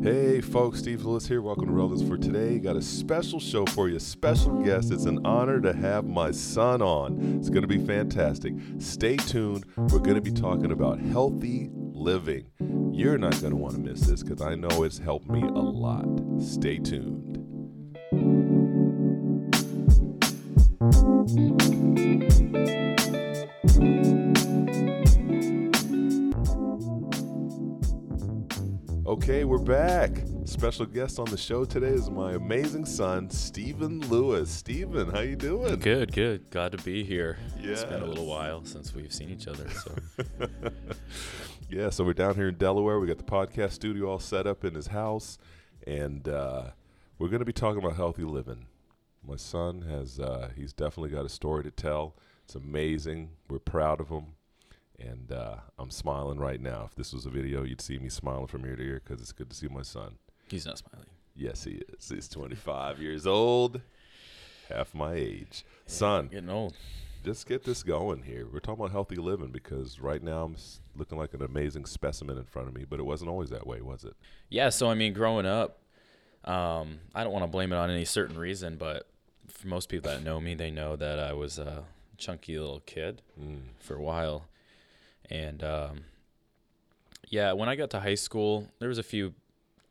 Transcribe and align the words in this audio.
Hey 0.00 0.40
folks, 0.40 0.78
Steve 0.78 1.04
Lewis 1.04 1.26
here. 1.26 1.42
Welcome 1.42 1.66
to 1.66 1.72
Relevance 1.72 2.08
for 2.08 2.16
today. 2.16 2.60
Got 2.60 2.76
a 2.76 2.82
special 2.82 3.40
show 3.40 3.66
for 3.66 3.88
you, 3.88 3.98
special 3.98 4.62
guest. 4.62 4.92
It's 4.92 5.06
an 5.06 5.26
honor 5.26 5.60
to 5.60 5.72
have 5.72 6.06
my 6.06 6.30
son 6.30 6.80
on. 6.82 7.36
It's 7.38 7.50
going 7.50 7.62
to 7.62 7.68
be 7.68 7.84
fantastic. 7.84 8.54
Stay 8.78 9.16
tuned. 9.16 9.66
We're 9.76 9.98
going 9.98 10.14
to 10.14 10.20
be 10.20 10.30
talking 10.30 10.70
about 10.70 11.00
healthy 11.00 11.70
living. 11.72 12.46
You're 12.92 13.18
not 13.18 13.40
going 13.40 13.50
to 13.50 13.56
want 13.56 13.74
to 13.74 13.80
miss 13.80 14.02
this 14.02 14.22
because 14.22 14.40
I 14.40 14.54
know 14.54 14.84
it's 14.84 14.98
helped 14.98 15.28
me 15.28 15.42
a 15.42 15.46
lot. 15.46 16.06
Stay 16.40 16.78
tuned. 16.78 17.34
Okay, 29.38 29.44
we're 29.44 29.58
back. 29.58 30.10
Special 30.46 30.84
guest 30.84 31.20
on 31.20 31.26
the 31.26 31.36
show 31.36 31.64
today 31.64 31.90
is 31.90 32.10
my 32.10 32.32
amazing 32.32 32.84
son, 32.84 33.30
Stephen 33.30 34.00
Lewis. 34.08 34.50
Stephen, 34.50 35.10
how 35.10 35.20
you 35.20 35.36
doing? 35.36 35.78
Good, 35.78 36.10
good. 36.10 36.50
Glad 36.50 36.72
to 36.72 36.78
be 36.78 37.04
here. 37.04 37.38
It's 37.60 37.84
been 37.84 38.02
a 38.02 38.04
little 38.04 38.26
while 38.26 38.64
since 38.64 38.92
we've 38.92 39.12
seen 39.12 39.30
each 39.30 39.46
other. 39.46 39.70
So 39.70 39.94
Yeah, 41.70 41.90
so 41.90 42.02
we're 42.02 42.14
down 42.14 42.34
here 42.34 42.48
in 42.48 42.56
Delaware. 42.56 42.98
We 42.98 43.06
got 43.06 43.18
the 43.18 43.22
podcast 43.22 43.74
studio 43.74 44.10
all 44.10 44.18
set 44.18 44.48
up 44.48 44.64
in 44.64 44.74
his 44.74 44.88
house, 44.88 45.38
and 45.86 46.28
uh, 46.28 46.70
we're 47.20 47.28
going 47.28 47.38
to 47.38 47.46
be 47.46 47.52
talking 47.52 47.78
about 47.78 47.94
healthy 47.94 48.24
living. 48.24 48.66
My 49.24 49.36
son 49.36 49.82
has, 49.82 50.18
uh, 50.18 50.50
he's 50.56 50.72
definitely 50.72 51.10
got 51.10 51.24
a 51.24 51.28
story 51.28 51.62
to 51.62 51.70
tell. 51.70 52.16
It's 52.42 52.56
amazing. 52.56 53.30
We're 53.48 53.60
proud 53.60 54.00
of 54.00 54.08
him. 54.08 54.34
And 54.98 55.30
uh, 55.30 55.56
I'm 55.78 55.90
smiling 55.90 56.38
right 56.38 56.60
now. 56.60 56.84
If 56.86 56.94
this 56.96 57.12
was 57.12 57.24
a 57.26 57.30
video, 57.30 57.62
you'd 57.62 57.80
see 57.80 57.98
me 57.98 58.08
smiling 58.08 58.46
from 58.48 58.64
ear 58.66 58.76
to 58.76 58.82
ear 58.82 59.00
because 59.04 59.20
it's 59.22 59.32
good 59.32 59.48
to 59.50 59.56
see 59.56 59.68
my 59.68 59.82
son. 59.82 60.16
he's 60.48 60.66
not 60.66 60.78
smiling. 60.78 61.06
Yes, 61.36 61.62
he 61.64 61.82
is. 61.96 62.08
He's 62.08 62.28
25 62.28 63.00
years 63.00 63.24
old, 63.26 63.80
half 64.68 64.92
my 64.94 65.14
age. 65.14 65.64
Son, 65.86 66.26
Getting 66.26 66.50
old. 66.50 66.74
let's 67.24 67.44
get 67.44 67.62
this 67.62 67.84
going 67.84 68.22
here. 68.24 68.44
We're 68.52 68.58
talking 68.58 68.80
about 68.82 68.90
healthy 68.90 69.14
living 69.16 69.52
because 69.52 70.00
right 70.00 70.20
now 70.22 70.42
I'm 70.44 70.56
looking 70.96 71.16
like 71.16 71.32
an 71.34 71.42
amazing 71.42 71.86
specimen 71.86 72.36
in 72.36 72.44
front 72.44 72.66
of 72.66 72.74
me, 72.74 72.84
but 72.88 72.98
it 72.98 73.04
wasn't 73.04 73.30
always 73.30 73.50
that 73.50 73.68
way, 73.68 73.80
was 73.80 74.02
it? 74.02 74.14
Yeah. 74.48 74.70
So 74.70 74.90
I 74.90 74.94
mean, 74.94 75.12
growing 75.12 75.46
up, 75.46 75.78
um, 76.44 76.98
I 77.14 77.22
don't 77.22 77.32
want 77.32 77.44
to 77.44 77.48
blame 77.50 77.72
it 77.72 77.76
on 77.76 77.88
any 77.88 78.04
certain 78.04 78.36
reason, 78.36 78.76
but 78.78 79.08
for 79.46 79.68
most 79.68 79.88
people 79.88 80.10
that 80.10 80.24
know 80.24 80.40
me, 80.40 80.54
they 80.54 80.72
know 80.72 80.96
that 80.96 81.20
I 81.20 81.34
was 81.34 81.60
a 81.60 81.84
chunky 82.16 82.58
little 82.58 82.80
kid 82.80 83.22
Mm. 83.40 83.60
for 83.78 83.94
a 83.94 84.02
while, 84.02 84.46
and 85.30 85.62
um, 85.62 86.00
yeah, 87.28 87.52
when 87.52 87.68
I 87.68 87.76
got 87.76 87.90
to 87.90 88.00
high 88.00 88.14
school, 88.14 88.68
there 88.78 88.88
was 88.88 88.98
a 88.98 89.02
few 89.02 89.34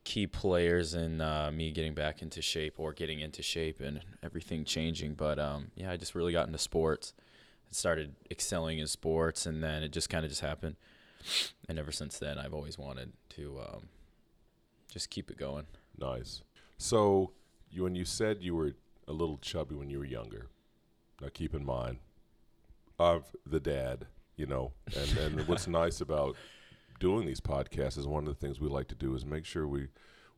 key 0.04 0.26
players 0.26 0.94
in 0.94 1.20
uh, 1.20 1.52
me 1.54 1.72
getting 1.72 1.94
back 1.94 2.22
into 2.22 2.42
shape 2.42 2.76
or 2.78 2.94
getting 2.94 3.20
into 3.20 3.44
shape 3.44 3.82
and 3.82 4.02
everything 4.24 4.64
changing. 4.64 5.14
But 5.14 5.38
um, 5.38 5.72
yeah, 5.76 5.92
I 5.92 5.98
just 5.98 6.16
really 6.16 6.32
got 6.32 6.48
into 6.48 6.60
sports. 6.60 7.14
and 7.68 7.76
started 7.76 8.16
excelling 8.32 8.80
in 8.80 8.88
sports, 8.88 9.46
and 9.46 9.64
then 9.64 9.84
it 9.84 9.92
just 9.92 10.10
kind 10.10 10.24
of 10.24 10.32
just 10.32 10.42
happened. 10.42 10.78
And 11.68 11.78
ever 11.78 11.92
since 11.92 12.18
then, 12.18 12.38
I've 12.38 12.54
always 12.54 12.78
wanted 12.78 13.12
to 13.32 13.60
um, 13.60 13.90
just 14.90 15.10
keep 15.10 15.30
it 15.30 15.38
going. 15.38 15.66
Nice. 16.00 16.42
So, 16.78 17.32
you 17.70 17.84
when 17.84 17.96
you 17.96 18.06
said 18.06 18.38
you 18.42 18.56
were 18.56 18.74
a 19.08 19.14
little 19.14 19.38
chubby 19.38 19.76
when 19.76 19.90
you 19.90 20.00
were 20.00 20.06
younger, 20.06 20.48
now 21.22 21.28
keep 21.34 21.54
in 21.54 21.66
mind, 21.66 21.98
I'm 23.00 23.24
the 23.46 23.60
dad, 23.60 24.06
you 24.38 24.46
know, 24.46 24.72
and, 24.96 25.18
and 25.18 25.48
what's 25.48 25.68
nice 25.68 26.00
about 26.02 26.36
doing 27.00 27.26
these 27.28 27.42
podcasts 27.42 27.98
is 27.98 28.08
one 28.08 28.26
of 28.28 28.34
the 28.34 28.40
things 28.40 28.60
we 28.60 28.70
like 28.70 28.88
to 28.88 28.96
do 28.96 29.14
is 29.16 29.26
make 29.26 29.46
sure 29.46 29.68
we 29.68 29.88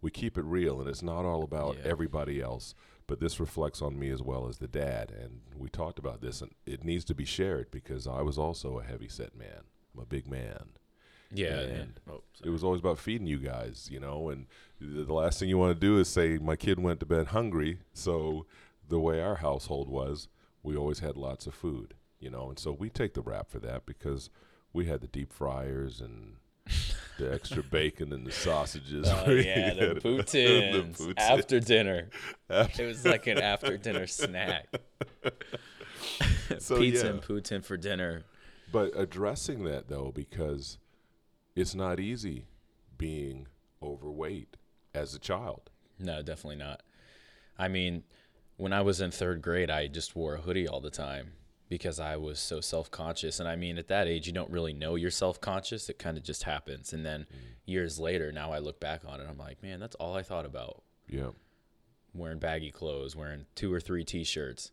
we 0.01 0.09
keep 0.09 0.37
it 0.37 0.45
real, 0.45 0.79
and 0.79 0.89
it's 0.89 1.03
not 1.03 1.25
all 1.25 1.43
about 1.43 1.75
Yeah. 1.75 1.91
everybody 1.91 2.41
else, 2.41 2.73
but 3.05 3.19
this 3.19 3.37
reflects 3.39 3.81
on 3.81 3.99
me 3.99 4.09
as 4.11 4.21
well 4.21 4.47
as 4.47 4.57
the 4.59 4.67
dad, 4.67 5.11
and 5.11 5.41
we 5.57 5.67
talked 5.67 5.99
about 5.99 6.21
this, 6.21 6.41
and 6.41 6.51
it 6.65 6.85
needs 6.85 7.03
to 7.05 7.13
be 7.13 7.25
shared 7.25 7.69
because 7.69 8.07
I 8.07 8.21
was 8.21 8.37
also 8.37 8.79
a 8.79 8.83
heavy 8.83 9.09
set 9.09 9.35
man. 9.35 9.63
I'm 9.93 10.01
a 10.01 10.05
big 10.05 10.25
man. 10.25 10.69
Yeah. 11.33 11.59
And 11.59 11.99
oh, 12.09 12.23
It 12.43 12.49
was 12.49 12.63
always 12.63 12.79
about 12.79 12.97
feeding 12.97 13.27
you 13.27 13.39
guys, 13.39 13.89
you 13.91 13.99
know, 13.99 14.29
and 14.29 14.47
the 14.79 15.03
the 15.03 15.13
last 15.13 15.37
thing 15.39 15.49
you 15.49 15.57
want 15.57 15.75
to 15.79 15.87
do 15.87 15.99
is 15.99 16.07
say, 16.07 16.37
my 16.37 16.55
kid 16.55 16.79
went 16.79 17.01
to 17.01 17.05
bed 17.05 17.27
hungry. 17.27 17.79
So 17.93 18.45
the 18.87 18.99
way 19.01 19.21
our 19.21 19.35
household 19.35 19.89
was, 19.89 20.29
we 20.63 20.77
always 20.77 20.99
had 20.99 21.17
lots 21.17 21.45
of 21.45 21.53
food, 21.53 21.93
you 22.19 22.29
know, 22.29 22.49
and 22.49 22.59
so 22.59 22.71
we 22.71 22.89
take 22.89 23.13
the 23.13 23.21
rap 23.21 23.49
for 23.49 23.59
that 23.59 23.85
because 23.85 24.29
we 24.73 24.85
had 24.85 25.01
the 25.01 25.07
deep 25.07 25.31
fryers 25.33 26.01
and 26.01 26.35
the 27.17 27.33
extra 27.33 27.63
bacon 27.71 28.13
and 28.13 28.25
the 28.27 28.31
sausages. 28.31 29.07
Oh 29.09 29.31
yeah, 29.31 29.73
the 29.73 29.93
The 29.95 30.01
poutines 30.01 30.97
poutine. 30.97 31.13
after 31.17 31.59
dinner. 31.59 32.09
After- 32.49 32.83
It 32.83 32.87
was 32.87 33.05
like 33.05 33.27
an 33.27 33.39
after 33.39 33.77
dinner 33.77 34.07
snack. 34.07 34.67
So, 36.57 36.77
Pizza 36.79 37.05
yeah. 37.05 37.11
and 37.11 37.21
poutine 37.21 37.63
for 37.63 37.77
dinner. 37.77 38.23
But 38.71 38.91
addressing 38.95 39.63
that 39.65 39.87
though, 39.87 40.11
because 40.13 40.77
it's 41.55 41.75
not 41.75 41.99
easy 41.99 42.45
being 42.97 43.47
overweight 43.83 44.57
as 44.93 45.13
a 45.13 45.19
child. 45.19 45.69
No, 45.99 46.21
definitely 46.21 46.55
not. 46.57 46.81
I 47.57 47.67
mean, 47.67 48.03
when 48.57 48.73
I 48.73 48.81
was 48.81 48.99
in 49.01 49.11
third 49.11 49.41
grade, 49.41 49.69
I 49.69 49.87
just 49.87 50.15
wore 50.15 50.35
a 50.35 50.41
hoodie 50.41 50.67
all 50.67 50.81
the 50.81 50.89
time 50.89 51.33
because 51.69 51.99
I 51.99 52.17
was 52.17 52.39
so 52.39 52.59
self 52.61 52.91
conscious. 52.91 53.39
And 53.39 53.47
I 53.47 53.55
mean, 53.55 53.77
at 53.77 53.87
that 53.87 54.07
age, 54.07 54.27
you 54.27 54.33
don't 54.33 54.49
really 54.49 54.73
know 54.73 54.95
you're 54.95 55.11
self 55.11 55.39
conscious. 55.39 55.87
It 55.89 55.99
kind 55.99 56.17
of 56.17 56.23
just 56.23 56.43
happens. 56.43 56.91
And 56.91 57.05
then 57.05 57.27
years 57.65 57.99
later, 57.99 58.31
now 58.31 58.51
I 58.51 58.59
look 58.59 58.79
back 58.79 59.03
on 59.07 59.21
it, 59.21 59.27
I'm 59.29 59.37
like, 59.37 59.61
man, 59.63 59.79
that's 59.79 59.95
all 59.95 60.15
I 60.15 60.23
thought 60.23 60.45
about 60.45 60.81
Yeah. 61.07 61.29
wearing 62.13 62.39
baggy 62.39 62.71
clothes, 62.71 63.15
wearing 63.15 63.45
two 63.55 63.71
or 63.71 63.79
three 63.79 64.03
t 64.03 64.23
shirts. 64.23 64.71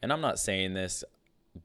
And 0.00 0.12
I'm 0.12 0.20
not 0.20 0.38
saying 0.38 0.74
this 0.74 1.02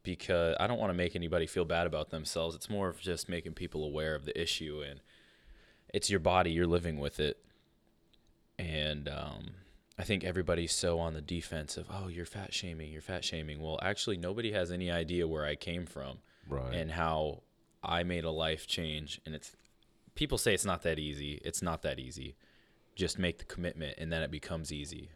because 0.02 0.56
I 0.60 0.66
don't 0.66 0.80
want 0.80 0.90
to 0.90 0.96
make 0.98 1.16
anybody 1.16 1.46
feel 1.46 1.66
bad 1.66 1.86
about 1.86 2.10
themselves. 2.10 2.56
It's 2.56 2.70
more 2.70 2.90
of 2.90 3.00
just 3.00 3.30
making 3.30 3.54
people 3.54 3.84
aware 3.84 4.16
of 4.16 4.26
the 4.26 4.40
issue 4.42 4.84
and 4.88 5.02
it's 5.94 6.10
your 6.10 6.20
body, 6.20 6.50
you're 6.50 6.66
living 6.66 6.98
with 6.98 7.20
it. 7.20 7.38
And 8.58 9.08
um, 9.08 9.52
I 9.98 10.04
think 10.04 10.24
everybody's 10.24 10.72
so 10.74 11.00
on 11.00 11.14
the 11.14 11.22
defense 11.22 11.78
of, 11.78 11.88
oh, 11.92 12.08
you're 12.08 12.26
fat 12.26 12.54
shaming, 12.54 12.92
you're 12.92 13.02
fat 13.02 13.24
shaming. 13.24 13.62
Well, 13.62 13.80
actually, 13.82 14.18
nobody 14.18 14.52
has 14.52 14.72
any 14.72 14.90
idea 14.90 15.28
where 15.28 15.46
I 15.46 15.56
came 15.56 15.86
from 15.86 16.20
Right. 16.48 16.74
and 16.74 16.92
how 16.92 17.44
I 17.84 18.04
made 18.04 18.24
a 18.24 18.32
life 18.32 18.66
change. 18.66 19.22
And 19.26 19.36
it's 19.36 19.56
people 20.16 20.38
say 20.38 20.54
it's 20.54 20.66
not 20.66 20.82
that 20.84 20.98
easy. 20.98 21.40
It's 21.46 21.62
not 21.62 21.84
that 21.84 22.00
easy. 22.00 22.36
Just 22.96 23.20
make 23.20 23.38
the 23.40 23.46
commitment, 23.46 23.96
and 23.98 24.12
then 24.12 24.22
it 24.24 24.32
becomes 24.32 24.72
easy. 24.72 25.10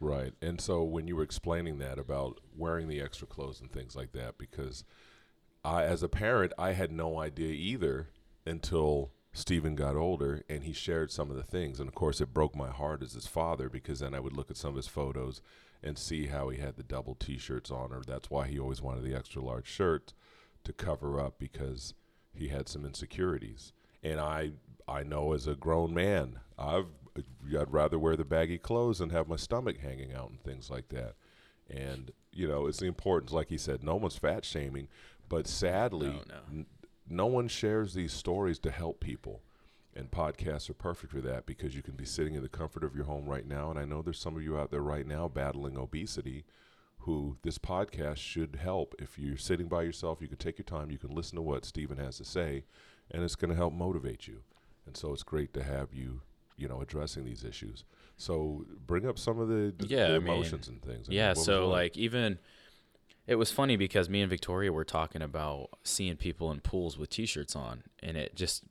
Right. 0.00 0.32
And 0.40 0.60
so 0.60 0.82
when 0.82 1.06
you 1.06 1.16
were 1.16 1.22
explaining 1.22 1.78
that 1.78 1.98
about 1.98 2.40
wearing 2.56 2.88
the 2.88 3.00
extra 3.00 3.26
clothes 3.26 3.60
and 3.60 3.70
things 3.70 3.94
like 3.94 4.12
that, 4.12 4.38
because 4.38 4.84
I, 5.64 5.84
as 5.84 6.02
a 6.02 6.08
parent, 6.08 6.52
I 6.58 6.72
had 6.72 6.90
no 6.90 7.18
idea 7.20 7.52
either 7.52 8.08
until 8.46 9.12
Stephen 9.32 9.74
got 9.76 9.96
older 9.96 10.42
and 10.48 10.64
he 10.64 10.72
shared 10.72 11.10
some 11.10 11.30
of 11.30 11.36
the 11.36 11.42
things. 11.42 11.78
And 11.78 11.88
of 11.88 11.94
course, 11.94 12.20
it 12.20 12.34
broke 12.34 12.56
my 12.56 12.70
heart 12.70 13.02
as 13.02 13.12
his 13.12 13.26
father 13.26 13.68
because 13.68 14.00
then 14.00 14.14
I 14.14 14.20
would 14.20 14.36
look 14.36 14.50
at 14.50 14.56
some 14.56 14.70
of 14.70 14.76
his 14.76 14.88
photos 14.88 15.40
and 15.82 15.96
see 15.96 16.26
how 16.26 16.48
he 16.48 16.58
had 16.60 16.76
the 16.76 16.82
double 16.82 17.14
t 17.14 17.38
shirts 17.38 17.70
on, 17.70 17.92
or 17.92 18.02
that's 18.06 18.30
why 18.30 18.48
he 18.48 18.58
always 18.58 18.82
wanted 18.82 19.04
the 19.04 19.14
extra 19.14 19.42
large 19.42 19.66
shirt 19.66 20.12
to 20.64 20.72
cover 20.72 21.18
up 21.20 21.38
because 21.38 21.94
he 22.34 22.48
had 22.48 22.68
some 22.68 22.84
insecurities. 22.84 23.72
And 24.02 24.20
I, 24.20 24.52
I 24.88 25.04
know 25.04 25.32
as 25.32 25.46
a 25.46 25.54
grown 25.54 25.94
man, 25.94 26.40
I've 26.58 26.86
I'd 27.16 27.72
rather 27.72 27.98
wear 27.98 28.16
the 28.16 28.24
baggy 28.24 28.58
clothes 28.58 29.00
and 29.00 29.10
have 29.12 29.26
my 29.28 29.36
stomach 29.36 29.78
hanging 29.78 30.12
out 30.14 30.30
and 30.30 30.42
things 30.42 30.70
like 30.70 30.88
that. 30.90 31.14
And 31.68 32.12
you 32.32 32.46
know, 32.46 32.66
it's 32.66 32.78
the 32.78 32.86
importance, 32.86 33.32
like 33.32 33.48
he 33.48 33.58
said, 33.58 33.82
no 33.82 33.96
one's 33.96 34.16
fat 34.16 34.44
shaming, 34.44 34.88
but 35.28 35.46
sadly, 35.46 36.08
No, 36.08 36.22
no. 36.28 36.40
N- 36.50 36.66
no 37.10 37.26
one 37.26 37.48
shares 37.48 37.92
these 37.92 38.12
stories 38.12 38.58
to 38.60 38.70
help 38.70 39.00
people. 39.00 39.42
And 39.94 40.10
podcasts 40.10 40.70
are 40.70 40.74
perfect 40.74 41.12
for 41.12 41.20
that 41.22 41.44
because 41.46 41.74
you 41.74 41.82
can 41.82 41.94
be 41.94 42.04
sitting 42.04 42.34
in 42.34 42.42
the 42.42 42.48
comfort 42.48 42.84
of 42.84 42.94
your 42.94 43.04
home 43.04 43.26
right 43.28 43.46
now. 43.46 43.70
And 43.70 43.78
I 43.78 43.84
know 43.84 44.00
there's 44.00 44.20
some 44.20 44.36
of 44.36 44.42
you 44.42 44.56
out 44.56 44.70
there 44.70 44.80
right 44.80 45.06
now 45.06 45.26
battling 45.26 45.76
obesity 45.76 46.44
who 47.00 47.36
this 47.42 47.58
podcast 47.58 48.18
should 48.18 48.56
help. 48.62 48.94
If 49.00 49.18
you're 49.18 49.36
sitting 49.36 49.66
by 49.66 49.82
yourself, 49.82 50.22
you 50.22 50.28
can 50.28 50.36
take 50.36 50.58
your 50.58 50.64
time, 50.64 50.90
you 50.92 50.98
can 50.98 51.10
listen 51.14 51.34
to 51.36 51.42
what 51.42 51.64
Stephen 51.64 51.98
has 51.98 52.18
to 52.18 52.24
say, 52.24 52.64
and 53.10 53.24
it's 53.24 53.34
going 53.36 53.50
to 53.50 53.56
help 53.56 53.72
motivate 53.72 54.28
you. 54.28 54.42
And 54.86 54.96
so 54.96 55.12
it's 55.12 55.22
great 55.24 55.52
to 55.54 55.62
have 55.64 55.92
you, 55.92 56.20
you 56.56 56.68
know, 56.68 56.80
addressing 56.80 57.24
these 57.24 57.42
issues. 57.42 57.84
So 58.16 58.64
bring 58.86 59.08
up 59.08 59.18
some 59.18 59.40
of 59.40 59.48
the, 59.48 59.74
the- 59.76 59.86
Yeah, 59.86 60.08
the 60.10 60.16
I 60.16 60.18
mean, 60.20 60.34
emotions 60.34 60.68
and 60.68 60.80
things. 60.82 61.08
I 61.08 61.12
Yeah, 61.12 61.30
was 61.30 61.44
so 61.44 61.68
like 61.68 61.96
even 61.96 62.38
it 63.30 63.38
was 63.38 63.50
funny 63.52 63.76
because 63.76 64.08
me 64.10 64.20
and 64.20 64.28
Victoria 64.28 64.72
were 64.72 64.84
talking 64.84 65.22
about 65.22 65.70
seeing 65.84 66.16
people 66.16 66.50
in 66.50 66.60
pools 66.60 66.98
with 66.98 67.10
t-shirts 67.10 67.54
on 67.54 67.84
and 68.02 68.16
it 68.16 68.34
just 68.34 68.64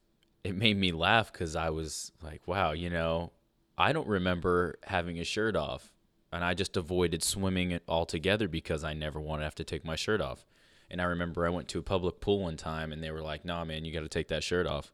it 0.43 0.55
made 0.55 0.77
me 0.77 0.91
laugh 0.91 1.31
cuz 1.33 1.55
I 1.55 1.69
was 1.69 2.11
like, 2.21 2.47
wow, 2.47 2.73
you 2.73 2.89
know, 2.89 3.31
I 3.77 3.93
don't 3.93 4.07
remember 4.07 4.77
having 4.83 5.17
a 5.17 5.23
shirt 5.23 5.55
off 5.55 5.93
and 6.31 6.43
I 6.43 6.53
just 6.53 6.77
avoided 6.77 7.23
swimming 7.23 7.71
it 7.71 7.83
altogether 7.87 8.47
because 8.47 8.83
I 8.83 8.93
never 8.93 9.19
wanted 9.19 9.41
to 9.41 9.45
have 9.45 9.55
to 9.55 9.63
take 9.63 9.85
my 9.85 9.95
shirt 9.95 10.21
off. 10.21 10.45
And 10.91 11.01
I 11.01 11.05
remember 11.05 11.45
I 11.45 11.49
went 11.49 11.67
to 11.69 11.79
a 11.79 11.83
public 11.83 12.19
pool 12.19 12.41
one 12.41 12.57
time 12.57 12.91
and 12.91 13.01
they 13.01 13.11
were 13.11 13.21
like, 13.21 13.45
"Nah, 13.45 13.63
man, 13.63 13.85
you 13.85 13.93
got 13.93 14.01
to 14.01 14.09
take 14.09 14.27
that 14.27 14.43
shirt 14.43 14.67
off." 14.67 14.91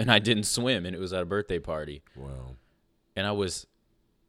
and 0.00 0.10
I 0.10 0.18
didn't 0.18 0.44
swim, 0.44 0.86
and 0.86 0.96
it 0.96 0.98
was 0.98 1.12
at 1.12 1.22
a 1.22 1.26
birthday 1.26 1.58
party, 1.58 2.02
Wow. 2.16 2.56
and 3.14 3.26
I 3.26 3.32
was, 3.32 3.66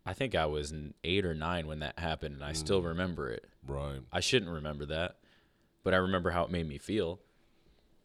I 0.05 0.11
think 0.11 0.35
I 0.35 0.45
was 0.45 0.73
eight 1.05 1.25
or 1.25 1.33
nine 1.33 1.65
when 1.65 1.79
that 1.79 1.97
happened, 1.97 2.35
and 2.35 2.43
I 2.43 2.51
still 2.51 2.81
mm. 2.81 2.87
remember 2.87 3.29
it. 3.29 3.45
Right. 3.67 3.99
I 4.11 4.19
shouldn't 4.19 4.51
remember 4.51 4.85
that, 4.87 5.17
but 5.83 5.93
I 5.93 5.97
remember 5.97 6.31
how 6.31 6.43
it 6.43 6.51
made 6.51 6.67
me 6.67 6.77
feel. 6.77 7.19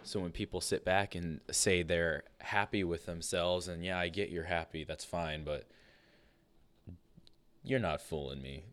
So 0.03 0.21
when 0.21 0.31
people 0.31 0.61
sit 0.61 0.85
back 0.85 1.15
and 1.15 1.41
say 1.51 1.83
they're 1.83 2.23
happy 2.41 2.85
with 2.85 3.07
themselves, 3.07 3.67
and 3.67 3.85
yeah, 3.85 3.99
I 3.99 4.09
get 4.09 4.31
you're 4.31 4.45
happy, 4.45 4.85
that's 4.85 5.05
fine, 5.05 5.43
but 5.45 5.67
you're 7.65 7.81
not 7.81 8.01
fooling 8.01 8.43
me. 8.43 8.65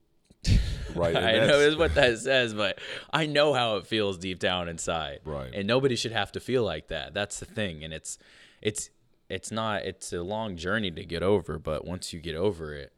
Right. 0.96 1.16
I 1.16 1.48
know 1.48 1.60
is 1.60 1.76
what 1.76 1.96
that 1.96 2.20
says, 2.20 2.54
but 2.54 2.78
I 3.12 3.26
know 3.26 3.54
how 3.54 3.78
it 3.78 3.88
feels 3.88 4.18
deep 4.18 4.38
down 4.38 4.68
inside. 4.68 5.22
Right. 5.24 5.52
And 5.52 5.66
nobody 5.66 5.96
should 5.96 6.12
have 6.12 6.32
to 6.34 6.40
feel 6.40 6.64
like 6.64 6.90
that. 6.90 7.14
That's 7.16 7.40
the 7.40 7.46
thing. 7.46 7.84
And 7.84 7.94
it's 7.94 8.20
it's 8.62 8.92
it's 9.30 9.50
not 9.50 9.84
it's 9.84 10.14
a 10.14 10.22
long 10.22 10.56
journey 10.56 10.92
to 10.92 11.06
get 11.06 11.24
over, 11.24 11.58
but 11.58 11.86
once 11.86 12.14
you 12.14 12.20
get 12.20 12.36
over 12.36 12.76
it, 12.76 12.94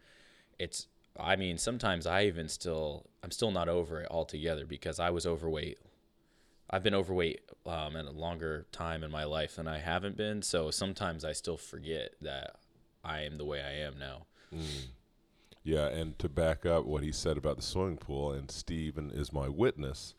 it's 0.59 0.87
I 1.19 1.35
mean, 1.35 1.57
sometimes 1.57 2.05
I 2.05 2.25
even 2.25 2.49
still 2.49 3.05
I'm 3.23 3.31
still 3.31 3.51
not 3.51 3.69
over 3.69 4.01
it 4.01 4.07
altogether 4.11 4.65
because 4.65 4.99
I 4.99 5.09
was 5.09 5.25
overweight. 5.25 5.79
I've 6.69 6.83
been 6.83 6.95
overweight 6.95 7.41
um, 7.65 7.95
in 7.95 8.05
a 8.05 8.11
longer 8.11 8.65
time 8.71 9.03
in 9.03 9.11
my 9.11 9.23
life 9.23 9.55
than 9.55 9.67
I 9.67 9.79
haven't 9.79 10.17
been, 10.17 10.41
so 10.41 10.71
sometimes 10.71 11.23
I 11.23 11.31
still 11.31 11.57
forget 11.57 12.15
that 12.21 12.55
I 13.03 13.21
am 13.21 13.37
the 13.37 13.45
way 13.45 13.61
I 13.61 13.85
am 13.85 13.99
now. 13.99 14.25
Yeah, 15.63 15.87
and 15.87 16.17
to 16.19 16.29
back 16.29 16.65
up 16.65 16.85
what 16.85 17.03
he 17.03 17.11
said 17.11 17.37
about 17.37 17.57
the 17.57 17.63
swimming 17.63 17.97
pool, 17.97 18.31
and 18.31 18.49
Stephen 18.51 19.11
is 19.11 19.33
my 19.33 19.47
witness 19.47 20.13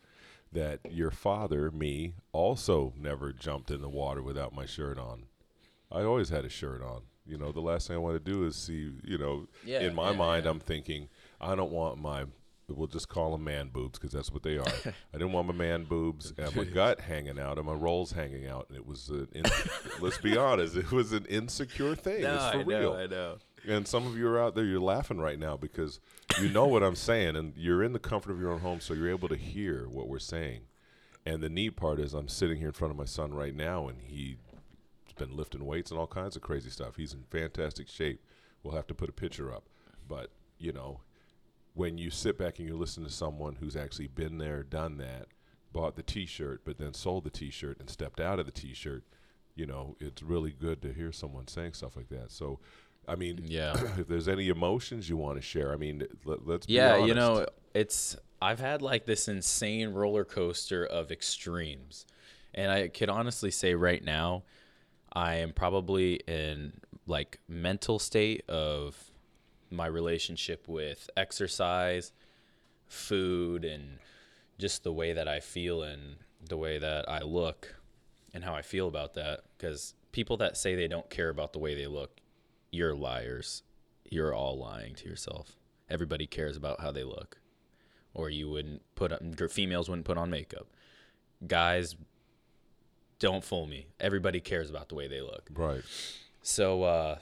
that 0.51 0.79
your 0.89 1.11
father, 1.11 1.71
me, 1.71 2.15
also 2.31 2.93
never 2.97 3.31
jumped 3.33 3.71
in 3.71 3.81
the 3.81 3.89
water 3.89 4.21
without 4.21 4.53
my 4.55 4.65
shirt 4.65 4.97
on. 4.97 5.23
I 5.91 6.01
always 6.01 6.29
had 6.29 6.45
a 6.45 6.49
shirt 6.49 6.81
on. 6.81 7.03
You 7.27 7.37
know, 7.37 7.51
the 7.51 7.61
last 7.61 7.87
thing 7.87 7.95
I 7.95 7.99
want 7.99 8.23
to 8.23 8.31
do 8.31 8.45
is 8.45 8.55
see, 8.55 8.91
you 9.03 9.17
know, 9.17 9.47
Yeah, 9.65 9.81
in 9.81 9.95
my 9.95 10.11
yeah, 10.11 10.17
mind, 10.17 10.45
yeah. 10.45 10.51
I'm 10.51 10.59
thinking, 10.59 11.09
I 11.41 11.55
don't 11.55 11.71
want 11.71 11.99
my, 11.99 12.25
we'll 12.69 12.87
just 12.87 13.09
call 13.09 13.31
them 13.31 13.43
man 13.43 13.69
boobs 13.69 13.97
because 13.99 14.11
that's 14.13 14.31
what 14.31 14.43
they 14.43 14.57
are. 14.57 14.65
I 14.85 15.17
didn't 15.17 15.31
want 15.33 15.47
my 15.47 15.53
man 15.53 15.83
boobs 15.85 16.33
and 16.37 16.55
my 16.55 16.63
gut 16.63 16.99
hanging 17.01 17.39
out 17.39 17.57
and 17.57 17.65
my 17.67 17.73
rolls 17.73 18.11
hanging 18.11 18.47
out. 18.47 18.67
And 18.69 18.77
it 18.77 18.85
was, 18.85 19.09
an 19.09 19.27
in, 19.33 19.43
let's 19.99 20.17
be 20.19 20.37
honest, 20.37 20.75
it 20.75 20.91
was 20.91 21.11
an 21.13 21.25
insecure 21.25 21.95
thing. 21.95 22.23
it's 22.23 22.51
for 22.51 22.63
real. 22.63 22.93
I 22.93 23.07
know. 23.07 23.37
And 23.67 23.87
some 23.87 24.07
of 24.07 24.17
you 24.17 24.27
are 24.29 24.39
out 24.41 24.55
there, 24.55 24.63
you're 24.63 24.79
laughing 24.79 25.17
right 25.19 25.37
now 25.37 25.57
because 25.57 25.99
you 26.39 26.47
know 26.49 26.65
what 26.67 26.83
I'm 26.83 26.95
saying, 26.95 27.35
and 27.35 27.53
you're 27.57 27.83
in 27.83 27.91
the 27.91 27.99
comfort 27.99 28.31
of 28.31 28.39
your 28.39 28.51
own 28.51 28.59
home, 28.59 28.79
so 28.79 28.93
you're 28.93 29.09
able 29.09 29.27
to 29.27 29.35
hear 29.35 29.89
what 29.89 30.07
we're 30.07 30.19
saying. 30.19 30.61
And 31.25 31.43
the 31.43 31.49
neat 31.49 31.71
part 31.75 31.99
is, 31.99 32.13
I'm 32.13 32.29
sitting 32.29 32.57
here 32.57 32.67
in 32.67 32.73
front 32.73 32.91
of 32.91 32.97
my 32.97 33.03
son 33.03 33.33
right 33.33 33.53
now, 33.53 33.89
and 33.89 33.99
he's 34.01 34.37
been 35.17 35.35
lifting 35.35 35.65
weights 35.65 35.91
and 35.91 35.99
all 35.99 36.07
kinds 36.07 36.35
of 36.35 36.41
crazy 36.41 36.69
stuff. 36.69 36.95
He's 36.95 37.13
in 37.13 37.23
fantastic 37.29 37.87
shape. 37.87 38.23
We'll 38.63 38.75
have 38.75 38.87
to 38.87 38.93
put 38.93 39.09
a 39.09 39.13
picture 39.13 39.53
up. 39.53 39.63
But, 40.07 40.31
you 40.57 40.71
know, 40.71 41.01
when 41.73 41.97
you 41.97 42.09
sit 42.09 42.37
back 42.37 42.59
and 42.59 42.67
you 42.67 42.75
listen 42.75 43.03
to 43.03 43.09
someone 43.09 43.57
who's 43.59 43.75
actually 43.75 44.07
been 44.07 44.37
there, 44.37 44.63
done 44.63 44.97
that, 44.97 45.27
bought 45.71 45.95
the 45.95 46.03
t 46.03 46.25
shirt, 46.25 46.61
but 46.65 46.77
then 46.77 46.93
sold 46.93 47.23
the 47.23 47.29
t 47.29 47.51
shirt 47.51 47.79
and 47.79 47.89
stepped 47.89 48.19
out 48.19 48.39
of 48.39 48.45
the 48.45 48.51
t 48.51 48.73
shirt, 48.73 49.03
you 49.55 49.65
know, 49.65 49.95
it's 49.99 50.23
really 50.23 50.51
good 50.51 50.81
to 50.81 50.93
hear 50.93 51.11
someone 51.11 51.47
saying 51.47 51.73
stuff 51.73 51.95
like 51.95 52.09
that. 52.09 52.31
So, 52.31 52.59
I 53.07 53.15
mean, 53.15 53.39
Yeah. 53.43 53.73
if 53.97 54.07
there's 54.07 54.27
any 54.27 54.49
emotions 54.49 55.09
you 55.09 55.17
want 55.17 55.37
to 55.37 55.41
share, 55.41 55.71
I 55.71 55.77
mean, 55.77 56.03
let, 56.25 56.39
us 56.47 56.61
Yeah, 56.67 57.05
you 57.05 57.13
know, 57.13 57.45
it's 57.73 58.15
I've 58.41 58.59
had 58.59 58.81
like 58.81 59.05
this 59.05 59.27
insane 59.27 59.89
roller 59.89 60.25
coaster 60.25 60.85
of 60.85 61.11
extremes. 61.11 62.05
And 62.53 62.71
I 62.71 62.87
could 62.87 63.09
honestly 63.09 63.51
say 63.51 63.75
right 63.75 64.03
now 64.03 64.43
I 65.17 65.37
am 65.37 65.51
probably 65.51 66.19
in 66.27 66.73
like 67.07 67.39
mental 67.47 67.97
state 67.97 68.47
of 68.47 68.95
my 69.71 69.87
relationship 69.87 70.67
with 70.67 71.09
exercise, 71.17 72.13
food 72.85 73.65
and 73.65 73.97
just 74.59 74.83
the 74.83 74.93
way 74.93 75.13
that 75.13 75.27
I 75.27 75.39
feel 75.39 75.81
and 75.81 76.17
the 76.47 76.55
way 76.55 76.77
that 76.77 77.09
I 77.09 77.21
look 77.23 77.77
and 78.31 78.43
how 78.43 78.53
I 78.53 78.61
feel 78.61 78.87
about 78.87 79.15
that 79.15 79.39
cuz 79.57 79.95
people 80.11 80.37
that 80.37 80.55
say 80.55 80.75
they 80.75 80.87
don't 80.87 81.09
care 81.09 81.29
about 81.29 81.51
the 81.51 81.59
way 81.59 81.73
they 81.73 81.87
look, 81.87 82.21
you're 82.69 82.93
liars. 82.93 83.63
You're 84.11 84.35
all 84.35 84.59
lying 84.59 84.93
to 84.97 85.09
yourself. 85.09 85.57
Everybody 85.89 86.27
cares 86.27 86.55
about 86.55 86.81
how 86.81 86.91
they 86.91 87.03
look. 87.03 87.41
Or 88.13 88.29
you 88.29 88.51
wouldn't 88.51 88.83
put 88.93 89.11
on, 89.11 89.33
females 89.49 89.89
wouldn't 89.89 90.05
put 90.05 90.19
on 90.19 90.29
makeup. 90.29 90.67
Guys 91.47 91.95
don't 93.19 93.43
fool 93.43 93.65
me. 93.67 93.87
Everybody 93.99 94.39
cares 94.39 94.69
about 94.69 94.89
the 94.89 94.95
way 94.95 95.07
they 95.07 95.21
look. 95.21 95.49
Right. 95.53 95.81
So 96.41 96.83
uh, 96.83 97.17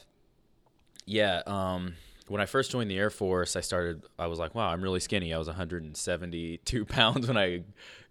yeah, 1.06 1.42
um, 1.46 1.96
when 2.28 2.42
I 2.42 2.46
first 2.46 2.72
joined 2.72 2.90
the 2.90 2.98
Air 2.98 3.10
Force, 3.10 3.56
I 3.56 3.62
started. 3.62 4.04
I 4.18 4.28
was 4.28 4.40
like, 4.40 4.56
wow, 4.56 4.70
I'm 4.70 4.82
really 4.82 5.00
skinny. 5.00 5.34
I 5.34 5.38
was 5.38 5.48
172 5.48 6.86
pounds 6.86 7.28
when 7.28 7.38
I 7.38 7.64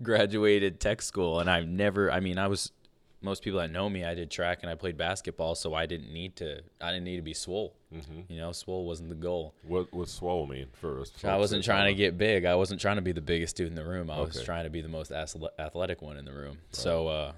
graduated 0.03 0.81
tech 0.81 1.03
school, 1.03 1.41
and 1.41 1.51
I've 1.51 1.67
never. 1.69 2.11
I 2.11 2.21
mean, 2.21 2.39
I 2.39 2.49
was. 2.49 2.73
Most 3.21 3.43
people 3.43 3.59
that 3.61 3.71
know 3.71 3.89
me, 3.89 4.05
I 4.05 4.13
did 4.13 4.31
track 4.31 4.59
and 4.61 4.71
I 4.71 4.75
played 4.75 4.99
basketball, 4.99 5.55
so 5.55 5.73
I 5.73 5.87
didn't 5.87 6.13
need 6.13 6.37
to. 6.37 6.61
I 6.79 6.91
didn't 6.93 7.05
need 7.05 7.17
to 7.17 7.23
be 7.23 7.33
swole. 7.33 7.75
Mm-hmm. 7.91 8.21
You 8.31 8.39
know, 8.39 8.53
swole 8.53 8.85
wasn't 8.85 9.09
the 9.09 9.15
goal. 9.15 9.55
What 9.67 9.91
what 9.95 10.11
swole 10.11 10.47
mean 10.47 10.67
first? 10.73 11.25
I 11.25 11.39
wasn't 11.39 11.65
trying 11.65 11.87
to 11.87 11.95
get 11.97 12.19
big. 12.19 12.45
I 12.45 12.55
wasn't 12.55 12.83
trying 12.83 12.97
to 12.97 13.03
be 13.03 13.13
the 13.13 13.23
biggest 13.23 13.57
dude 13.57 13.69
in 13.69 13.77
the 13.77 13.85
room. 13.85 14.11
I 14.11 14.21
was 14.21 14.43
trying 14.43 14.65
to 14.65 14.71
be 14.71 14.83
the 14.83 14.91
most 14.91 15.11
athletic 15.11 16.03
one 16.03 16.19
in 16.19 16.27
the 16.27 16.35
room. 16.35 16.59
So, 16.73 17.09
uh, 17.09 17.33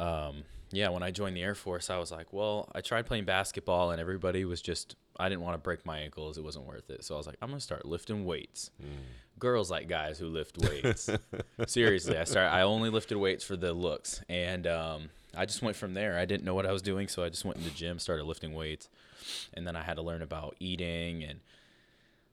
um, 0.00 0.44
yeah, 0.72 0.88
when 0.88 1.02
I 1.02 1.10
joined 1.10 1.36
the 1.36 1.42
Air 1.42 1.54
Force, 1.54 1.90
I 1.90 1.98
was 1.98 2.10
like, 2.10 2.32
well, 2.32 2.68
I 2.74 2.80
tried 2.80 3.06
playing 3.06 3.24
basketball 3.24 3.90
and 3.92 4.00
everybody 4.00 4.44
was 4.44 4.60
just, 4.60 4.96
I 5.18 5.28
didn't 5.28 5.42
want 5.42 5.54
to 5.54 5.58
break 5.58 5.86
my 5.86 5.98
ankles. 5.98 6.38
It 6.38 6.44
wasn't 6.44 6.66
worth 6.66 6.90
it. 6.90 7.04
So 7.04 7.14
I 7.14 7.18
was 7.18 7.26
like, 7.26 7.36
I'm 7.40 7.48
going 7.48 7.58
to 7.58 7.64
start 7.64 7.84
lifting 7.84 8.24
weights. 8.24 8.70
Girls 9.38 9.70
like 9.70 9.88
guys 9.88 10.18
who 10.18 10.26
lift 10.26 10.58
weights. 10.58 11.08
Seriously, 11.66 12.18
I 12.18 12.24
started, 12.24 12.50
I 12.50 12.62
only 12.62 12.90
lifted 12.90 13.18
weights 13.18 13.44
for 13.44 13.56
the 13.56 13.72
looks. 13.72 14.22
And, 14.28 14.66
um, 14.66 15.10
I 15.36 15.44
just 15.44 15.60
went 15.60 15.76
from 15.76 15.92
there. 15.92 16.18
I 16.18 16.24
didn't 16.24 16.44
know 16.44 16.54
what 16.54 16.64
I 16.64 16.72
was 16.72 16.80
doing, 16.80 17.08
so 17.08 17.22
I 17.22 17.28
just 17.28 17.44
went 17.44 17.58
in 17.58 17.64
the 17.64 17.70
gym, 17.70 17.98
started 17.98 18.24
lifting 18.24 18.54
weights, 18.54 18.88
and 19.52 19.66
then 19.66 19.76
I 19.76 19.82
had 19.82 19.96
to 19.96 20.02
learn 20.02 20.22
about 20.22 20.56
eating 20.60 21.22
and 21.22 21.40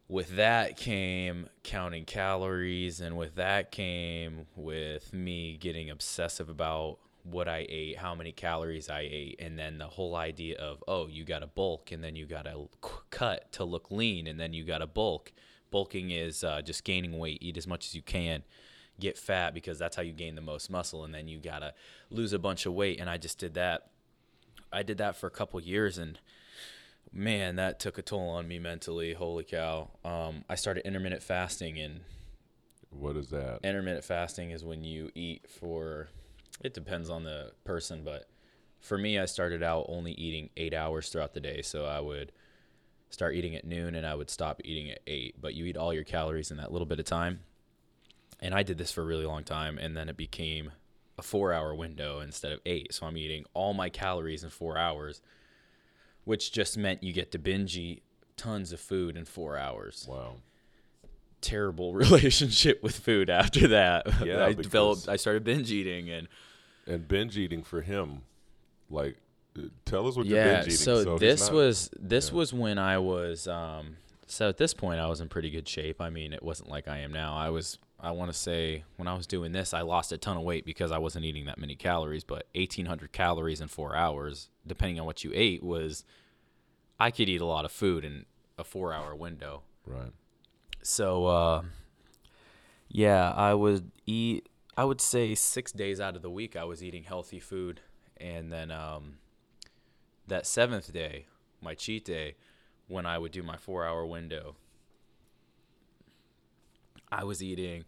with 0.07 0.35
that 0.35 0.77
came 0.77 1.47
counting 1.63 2.05
calories 2.05 2.99
and 3.01 3.17
with 3.17 3.35
that 3.35 3.71
came 3.71 4.45
with 4.55 5.13
me 5.13 5.57
getting 5.57 5.89
obsessive 5.89 6.49
about 6.49 6.99
what 7.23 7.47
I 7.47 7.65
ate, 7.69 7.97
how 7.97 8.13
many 8.15 8.31
calories 8.31 8.89
I 8.89 9.07
ate, 9.09 9.37
and 9.39 9.57
then 9.57 9.77
the 9.77 9.87
whole 9.87 10.15
idea 10.15 10.57
of 10.57 10.83
oh, 10.87 11.07
you 11.07 11.23
got 11.23 11.39
to 11.39 11.47
bulk 11.47 11.91
and 11.91 12.03
then 12.03 12.15
you 12.15 12.25
got 12.25 12.45
to 12.45 12.67
cut 13.09 13.51
to 13.53 13.63
look 13.63 13.91
lean 13.91 14.27
and 14.27 14.39
then 14.39 14.53
you 14.53 14.63
got 14.63 14.79
to 14.79 14.87
bulk. 14.87 15.31
Bulking 15.71 16.11
is 16.11 16.43
uh, 16.43 16.61
just 16.61 16.83
gaining 16.83 17.17
weight, 17.17 17.39
eat 17.41 17.57
as 17.57 17.65
much 17.65 17.87
as 17.87 17.95
you 17.95 18.01
can, 18.03 18.43
get 18.99 19.17
fat 19.17 19.53
because 19.53 19.79
that's 19.79 19.95
how 19.95 20.01
you 20.03 20.13
gain 20.13 20.35
the 20.35 20.41
most 20.41 20.69
muscle, 20.69 21.03
and 21.03 21.13
then 21.13 21.27
you 21.27 21.39
got 21.39 21.59
to 21.59 21.73
lose 22.11 22.33
a 22.33 22.39
bunch 22.39 22.65
of 22.65 22.73
weight. 22.73 22.99
And 22.99 23.09
I 23.09 23.17
just 23.17 23.39
did 23.39 23.53
that. 23.55 23.87
I 24.71 24.83
did 24.83 24.97
that 24.99 25.15
for 25.15 25.27
a 25.27 25.31
couple 25.31 25.59
years 25.61 25.97
and 25.97 26.19
man, 27.11 27.55
that 27.57 27.79
took 27.79 27.97
a 27.97 28.01
toll 28.01 28.29
on 28.29 28.47
me 28.47 28.57
mentally. 28.59 29.13
Holy 29.13 29.43
cow. 29.43 29.89
Um, 30.03 30.43
I 30.49 30.55
started 30.55 30.85
intermittent 30.85 31.21
fasting, 31.23 31.77
and 31.79 32.01
What 32.89 33.15
is 33.15 33.29
that? 33.29 33.59
intermittent 33.63 34.03
fasting 34.03 34.51
is 34.51 34.63
when 34.65 34.83
you 34.83 35.11
eat 35.15 35.45
for, 35.47 36.09
it 36.63 36.73
depends 36.73 37.09
on 37.09 37.23
the 37.23 37.51
person, 37.63 38.03
but 38.03 38.27
for 38.79 38.97
me, 38.97 39.17
I 39.17 39.25
started 39.25 39.63
out 39.63 39.85
only 39.87 40.11
eating 40.13 40.49
eight 40.57 40.73
hours 40.73 41.09
throughout 41.09 41.33
the 41.33 41.39
day. 41.39 41.61
So 41.61 41.85
I 41.85 41.99
would 41.99 42.31
start 43.09 43.35
eating 43.35 43.55
at 43.55 43.65
noon 43.65 43.95
and 43.95 44.05
I 44.05 44.15
would 44.15 44.29
stop 44.29 44.59
eating 44.63 44.89
at 44.91 44.99
eight, 45.07 45.35
but 45.39 45.53
you 45.53 45.65
eat 45.65 45.77
all 45.77 45.93
your 45.93 46.03
calories 46.03 46.51
in 46.51 46.57
that 46.57 46.71
little 46.71 46.85
bit 46.85 46.99
of 46.99 47.05
time. 47.05 47.41
And 48.41 48.53
I 48.53 48.63
did 48.63 48.77
this 48.77 48.91
for 48.91 49.01
a 49.01 49.05
really 49.05 49.25
long 49.25 49.45
time, 49.45 49.77
and 49.77 49.95
then 49.95 50.09
it 50.09 50.17
became 50.17 50.71
a 51.17 51.21
four 51.21 51.53
hour 51.53 51.73
window 51.73 52.19
instead 52.19 52.51
of 52.51 52.59
eight. 52.65 52.93
So 52.93 53.05
I'm 53.05 53.15
eating 53.15 53.45
all 53.53 53.73
my 53.73 53.87
calories 53.87 54.43
in 54.43 54.49
four 54.49 54.77
hours, 54.77 55.21
which 56.25 56.51
just 56.51 56.77
meant 56.77 57.03
you 57.03 57.13
get 57.13 57.31
to 57.33 57.39
binge 57.39 57.77
eat 57.77 58.03
tons 58.35 58.73
of 58.73 58.81
food 58.81 59.15
in 59.15 59.23
four 59.23 59.57
hours. 59.57 60.05
Wow. 60.09 60.35
Terrible 61.39 61.93
relationship 61.93 62.83
with 62.83 62.97
food 62.97 63.29
after 63.29 63.69
that. 63.69 64.07
Yeah, 64.25 64.43
I 64.43 64.53
developed, 64.53 65.07
I 65.07 65.15
started 65.15 65.45
binge 65.45 65.71
eating, 65.71 66.09
and 66.09 66.27
And 66.85 67.07
binge 67.07 67.37
eating 67.37 67.63
for 67.63 67.81
him, 67.81 68.21
like, 68.89 69.17
tell 69.85 70.07
us 70.07 70.15
what 70.15 70.25
you're 70.25 70.43
binge 70.43 70.67
eating. 70.67 70.77
So, 70.77 71.11
he's 71.11 71.19
this 71.19 71.41
not- 71.41 71.53
was 71.53 71.89
this 71.99 72.29
yeah. 72.29 72.35
was 72.35 72.53
when 72.53 72.77
I 72.77 72.97
was. 72.97 73.47
Um, 73.47 73.97
so 74.27 74.49
at 74.49 74.57
this 74.57 74.73
point, 74.73 74.99
I 74.99 75.07
was 75.07 75.21
in 75.21 75.29
pretty 75.29 75.49
good 75.49 75.67
shape. 75.67 76.01
I 76.01 76.09
mean, 76.09 76.33
it 76.33 76.41
wasn't 76.43 76.69
like 76.69 76.87
I 76.87 76.99
am 76.99 77.11
now. 77.11 77.35
I 77.35 77.49
was. 77.49 77.77
I 77.99 78.11
want 78.11 78.33
to 78.33 78.37
say 78.37 78.83
when 78.97 79.07
I 79.07 79.13
was 79.13 79.25
doing 79.25 79.53
this, 79.53 79.73
I 79.73 79.81
lost 79.81 80.11
a 80.11 80.17
ton 80.17 80.35
of 80.35 80.43
weight 80.43 80.65
because 80.65 80.91
I 80.91 80.97
wasn't 80.97 81.23
eating 81.23 81.45
that 81.45 81.57
many 81.57 81.75
calories. 81.75 82.25
But 82.25 82.47
1,800 82.53 83.13
calories 83.13 83.61
in 83.61 83.69
four 83.69 83.95
hours, 83.95 84.49
depending 84.67 84.99
on 84.99 85.05
what 85.05 85.23
you 85.23 85.31
ate, 85.33 85.63
was. 85.63 86.03
I 86.99 87.11
could 87.11 87.27
eat 87.27 87.41
a 87.41 87.45
lot 87.45 87.65
of 87.65 87.71
food 87.71 88.05
in 88.05 88.25
a 88.57 88.63
four-hour 88.63 89.15
window. 89.15 89.63
right. 89.85 90.11
So 90.83 91.25
uh 91.25 91.63
yeah, 92.89 93.31
I 93.31 93.53
would 93.53 93.91
eat 94.05 94.47
I 94.75 94.83
would 94.85 95.01
say 95.01 95.35
6 95.35 95.71
days 95.73 95.99
out 95.99 96.15
of 96.15 96.21
the 96.21 96.29
week 96.29 96.55
I 96.55 96.63
was 96.63 96.83
eating 96.83 97.03
healthy 97.03 97.39
food 97.39 97.81
and 98.17 98.51
then 98.51 98.71
um 98.71 99.17
that 100.27 100.45
seventh 100.47 100.93
day, 100.93 101.25
my 101.61 101.75
cheat 101.75 102.05
day, 102.05 102.35
when 102.87 103.05
I 103.05 103.17
would 103.17 103.33
do 103.33 103.43
my 103.43 103.57
four 103.57 103.85
hour 103.85 104.05
window, 104.05 104.55
I 107.11 107.25
was 107.25 107.43
eating. 107.43 107.83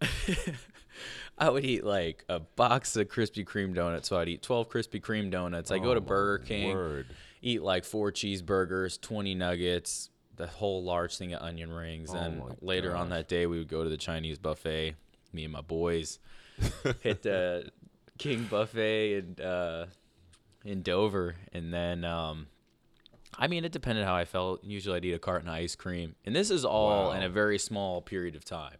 I 1.38 1.50
would 1.50 1.64
eat 1.64 1.84
like 1.84 2.24
a 2.28 2.40
box 2.40 2.96
of 2.96 3.08
Krispy 3.08 3.44
Kreme 3.44 3.74
donuts. 3.74 4.08
So 4.08 4.18
I'd 4.18 4.28
eat 4.28 4.42
12 4.42 4.68
Krispy 4.68 5.00
Kreme 5.00 5.30
donuts. 5.30 5.70
I 5.70 5.78
go 5.78 5.92
Oh, 5.92 5.94
to 5.94 6.00
Burger 6.00 6.44
King, 6.44 6.74
word. 6.74 7.06
eat 7.42 7.62
like 7.62 7.84
four 7.84 8.10
cheeseburgers, 8.10 9.00
20 9.00 9.34
nuggets, 9.36 10.10
the 10.36 10.46
whole 10.48 10.82
large 10.82 11.16
thing 11.16 11.32
of 11.32 11.42
onion 11.42 11.72
rings. 11.72 12.10
Oh 12.12 12.18
and 12.18 12.42
later 12.60 12.94
on 12.96 13.10
that 13.10 13.28
day, 13.28 13.46
we 13.46 13.58
would 13.58 13.68
go 13.68 13.84
to 13.84 13.90
the 13.90 13.96
Chinese 13.96 14.38
buffet, 14.38 14.94
me 15.38 15.44
and 15.44 15.52
my 15.52 15.60
boys, 15.60 16.18
hit 17.00 17.22
the 17.22 17.70
King 18.18 18.46
buffet 18.50 19.14
and 19.14 19.40
uh, 19.40 19.86
in 20.64 20.82
Dover. 20.82 21.36
And 21.52 21.72
then, 21.72 22.04
um, 22.04 22.48
I 23.38 23.46
mean, 23.46 23.64
it 23.64 23.70
depended 23.70 24.04
how 24.04 24.16
I 24.16 24.24
felt. 24.24 24.64
Usually 24.64 24.96
I'd 24.96 25.04
eat 25.04 25.14
a 25.14 25.18
carton 25.18 25.48
of 25.48 25.54
ice 25.54 25.76
cream. 25.76 26.16
And 26.26 26.34
this 26.34 26.50
is 26.50 26.64
all 26.64 27.12
in 27.12 27.22
a 27.22 27.28
very 27.28 27.58
small 27.58 28.02
period 28.02 28.34
of 28.34 28.44
time. 28.44 28.76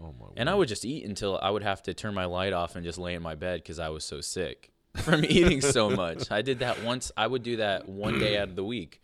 Oh 0.00 0.14
my. 0.18 0.28
And 0.36 0.48
I 0.48 0.54
would 0.54 0.68
just 0.68 0.86
eat 0.86 1.04
until 1.04 1.38
I 1.42 1.50
would 1.50 1.62
have 1.62 1.82
to 1.82 1.94
turn 1.94 2.14
my 2.14 2.24
light 2.24 2.54
off 2.54 2.74
and 2.74 2.84
just 2.84 2.98
lay 2.98 3.14
in 3.14 3.22
my 3.22 3.34
bed 3.34 3.62
because 3.62 3.78
I 3.78 3.90
was 3.90 4.04
so 4.04 4.22
sick 4.22 4.70
from 4.96 5.24
eating 5.28 5.60
so 5.60 5.90
much. 5.90 6.30
I 6.30 6.40
did 6.40 6.60
that 6.60 6.82
once. 6.82 7.12
I 7.14 7.26
would 7.26 7.42
do 7.42 7.56
that 7.56 7.86
one 7.86 8.18
day 8.18 8.38
out 8.38 8.48
of 8.48 8.56
the 8.56 8.64
week. 8.64 9.02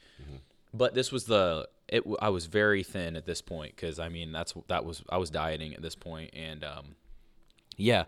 But 0.79 0.95
this 0.95 1.13
was 1.13 1.25
the 1.25 1.69
it. 1.89 2.05
I 2.21 2.29
was 2.31 2.47
very 2.47 2.83
thin 2.83 3.17
at 3.17 3.27
this 3.27 3.43
point 3.43 3.75
because 3.77 3.99
I 3.99 4.09
mean 4.09 4.33
that's 4.33 4.55
that 4.69 4.85
was 4.85 5.03
I 5.09 5.19
was 5.19 5.31
dieting 5.31 5.75
at 5.75 5.83
this 5.83 5.95
point 5.95 6.31
and 6.33 6.65
um, 6.65 6.95
yeah. 7.77 8.05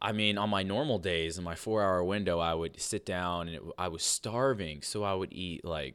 I 0.00 0.12
mean, 0.12 0.36
on 0.36 0.50
my 0.50 0.62
normal 0.62 0.98
days, 0.98 1.38
in 1.38 1.44
my 1.44 1.54
four-hour 1.54 2.04
window, 2.04 2.38
I 2.38 2.52
would 2.52 2.78
sit 2.78 3.06
down 3.06 3.48
and 3.48 3.56
it, 3.56 3.62
I 3.78 3.88
was 3.88 4.02
starving, 4.02 4.82
so 4.82 5.02
I 5.04 5.14
would 5.14 5.32
eat 5.32 5.64
like 5.64 5.94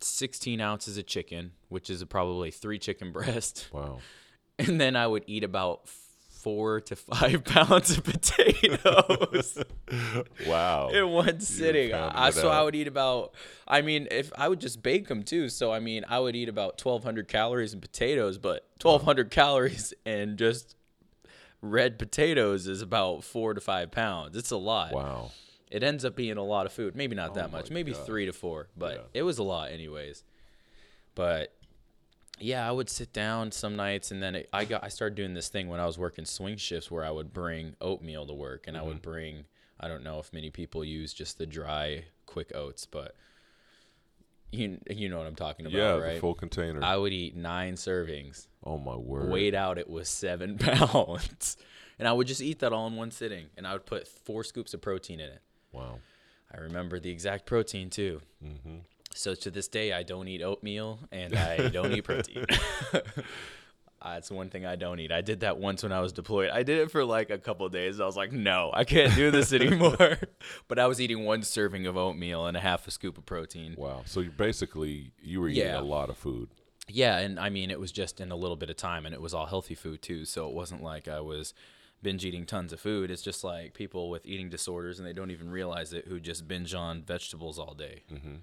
16 0.00 0.60
ounces 0.60 0.96
of 0.98 1.06
chicken, 1.06 1.52
which 1.68 1.90
is 1.90 2.02
probably 2.04 2.52
three 2.52 2.78
chicken 2.78 3.10
breasts 3.12 3.68
Wow. 3.72 3.98
and 4.58 4.80
then 4.80 4.94
I 4.94 5.06
would 5.06 5.24
eat 5.26 5.42
about 5.44 5.88
four 6.42 6.80
to 6.80 6.96
five 6.96 7.44
pounds 7.44 7.90
of 7.96 8.04
potatoes 8.04 9.62
Wow. 10.46 10.88
in 10.90 11.08
one 11.10 11.40
sitting. 11.40 11.92
I, 11.94 12.30
so 12.30 12.48
I 12.50 12.62
would 12.62 12.74
eat 12.74 12.86
about. 12.88 13.34
I 13.66 13.82
mean, 13.82 14.08
if 14.10 14.32
I 14.36 14.48
would 14.48 14.60
just 14.60 14.82
bake 14.82 15.08
them 15.08 15.22
too. 15.22 15.48
So 15.48 15.72
I 15.72 15.80
mean, 15.80 16.04
I 16.08 16.18
would 16.18 16.36
eat 16.36 16.48
about 16.48 16.78
twelve 16.78 17.04
hundred 17.04 17.28
calories 17.28 17.74
in 17.74 17.80
potatoes, 17.80 18.38
but 18.38 18.66
twelve 18.78 19.02
hundred 19.02 19.30
calories 19.30 19.92
and 20.06 20.36
just 20.38 20.74
red 21.62 21.98
potatoes 21.98 22.66
is 22.66 22.80
about 22.82 23.22
four 23.24 23.52
to 23.54 23.60
five 23.60 23.90
pounds. 23.90 24.36
It's 24.36 24.50
a 24.50 24.56
lot. 24.56 24.92
Wow. 24.92 25.30
It 25.70 25.82
ends 25.84 26.04
up 26.04 26.16
being 26.16 26.36
a 26.36 26.42
lot 26.42 26.66
of 26.66 26.72
food. 26.72 26.96
Maybe 26.96 27.14
not 27.14 27.30
Oh 27.30 27.34
that 27.34 27.52
much. 27.52 27.70
Maybe 27.70 27.92
gosh. 27.92 28.04
three 28.04 28.26
to 28.26 28.32
four, 28.32 28.66
but 28.76 28.94
Yeah. 28.94 29.20
it 29.20 29.22
was 29.22 29.38
a 29.38 29.42
lot 29.44 29.70
anyways. 29.70 30.24
But 31.14 31.52
yeah, 32.40 32.66
I 32.68 32.72
would 32.72 32.88
sit 32.90 33.12
down 33.12 33.52
some 33.52 33.76
nights, 33.76 34.10
and 34.10 34.22
then 34.22 34.34
it, 34.34 34.48
I 34.52 34.64
got 34.64 34.82
I 34.84 34.88
started 34.88 35.14
doing 35.14 35.34
this 35.34 35.48
thing 35.48 35.68
when 35.68 35.80
I 35.80 35.86
was 35.86 35.98
working 35.98 36.24
swing 36.24 36.56
shifts 36.56 36.90
where 36.90 37.04
I 37.04 37.10
would 37.10 37.32
bring 37.32 37.74
oatmeal 37.80 38.26
to 38.26 38.32
work, 38.34 38.64
and 38.66 38.76
I 38.76 38.80
Mm-hmm. 38.80 38.88
would 38.88 39.02
bring 39.02 39.44
I 39.78 39.88
don't 39.88 40.02
know 40.04 40.18
if 40.18 40.32
many 40.32 40.50
people 40.50 40.84
use 40.84 41.12
just 41.14 41.38
the 41.38 41.46
dry 41.46 42.04
quick 42.26 42.52
oats, 42.54 42.86
but 42.86 43.14
you 44.52 44.78
you 44.90 45.08
know 45.08 45.18
what 45.18 45.26
I'm 45.26 45.36
talking 45.36 45.66
about, 45.66 45.76
yeah, 45.78 45.96
right? 45.96 46.14
the 46.14 46.20
full 46.20 46.34
container. 46.34 46.82
I 46.82 46.96
would 46.96 47.12
eat 47.12 47.36
nine 47.36 47.74
servings. 47.74 48.46
oh 48.64 48.78
my 48.78 48.96
word. 48.96 49.30
Weighed 49.30 49.54
out, 49.54 49.78
it 49.78 49.88
was 49.88 50.08
seven 50.08 50.58
pounds, 50.58 51.56
and 51.98 52.08
I 52.08 52.12
would 52.12 52.26
just 52.26 52.40
eat 52.42 52.58
that 52.60 52.72
all 52.72 52.86
in 52.88 52.96
one 52.96 53.10
sitting, 53.10 53.46
and 53.56 53.66
I 53.66 53.72
would 53.74 53.86
put 53.86 54.08
four 54.08 54.42
scoops 54.44 54.74
of 54.74 54.80
protein 54.80 55.20
in 55.20 55.30
it. 55.30 55.40
Wow. 55.72 55.98
I 56.52 56.58
remember 56.62 56.98
the 56.98 57.10
exact 57.10 57.46
protein 57.46 57.90
too. 57.90 58.20
Mm-hmm. 58.44 58.78
So 59.14 59.34
to 59.34 59.50
this 59.50 59.68
day, 59.68 59.92
I 59.92 60.02
don't 60.02 60.28
eat 60.28 60.42
oatmeal 60.42 61.00
and 61.10 61.34
I 61.36 61.68
don't 61.76 61.92
eat 61.92 62.02
protein. 62.02 62.46
That's 64.02 64.30
one 64.30 64.48
thing 64.48 64.64
I 64.64 64.76
don't 64.76 64.98
eat. 64.98 65.12
I 65.12 65.20
did 65.20 65.40
that 65.40 65.58
once 65.58 65.82
when 65.82 65.92
I 65.92 66.00
was 66.00 66.12
deployed. 66.14 66.48
I 66.50 66.62
did 66.62 66.78
it 66.78 66.90
for 66.90 67.04
like 67.04 67.28
a 67.28 67.36
couple 67.36 67.66
of 67.66 67.72
days. 67.72 68.00
I 68.00 68.06
was 68.06 68.16
like, 68.16 68.32
no, 68.32 68.70
I 68.72 68.84
can't 68.84 69.14
do 69.14 69.30
this 69.30 69.52
anymore. 69.52 70.18
but 70.68 70.78
I 70.78 70.86
was 70.86 71.00
eating 71.02 71.24
one 71.26 71.42
serving 71.42 71.86
of 71.86 71.98
oatmeal 71.98 72.46
and 72.46 72.56
a 72.56 72.60
half 72.60 72.88
a 72.88 72.90
scoop 72.90 73.18
of 73.18 73.26
protein. 73.26 73.74
Wow. 73.76 74.02
So 74.06 74.20
you 74.20 74.30
basically 74.30 75.12
you 75.20 75.40
were 75.42 75.48
eating 75.48 75.64
Yeah. 75.64 75.80
a 75.80 75.82
lot 75.82 76.08
of 76.08 76.16
food. 76.16 76.48
Yeah, 76.88 77.18
and 77.18 77.38
I 77.38 77.50
mean, 77.50 77.70
it 77.70 77.78
was 77.78 77.92
just 77.92 78.20
in 78.20 78.32
a 78.32 78.36
little 78.36 78.56
bit 78.56 78.68
of 78.70 78.76
time, 78.76 79.06
and 79.06 79.14
it 79.14 79.20
was 79.20 79.32
all 79.34 79.46
healthy 79.46 79.74
food 79.76 80.02
too. 80.02 80.24
So 80.24 80.48
it 80.48 80.54
wasn't 80.54 80.82
like 80.82 81.06
I 81.06 81.20
was 81.20 81.52
binge 82.02 82.24
eating 82.24 82.46
tons 82.46 82.72
of 82.72 82.80
food. 82.80 83.10
It's 83.12 83.22
just 83.22 83.44
like 83.44 83.74
people 83.74 84.08
with 84.10 84.24
eating 84.26 84.48
disorders, 84.48 84.98
and 84.98 85.06
they 85.06 85.12
don't 85.12 85.30
even 85.30 85.50
realize 85.50 85.92
it, 85.92 86.06
who 86.08 86.18
just 86.18 86.48
binge 86.48 86.74
on 86.74 87.02
vegetables 87.02 87.58
all 87.60 87.74
day. 87.74 88.02
Mm-hmm. 88.12 88.34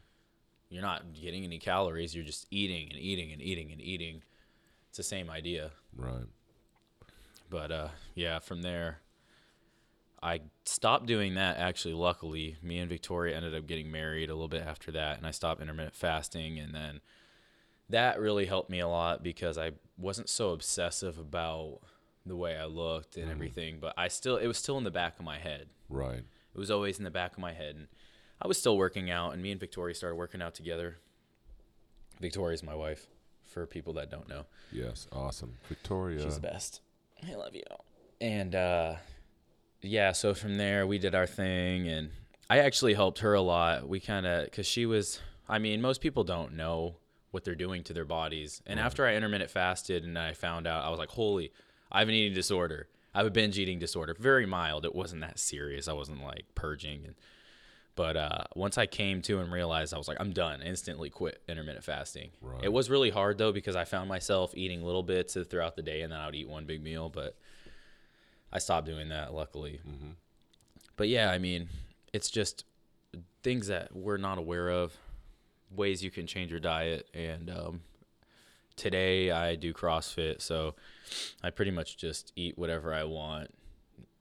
You're 0.69 0.81
not 0.81 1.13
getting 1.13 1.43
any 1.43 1.59
calories. 1.59 2.15
You're 2.15 2.25
just 2.25 2.47
eating 2.51 2.89
and 2.89 2.99
eating 2.99 3.31
and 3.31 3.41
eating 3.41 3.71
and 3.71 3.81
eating. 3.81 4.21
It's 4.89 4.97
the 4.97 5.03
same 5.03 5.29
idea. 5.29 5.71
Right. 5.95 6.25
But 7.49 7.71
uh, 7.71 7.87
yeah, 8.15 8.39
from 8.39 8.61
there, 8.61 8.99
I 10.21 10.41
stopped 10.65 11.05
doing 11.05 11.35
that. 11.35 11.57
Actually, 11.57 11.93
luckily, 11.93 12.57
me 12.61 12.79
and 12.79 12.89
Victoria 12.89 13.35
ended 13.35 13.55
up 13.55 13.67
getting 13.67 13.91
married 13.91 14.29
a 14.29 14.33
little 14.33 14.47
bit 14.47 14.63
after 14.63 14.91
that, 14.91 15.17
and 15.17 15.25
I 15.27 15.31
stopped 15.31 15.61
intermittent 15.61 15.95
fasting, 15.95 16.59
and 16.59 16.73
then 16.73 17.01
that 17.89 18.19
really 18.19 18.45
helped 18.45 18.69
me 18.69 18.79
a 18.79 18.87
lot 18.87 19.23
because 19.23 19.57
I 19.57 19.71
wasn't 19.97 20.29
so 20.29 20.51
obsessive 20.51 21.17
about 21.17 21.79
the 22.25 22.35
way 22.35 22.57
I 22.57 22.65
looked 22.65 23.15
and 23.15 23.31
everything. 23.31 23.77
But 23.79 23.93
I 23.97 24.09
still, 24.09 24.37
it 24.37 24.47
was 24.47 24.57
still 24.57 24.77
in 24.77 24.83
the 24.83 24.91
back 24.91 25.19
of 25.19 25.25
my 25.25 25.37
head. 25.37 25.67
Right. 25.87 26.19
It 26.53 26.57
was 26.57 26.71
always 26.71 26.97
in 26.97 27.05
the 27.05 27.11
back 27.11 27.33
of 27.33 27.39
my 27.39 27.53
head, 27.53 27.75
and 27.75 27.87
I 28.41 28.47
was 28.47 28.57
still 28.57 28.77
working 28.77 29.09
out, 29.09 29.33
and 29.33 29.41
me 29.41 29.51
and 29.51 29.59
Victoria 29.59 29.95
started 29.95 30.15
working 30.15 30.41
out 30.41 30.53
together. 30.53 30.97
Victoria's 32.21 32.63
my 32.63 32.75
wife, 32.75 33.07
for 33.43 33.65
people 33.65 33.93
that 33.93 34.11
don't 34.11 34.29
know. 34.29 34.45
Yes. 34.71 35.07
Awesome. 35.11 35.55
Victoria. 35.67 36.21
She's 36.21 36.35
the 36.35 36.41
best. 36.41 36.81
I 37.27 37.35
love 37.35 37.55
you. 37.55 37.63
And 38.21 38.53
uh, 38.53 38.95
yeah, 39.81 40.11
so 40.11 40.33
from 40.33 40.57
there 40.57 40.85
we 40.85 40.99
did 40.99 41.15
our 41.15 41.25
thing, 41.27 41.87
and 41.87 42.11
I 42.49 42.59
actually 42.59 42.93
helped 42.93 43.19
her 43.19 43.33
a 43.33 43.41
lot. 43.41 43.87
We 43.87 43.99
kind 43.99 44.27
of, 44.27 44.51
cause 44.51 44.67
she 44.67 44.85
was, 44.85 45.19
I 45.49 45.57
mean, 45.59 45.81
most 45.81 46.01
people 46.01 46.23
don't 46.23 46.53
know 46.53 46.97
what 47.31 47.43
they're 47.43 47.55
doing 47.55 47.83
to 47.85 47.93
their 47.93 48.05
bodies. 48.05 48.61
And 48.65 48.79
after 48.79 49.05
I 49.05 49.15
intermittent 49.15 49.49
fasted, 49.49 50.03
and 50.03 50.17
I 50.17 50.33
found 50.33 50.67
out, 50.67 50.85
I 50.85 50.89
was 50.89 50.99
like, 50.99 51.09
holy, 51.09 51.51
I 51.91 51.99
have 51.99 52.07
an 52.07 52.13
eating 52.15 52.35
disorder. 52.35 52.87
I 53.15 53.19
have 53.19 53.27
a 53.27 53.31
binge 53.31 53.57
eating 53.57 53.79
disorder. 53.79 54.15
Very 54.17 54.45
mild. 54.45 54.85
It 54.85 54.93
wasn't 54.93 55.21
that 55.21 55.39
serious. 55.39 55.87
I 55.87 55.93
wasn't 55.93 56.23
like 56.23 56.45
purging 56.53 57.03
and. 57.05 57.15
But 57.97 58.15
uh, 58.15 58.43
once 58.55 58.77
I 58.77 58.85
came 58.85 59.23
to 59.23 59.39
and 59.39 59.51
realized, 59.51 59.91
I 59.91 59.97
was 59.97 60.07
like, 60.07 60.17
I'm 60.19 60.31
done. 60.31 60.61
Instantly 60.61 61.09
quit 61.09 61.41
intermittent 61.49 61.83
fasting. 61.83 62.29
Right. 62.43 62.63
It 62.63 62.71
was 62.71 62.91
really 62.91 63.09
hard 63.09 63.39
though 63.39 63.51
because 63.51 63.75
I 63.75 63.85
found 63.85 64.07
myself 64.07 64.53
eating 64.55 64.83
little 64.83 65.01
bits 65.01 65.35
throughout 65.49 65.75
the 65.75 65.81
day, 65.81 66.03
and 66.03 66.13
then 66.13 66.19
I 66.19 66.27
would 66.27 66.35
eat 66.35 66.47
one 66.47 66.65
big 66.65 66.81
meal. 66.83 67.09
But 67.09 67.35
I 68.53 68.59
stopped 68.59 68.85
doing 68.85 69.09
that, 69.09 69.33
luckily. 69.33 69.81
Mm-hmm. 69.85 70.11
But 70.95 71.09
yeah, 71.09 71.31
I 71.31 71.39
mean, 71.39 71.69
it's 72.13 72.29
just 72.29 72.65
things 73.41 73.67
that 73.67 73.95
we're 73.95 74.17
not 74.17 74.37
aware 74.37 74.69
of, 74.69 74.95
ways 75.75 76.03
you 76.03 76.11
can 76.11 76.27
change 76.27 76.51
your 76.51 76.59
diet. 76.59 77.09
And 77.15 77.49
um, 77.49 77.81
today 78.75 79.31
I 79.31 79.55
do 79.55 79.73
CrossFit, 79.73 80.41
so 80.41 80.75
I 81.43 81.49
pretty 81.49 81.71
much 81.71 81.97
just 81.97 82.31
eat 82.35 82.59
whatever 82.59 82.93
I 82.93 83.05
want, 83.05 83.53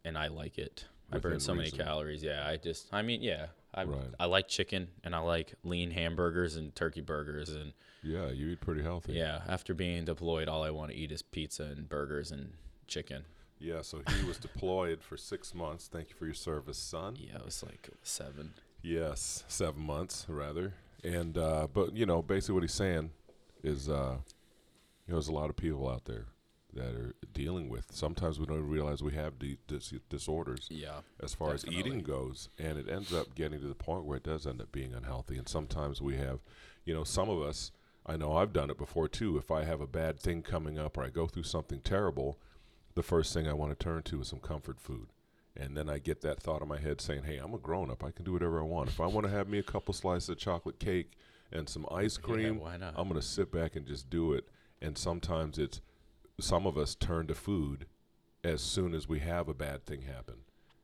and 0.02 0.16
I 0.16 0.28
like 0.28 0.56
it. 0.56 0.86
I 1.12 1.18
burn 1.18 1.38
so 1.40 1.54
many 1.54 1.70
calories. 1.70 2.22
Yeah, 2.22 2.46
I 2.46 2.56
just, 2.56 2.88
I 2.92 3.02
mean, 3.02 3.22
yeah, 3.22 3.46
I 3.74 3.84
Right. 3.84 4.00
I 4.18 4.24
like 4.26 4.48
chicken 4.48 4.88
and 5.04 5.14
I 5.14 5.18
like 5.20 5.54
lean 5.64 5.90
hamburgers 5.92 6.56
and 6.56 6.74
turkey 6.74 7.00
burgers 7.00 7.50
and 7.50 7.72
Yeah, 8.02 8.28
you 8.30 8.48
eat 8.48 8.60
pretty 8.60 8.82
healthy. 8.82 9.12
yeah. 9.12 9.42
After 9.46 9.72
being 9.74 10.04
deployed, 10.04 10.48
all 10.48 10.62
I 10.64 10.70
want 10.70 10.90
to 10.90 10.96
eat 10.96 11.12
is 11.12 11.22
pizza 11.22 11.64
and 11.64 11.88
burgers 11.88 12.32
and 12.32 12.52
chicken. 12.86 13.24
Yeah. 13.58 13.82
So 13.82 14.02
he 14.18 14.24
was 14.26 14.38
deployed 14.38 15.00
for 15.02 15.16
six 15.16 15.54
months. 15.54 15.88
Thank 15.88 16.10
you 16.10 16.16
for 16.16 16.24
your 16.24 16.34
service, 16.34 16.78
son. 16.78 17.16
Yeah, 17.18 17.36
it 17.36 17.44
was 17.44 17.62
like 17.62 17.88
seven. 18.02 18.54
Yes, 18.82 19.44
seven 19.48 19.82
months 19.82 20.26
rather. 20.28 20.74
And 21.04 21.38
uh, 21.38 21.68
but 21.72 21.96
you 21.96 22.04
know, 22.06 22.20
basically 22.22 22.54
what 22.54 22.62
he's 22.64 22.74
saying 22.74 23.10
is, 23.62 23.88
uh, 23.88 24.16
you 25.06 25.12
know, 25.12 25.16
there's 25.16 25.28
a 25.28 25.32
lot 25.32 25.50
of 25.50 25.56
people 25.56 25.88
out 25.88 26.04
there 26.04 26.26
that 26.76 26.94
are 26.94 27.14
dealing 27.32 27.68
with. 27.68 27.86
Sometimes 27.92 28.38
we 28.38 28.46
don't 28.46 28.58
even 28.58 28.70
realize 28.70 29.02
we 29.02 29.14
have 29.14 29.38
de- 29.38 29.58
dis- 29.66 29.94
disorders 30.08 30.68
Yeah. 30.70 31.00
as 31.20 31.34
far 31.34 31.52
as 31.54 31.66
eating 31.66 32.00
goes, 32.00 32.48
and 32.58 32.78
it 32.78 32.88
ends 32.88 33.12
up 33.12 33.34
getting 33.34 33.60
to 33.60 33.66
the 33.66 33.74
point 33.74 34.04
where 34.04 34.16
it 34.18 34.22
does 34.22 34.46
end 34.46 34.60
up 34.60 34.72
being 34.72 34.94
unhealthy. 34.94 35.36
And 35.36 35.48
sometimes 35.48 36.00
we 36.00 36.16
have, 36.16 36.40
you 36.84 36.94
know, 36.94 37.04
some 37.04 37.28
of 37.28 37.40
us. 37.42 37.72
I 38.08 38.16
know 38.16 38.36
I've 38.36 38.52
done 38.52 38.70
it 38.70 38.78
before 38.78 39.08
too. 39.08 39.36
If 39.36 39.50
I 39.50 39.64
have 39.64 39.80
a 39.80 39.86
bad 39.88 40.20
thing 40.20 40.42
coming 40.42 40.78
up 40.78 40.96
or 40.96 41.02
I 41.02 41.08
go 41.08 41.26
through 41.26 41.42
something 41.42 41.80
terrible, 41.80 42.38
the 42.94 43.02
first 43.02 43.34
thing 43.34 43.48
I 43.48 43.52
want 43.52 43.76
to 43.76 43.84
turn 43.84 44.02
to 44.04 44.20
is 44.20 44.28
some 44.28 44.38
comfort 44.38 44.80
food. 44.80 45.08
And 45.56 45.76
then 45.76 45.88
I 45.88 45.98
get 45.98 46.20
that 46.20 46.40
thought 46.40 46.62
in 46.62 46.68
my 46.68 46.78
head 46.78 47.00
saying, 47.00 47.24
hey, 47.24 47.38
I'm 47.38 47.54
a 47.54 47.58
grown 47.58 47.90
up. 47.90 48.04
I 48.04 48.10
can 48.12 48.24
do 48.24 48.32
whatever 48.34 48.60
I 48.60 48.64
want. 48.64 48.90
If 48.90 49.00
I 49.00 49.06
want 49.06 49.26
to 49.26 49.32
have 49.32 49.48
me 49.48 49.58
a 49.58 49.62
couple 49.62 49.92
slices 49.94 50.28
of 50.28 50.38
chocolate 50.38 50.78
cake 50.78 51.12
and 51.50 51.68
some 51.68 51.86
ice 51.90 52.16
cream, 52.16 52.60
not? 52.78 52.94
I'm 52.96 53.08
going 53.08 53.20
to 53.20 53.26
sit 53.26 53.50
back 53.50 53.74
and 53.74 53.86
just 53.86 54.08
do 54.10 54.34
it. 54.34 54.46
And 54.82 54.96
sometimes 54.98 55.58
it's 55.58 55.80
some 56.38 56.66
of 56.66 56.76
us 56.76 56.94
turn 56.94 57.26
to 57.26 57.34
food 57.34 57.86
as 58.44 58.60
soon 58.62 58.94
as 58.94 59.08
we 59.08 59.20
have 59.20 59.48
a 59.48 59.54
bad 59.54 59.84
thing 59.86 60.02
happen. 60.02 60.36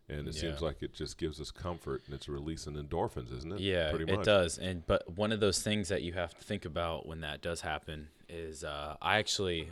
and 0.09 0.29
it 0.29 0.35
Yeah. 0.35 0.41
seems 0.43 0.61
like 0.61 0.83
it 0.83 0.93
just 0.93 1.17
gives 1.17 1.41
us 1.41 1.51
comfort 1.51 2.03
and 2.05 2.15
it's 2.15 2.29
releasing 2.29 2.75
endorphins, 2.75 3.33
isn't 3.33 3.53
it? 3.53 3.61
Yeah, 3.61 3.91
pretty 3.91 4.13
it 4.13 4.25
does. 4.25 4.59
And 4.59 4.85
but 4.87 5.17
one 5.17 5.33
of 5.33 5.41
those 5.41 5.63
things 5.63 5.89
that 5.89 6.03
you 6.03 6.13
have 6.13 6.35
to 6.35 6.45
think 6.45 6.65
about 6.67 7.07
when 7.07 7.21
that 7.21 7.41
does 7.41 7.63
happen 7.63 8.09
is 8.29 8.63
uh, 8.63 8.97
I 9.01 9.17
actually, 9.19 9.69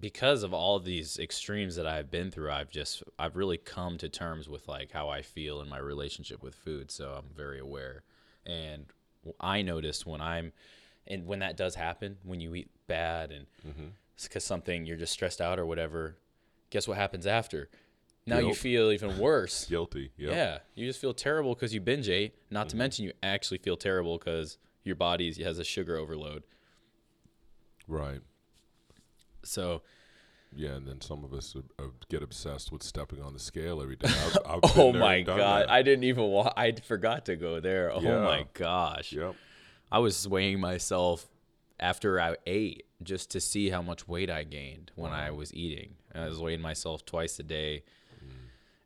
because 0.00 0.42
of 0.42 0.52
all 0.52 0.80
these 0.80 1.18
extremes 1.18 1.76
that 1.76 1.86
I've 1.86 2.10
been 2.10 2.30
through, 2.32 2.50
I've 2.50 2.70
just 2.70 3.04
I've 3.18 3.36
really 3.36 3.58
come 3.58 3.98
to 3.98 4.08
terms 4.08 4.48
with 4.48 4.66
like 4.66 4.90
how 4.90 5.10
I 5.10 5.22
feel 5.22 5.60
in 5.60 5.68
my 5.68 5.78
relationship 5.78 6.42
with 6.42 6.54
food. 6.54 6.90
So 6.90 7.12
I'm 7.12 7.30
very 7.36 7.60
aware, 7.60 8.02
and 8.44 8.86
I 9.38 9.62
notice 9.62 10.04
when 10.04 10.20
I'm, 10.20 10.52
and 11.06 11.26
when 11.26 11.38
that 11.40 11.56
does 11.56 11.74
happen, 11.76 12.16
when 12.24 12.40
you 12.40 12.54
eat 12.54 12.70
bad 12.88 13.30
and 13.30 13.46
Mm-hmm. 13.68 13.88
Because 14.24 14.44
something 14.44 14.86
you're 14.86 14.96
just 14.96 15.12
stressed 15.12 15.40
out 15.40 15.58
or 15.58 15.66
whatever. 15.66 16.16
Guess 16.70 16.88
what 16.88 16.96
happens 16.96 17.26
after? 17.26 17.68
Now 18.26 18.38
you 18.38 18.54
feel 18.54 18.90
even 18.90 19.18
worse. 19.20 19.66
Guilty. 19.66 20.10
Yep. 20.16 20.32
Yeah, 20.32 20.58
you 20.74 20.86
just 20.86 21.00
feel 21.00 21.14
terrible 21.14 21.54
because 21.54 21.72
you 21.72 21.80
binge 21.80 22.08
ate. 22.08 22.34
Not 22.50 22.62
Mm-hmm. 22.62 22.70
to 22.70 22.76
mention, 22.76 23.04
you 23.04 23.12
actually 23.22 23.58
feel 23.58 23.76
terrible 23.76 24.18
because 24.18 24.58
your 24.82 24.96
body 24.96 25.32
has 25.44 25.58
a 25.58 25.64
sugar 25.64 25.96
overload. 25.96 26.42
Right. 27.86 28.20
So, 29.44 29.82
Yeah, 30.54 30.70
and 30.70 30.86
then 30.88 31.00
some 31.00 31.22
of 31.24 31.32
us 31.32 31.54
uh, 31.54 31.82
uh, 31.82 31.88
get 32.08 32.22
obsessed 32.22 32.72
with 32.72 32.82
stepping 32.82 33.22
on 33.22 33.32
the 33.32 33.38
scale 33.38 33.80
every 33.82 33.96
day. 33.96 34.08
I've, 34.08 34.38
I've 34.46 34.60
oh 34.76 34.92
my 34.92 35.20
god, 35.20 35.38
that. 35.64 35.70
I 35.70 35.82
didn't 35.82 36.04
even 36.04 36.24
want. 36.24 36.52
I 36.56 36.72
forgot 36.72 37.26
to 37.26 37.36
go 37.36 37.60
there. 37.60 37.92
Oh 37.92 38.00
Yeah. 38.00 38.20
my 38.22 38.46
gosh, 38.54 39.12
Yep. 39.12 39.34
I 39.92 39.98
was 40.00 40.26
weighing 40.26 40.58
myself 40.58 41.28
after 41.78 42.20
I 42.20 42.36
ate 42.46 42.85
just 43.02 43.30
to 43.32 43.40
see 43.40 43.70
how 43.70 43.82
much 43.82 44.08
weight 44.08 44.30
I 44.30 44.44
gained 44.44 44.90
when 44.94 45.12
I 45.12 45.30
was 45.30 45.52
eating. 45.54 45.94
I 46.14 46.26
was 46.28 46.38
weighing 46.40 46.60
myself 46.60 47.04
twice 47.04 47.38
a 47.38 47.42
day. 47.42 47.82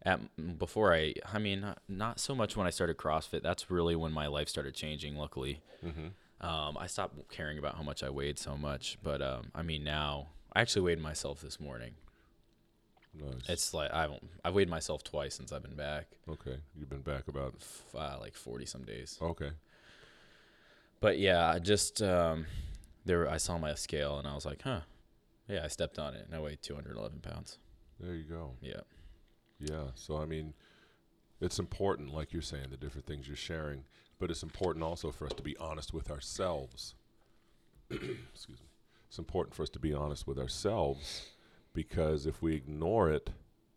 At 0.03 0.21
before 0.59 0.95
I, 0.95 1.13
I 1.31 1.39
mean, 1.39 1.61
not, 1.61 1.79
not 1.87 2.21
so 2.21 2.35
much 2.35 2.57
when 2.57 2.67
I 2.67 2.71
started 2.71 2.97
CrossFit. 2.97 3.43
That's 3.43 3.71
really 3.71 3.95
when 3.95 4.13
my 4.13 4.29
life 4.29 4.49
started 4.49 4.75
changing. 4.75 5.15
Luckily, 5.17 5.61
Mm-hmm. 5.85 6.47
um, 6.47 6.77
I 6.79 6.87
stopped 6.87 7.17
caring 7.31 7.59
about 7.59 7.75
how 7.77 7.83
much 7.83 8.03
I 8.03 8.09
weighed 8.09 8.39
so 8.39 8.57
much. 8.57 8.97
But 9.03 9.21
um, 9.21 9.51
I 9.55 9.61
mean, 9.63 9.85
now 9.85 10.29
I 10.55 10.63
actually 10.63 10.83
weighed 10.83 11.01
myself 11.01 11.43
this 11.43 11.61
morning. 11.61 11.93
Nice. 13.15 13.43
It's 13.49 13.75
like 13.75 13.93
I 13.93 14.03
haven't, 14.03 14.23
I've 14.43 14.55
weighed 14.55 14.71
myself 14.71 15.05
twice 15.05 15.35
since 15.35 15.53
I've 15.53 15.63
been 15.63 15.75
back, 15.77 16.07
okay. 16.29 16.57
You've 16.75 16.89
been 16.89 17.03
back 17.03 17.29
about. 17.29 17.55
f- 17.61 17.83
uh, 17.95 18.17
like 18.21 18.35
forty 18.35 18.65
some 18.65 18.85
days. 18.85 19.19
Okay. 19.21 19.51
But 21.01 21.19
yeah, 21.19 21.47
I 21.47 21.59
just 21.59 22.01
um, 22.03 22.47
there 23.05 23.29
I 23.29 23.37
saw 23.37 23.59
my 23.59 23.75
scale 23.75 24.19
and 24.19 24.27
I 24.27 24.35
was 24.35 24.45
like, 24.47 24.63
huh, 24.63 24.81
yeah, 25.49 25.63
I 25.65 25.69
stepped 25.69 25.99
on 25.99 26.15
it 26.15 26.27
and 26.27 26.35
I 26.35 26.41
weighed 26.41 26.63
two 26.63 26.75
hundred 26.75 26.97
eleven 26.97 27.21
pounds. 27.21 27.59
There 27.99 28.15
you 28.15 28.25
go. 28.25 28.53
Yeah, 28.61 28.81
Yeah. 29.59 29.89
So 29.95 30.19
I 30.19 30.25
mean, 30.25 30.55
it's 31.41 31.59
important, 31.59 32.15
like 32.15 32.33
you're 32.33 32.43
saying, 32.43 32.67
the 32.71 32.77
different 32.77 33.07
things 33.07 33.27
you're 33.27 33.37
sharing, 33.37 33.85
but 34.19 34.31
it's 34.31 34.43
important 34.43 34.85
also 34.85 35.11
for 35.11 35.27
us 35.27 35.33
to 35.35 35.43
be 35.43 35.57
honest 35.59 35.93
with 35.93 36.11
ourselves. 36.11 36.95
Excuse 37.91 38.61
me. 38.61 38.67
It's 39.09 39.19
important 39.19 39.55
for 39.55 39.63
us 39.63 39.71
to 39.71 39.81
be 39.81 39.93
honest 39.93 40.27
with 40.27 40.39
ourselves 40.39 41.31
because 41.73 42.27
if 42.27 42.41
we 42.43 42.55
ignore 42.55 43.11
it, 43.11 43.31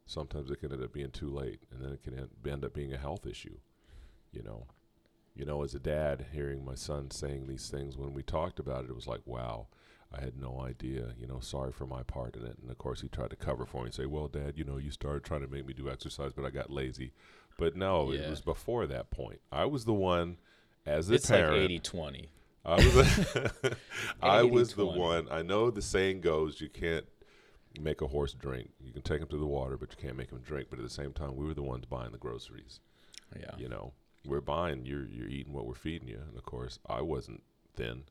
sometimes 0.05 0.51
it 0.51 0.59
can 0.59 0.71
end 0.71 0.83
up 0.83 0.93
being 0.93 1.09
too 1.11 1.29
late, 1.29 1.61
and 1.71 1.83
then 1.83 1.91
it 1.91 2.03
can 2.03 2.13
end, 2.17 2.29
end 2.47 2.63
up 2.63 2.73
being 2.73 2.93
a 2.93 2.97
health 2.97 3.25
issue. 3.25 3.57
You 4.31 4.43
know. 4.43 4.67
You 5.35 5.45
know, 5.45 5.63
as 5.63 5.73
a 5.73 5.79
dad, 5.79 6.27
hearing 6.31 6.63
my 6.63 6.75
son 6.75 7.09
saying 7.09 7.47
these 7.47 7.69
things 7.69 7.97
when 7.97 8.13
we 8.13 8.21
talked 8.21 8.59
about 8.59 8.83
it, 8.83 8.91
it 8.91 8.95
was 8.95 9.07
like, 9.07 9.21
wow, 9.25 9.67
I 10.15 10.21
had 10.21 10.39
no 10.39 10.61
idea. 10.61 11.13
You 11.17 11.25
know, 11.25 11.39
sorry 11.39 11.71
for 11.71 11.87
my 11.87 12.03
part 12.03 12.35
in 12.35 12.43
it. 12.43 12.57
And 12.61 12.69
of 12.69 12.77
course, 12.77 13.01
he 13.01 13.07
tried 13.07 13.31
to 13.31 13.35
cover 13.35 13.65
for 13.65 13.77
me 13.79 13.85
and 13.85 13.93
say, 13.93 14.05
well, 14.05 14.27
Dad, 14.27 14.53
you 14.57 14.63
know, 14.63 14.77
you 14.77 14.91
started 14.91 15.23
trying 15.23 15.41
to 15.41 15.47
make 15.47 15.65
me 15.65 15.73
do 15.73 15.89
exercise, 15.89 16.33
but 16.33 16.45
I 16.45 16.51
got 16.51 16.69
lazy. 16.69 17.13
But 17.57 17.75
no, 17.75 18.11
it 18.11 18.29
was 18.29 18.41
before 18.41 18.85
that 18.87 19.09
point. 19.09 19.41
I 19.51 19.65
was 19.65 19.85
the 19.85 19.93
one, 19.93 20.37
as 20.85 21.09
a 21.09 21.15
it's 21.15 21.29
parent. 21.29 21.71
like 21.71 21.83
80-20. 21.83 22.27
I 22.65 22.75
was, 22.75 23.37
I 24.21 24.43
was 24.43 24.73
the 24.73 24.85
one. 24.85 25.27
I 25.29 25.41
know 25.41 25.69
the 25.69 25.81
saying 25.81 26.21
goes, 26.21 26.62
you 26.62 26.69
can't 26.69 27.05
make 27.79 28.01
a 28.01 28.08
horse 28.08 28.34
drink. 28.34 28.69
You 28.79 28.93
can 28.93 29.01
take 29.01 29.21
him 29.21 29.27
to 29.29 29.38
the 29.38 29.45
water, 29.45 29.77
but 29.77 29.91
you 29.91 29.97
can't 30.01 30.15
make 30.15 30.31
him 30.31 30.39
drink. 30.39 30.67
But 30.69 30.79
at 30.79 30.86
the 30.86 30.91
same 30.91 31.12
time, 31.12 31.36
we 31.36 31.45
were 31.45 31.53
the 31.53 31.63
ones 31.63 31.86
buying 31.86 32.12
the 32.12 32.17
groceries 32.17 32.79
Yeah, 33.38 33.51
you 33.58 33.67
know 33.67 33.93
we're 34.25 34.41
buying 34.41 34.86
you're 34.86 35.05
you're 35.05 35.27
eating 35.27 35.53
what 35.53 35.65
we're 35.65 35.73
feeding 35.73 36.07
you. 36.07 36.19
And 36.27 36.38
of 36.38 36.45
course 36.45 36.79
i 36.88 37.01
wasn't 37.01 37.43
thin 37.75 38.03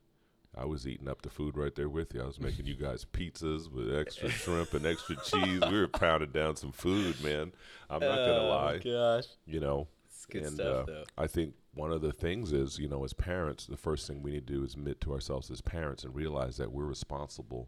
i 0.55 0.65
was 0.65 0.87
eating 0.87 1.07
up 1.07 1.21
the 1.21 1.29
food 1.29 1.57
right 1.57 1.73
there 1.75 1.89
with 1.89 2.13
you. 2.13 2.21
I 2.21 2.25
was 2.25 2.39
making 2.39 2.65
you 2.65 2.75
guys 2.75 3.05
pizzas 3.05 3.71
with 3.71 3.95
extra 3.95 4.29
shrimp 4.41 4.73
and 4.73 4.85
extra 4.85 5.15
cheese. 5.23 5.61
We 5.69 5.79
were 5.79 5.87
pounding 5.87 6.31
down 6.31 6.55
some 6.55 6.71
food 6.71 7.21
man. 7.23 7.53
I'm 7.89 8.01
not 8.01 8.15
gonna 8.15 8.47
lie. 8.47 8.77
Gosh, 8.77 9.25
you 9.45 9.59
know 9.59 9.87
it's 10.07 10.25
good 10.25 10.43
and 10.43 10.53
stuff 10.55 10.83
uh, 10.83 10.85
though. 10.85 11.03
i 11.17 11.27
think 11.27 11.53
one 11.73 11.91
of 11.91 12.01
the 12.01 12.11
things 12.13 12.53
is 12.53 12.77
you 12.79 12.87
know 12.87 13.03
as 13.03 13.13
parents 13.13 13.65
the 13.65 13.75
first 13.75 14.07
thing 14.07 14.21
we 14.21 14.31
need 14.31 14.47
to 14.47 14.53
do 14.53 14.63
is 14.63 14.73
admit 14.75 15.01
to 15.01 15.11
ourselves 15.11 15.49
as 15.49 15.59
parents 15.59 16.03
and 16.03 16.15
realize 16.15 16.57
that 16.57 16.71
we're 16.71 16.85
responsible 16.85 17.67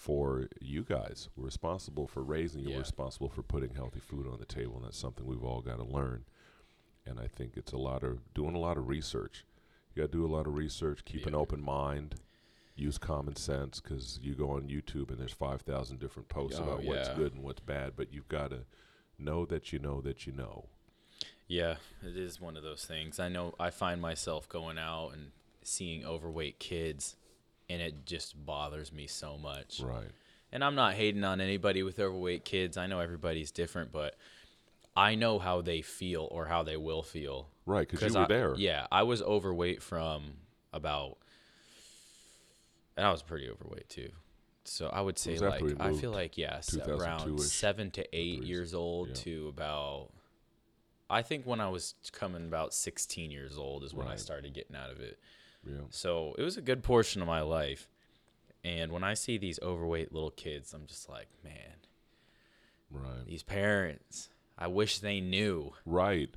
for 0.00 0.48
you 0.62 0.82
guys. 0.82 1.28
We're 1.36 1.44
responsible 1.44 2.06
for 2.06 2.22
raising 2.22 2.62
you. 2.62 2.70
Yeah. 2.70 2.76
we're 2.76 2.82
responsible 2.82 3.28
for 3.28 3.42
putting 3.42 3.74
healthy 3.74 4.00
food 4.00 4.26
on 4.26 4.38
the 4.38 4.46
table 4.46 4.76
and 4.76 4.86
that's 4.86 4.96
something 4.98 5.26
we've 5.26 5.44
all 5.44 5.60
got 5.60 5.76
to 5.76 5.84
learn 5.84 6.24
and 7.06 7.18
I 7.18 7.26
think 7.26 7.52
it's 7.56 7.72
a 7.72 7.78
lot 7.78 8.02
of 8.02 8.18
doing 8.34 8.54
a 8.54 8.58
lot 8.58 8.76
of 8.76 8.88
research. 8.88 9.44
You 9.94 10.02
got 10.02 10.12
to 10.12 10.18
do 10.18 10.24
a 10.26 10.32
lot 10.34 10.46
of 10.46 10.54
research, 10.54 11.04
keep 11.04 11.26
an 11.26 11.34
open 11.34 11.62
mind, 11.62 12.14
use 12.76 12.96
common 12.98 13.36
sense 13.36 13.80
because 13.80 14.18
you 14.22 14.34
go 14.34 14.50
on 14.50 14.68
YouTube 14.68 15.10
and 15.10 15.18
there's 15.18 15.32
5,000 15.32 15.98
different 15.98 16.28
posts 16.28 16.58
Oh, 16.60 16.64
about 16.64 16.84
what's 16.84 17.08
yeah. 17.08 17.14
good 17.14 17.34
and 17.34 17.42
what's 17.42 17.60
bad, 17.60 17.94
but 17.96 18.12
you've 18.12 18.28
got 18.28 18.50
to 18.50 18.60
know 19.18 19.44
that 19.46 19.72
you 19.72 19.78
know 19.78 20.00
that 20.00 20.26
you 20.26 20.32
know. 20.32 20.66
Yeah, 21.48 21.76
it 22.06 22.16
is 22.16 22.40
one 22.40 22.56
of 22.56 22.62
those 22.62 22.84
things. 22.84 23.18
I 23.18 23.28
know 23.28 23.54
I 23.58 23.70
find 23.70 24.00
myself 24.00 24.48
going 24.48 24.78
out 24.78 25.10
and 25.10 25.32
seeing 25.62 26.04
overweight 26.04 26.60
kids, 26.60 27.16
and 27.68 27.82
it 27.82 28.06
just 28.06 28.46
bothers 28.46 28.92
me 28.92 29.06
so 29.08 29.36
much. 29.36 29.80
Right. 29.80 30.10
And 30.52 30.62
I'm 30.64 30.74
not 30.76 30.94
hating 30.94 31.24
on 31.24 31.40
anybody 31.40 31.82
with 31.82 31.98
overweight 31.98 32.44
kids. 32.44 32.76
I 32.76 32.86
know 32.86 33.00
everybody's 33.00 33.50
different, 33.50 33.90
but 33.92 34.14
I 34.96 35.14
know 35.14 35.38
how 35.38 35.60
they 35.62 35.82
feel 35.82 36.28
or 36.30 36.46
how 36.46 36.62
they 36.62 36.76
will 36.76 37.02
feel. 37.02 37.48
Right, 37.66 37.88
because 37.88 38.14
you 38.14 38.18
I, 38.18 38.22
were 38.22 38.28
there. 38.28 38.54
Yeah, 38.56 38.86
I 38.90 39.04
was 39.04 39.22
overweight 39.22 39.82
from 39.82 40.32
about, 40.72 41.18
and 42.96 43.06
I 43.06 43.10
was 43.12 43.22
pretty 43.22 43.48
overweight 43.48 43.88
too. 43.88 44.10
So 44.64 44.88
I 44.88 45.00
would 45.00 45.18
say 45.18 45.38
like 45.38 45.62
I 45.80 45.94
feel 45.94 46.10
like 46.10 46.36
yeah, 46.36 46.56
s- 46.56 46.76
around 46.76 47.38
seven 47.40 47.90
to 47.92 48.06
eight 48.16 48.42
years 48.42 48.74
old 48.74 49.08
Yeah. 49.08 49.14
to 49.14 49.48
about. 49.48 50.08
I 51.08 51.22
think 51.22 51.44
when 51.44 51.60
I 51.60 51.68
was 51.68 51.94
coming 52.12 52.46
about 52.46 52.72
16 52.72 53.32
years 53.32 53.58
old 53.58 53.82
is 53.82 53.92
when 53.92 54.06
I 54.06 54.14
started 54.14 54.54
getting 54.54 54.76
out 54.76 54.90
of 54.90 55.00
it. 55.00 55.18
Yeah. 55.66 55.80
So 55.90 56.36
it 56.38 56.42
was 56.44 56.56
a 56.56 56.60
good 56.60 56.84
portion 56.84 57.20
of 57.20 57.26
my 57.26 57.40
life. 57.40 57.88
And 58.62 58.92
when 58.92 59.02
I 59.02 59.14
see 59.14 59.36
these 59.36 59.58
overweight 59.60 60.12
little 60.12 60.30
kids, 60.30 60.72
I'm 60.72 60.86
just 60.86 61.08
like, 61.08 61.26
man, 61.42 61.78
Right. 62.92 63.24
these 63.26 63.42
parents, 63.42 64.28
I 64.60 64.66
wish 64.68 64.98
they 64.98 65.20
knew. 65.20 65.72
Right. 65.86 66.30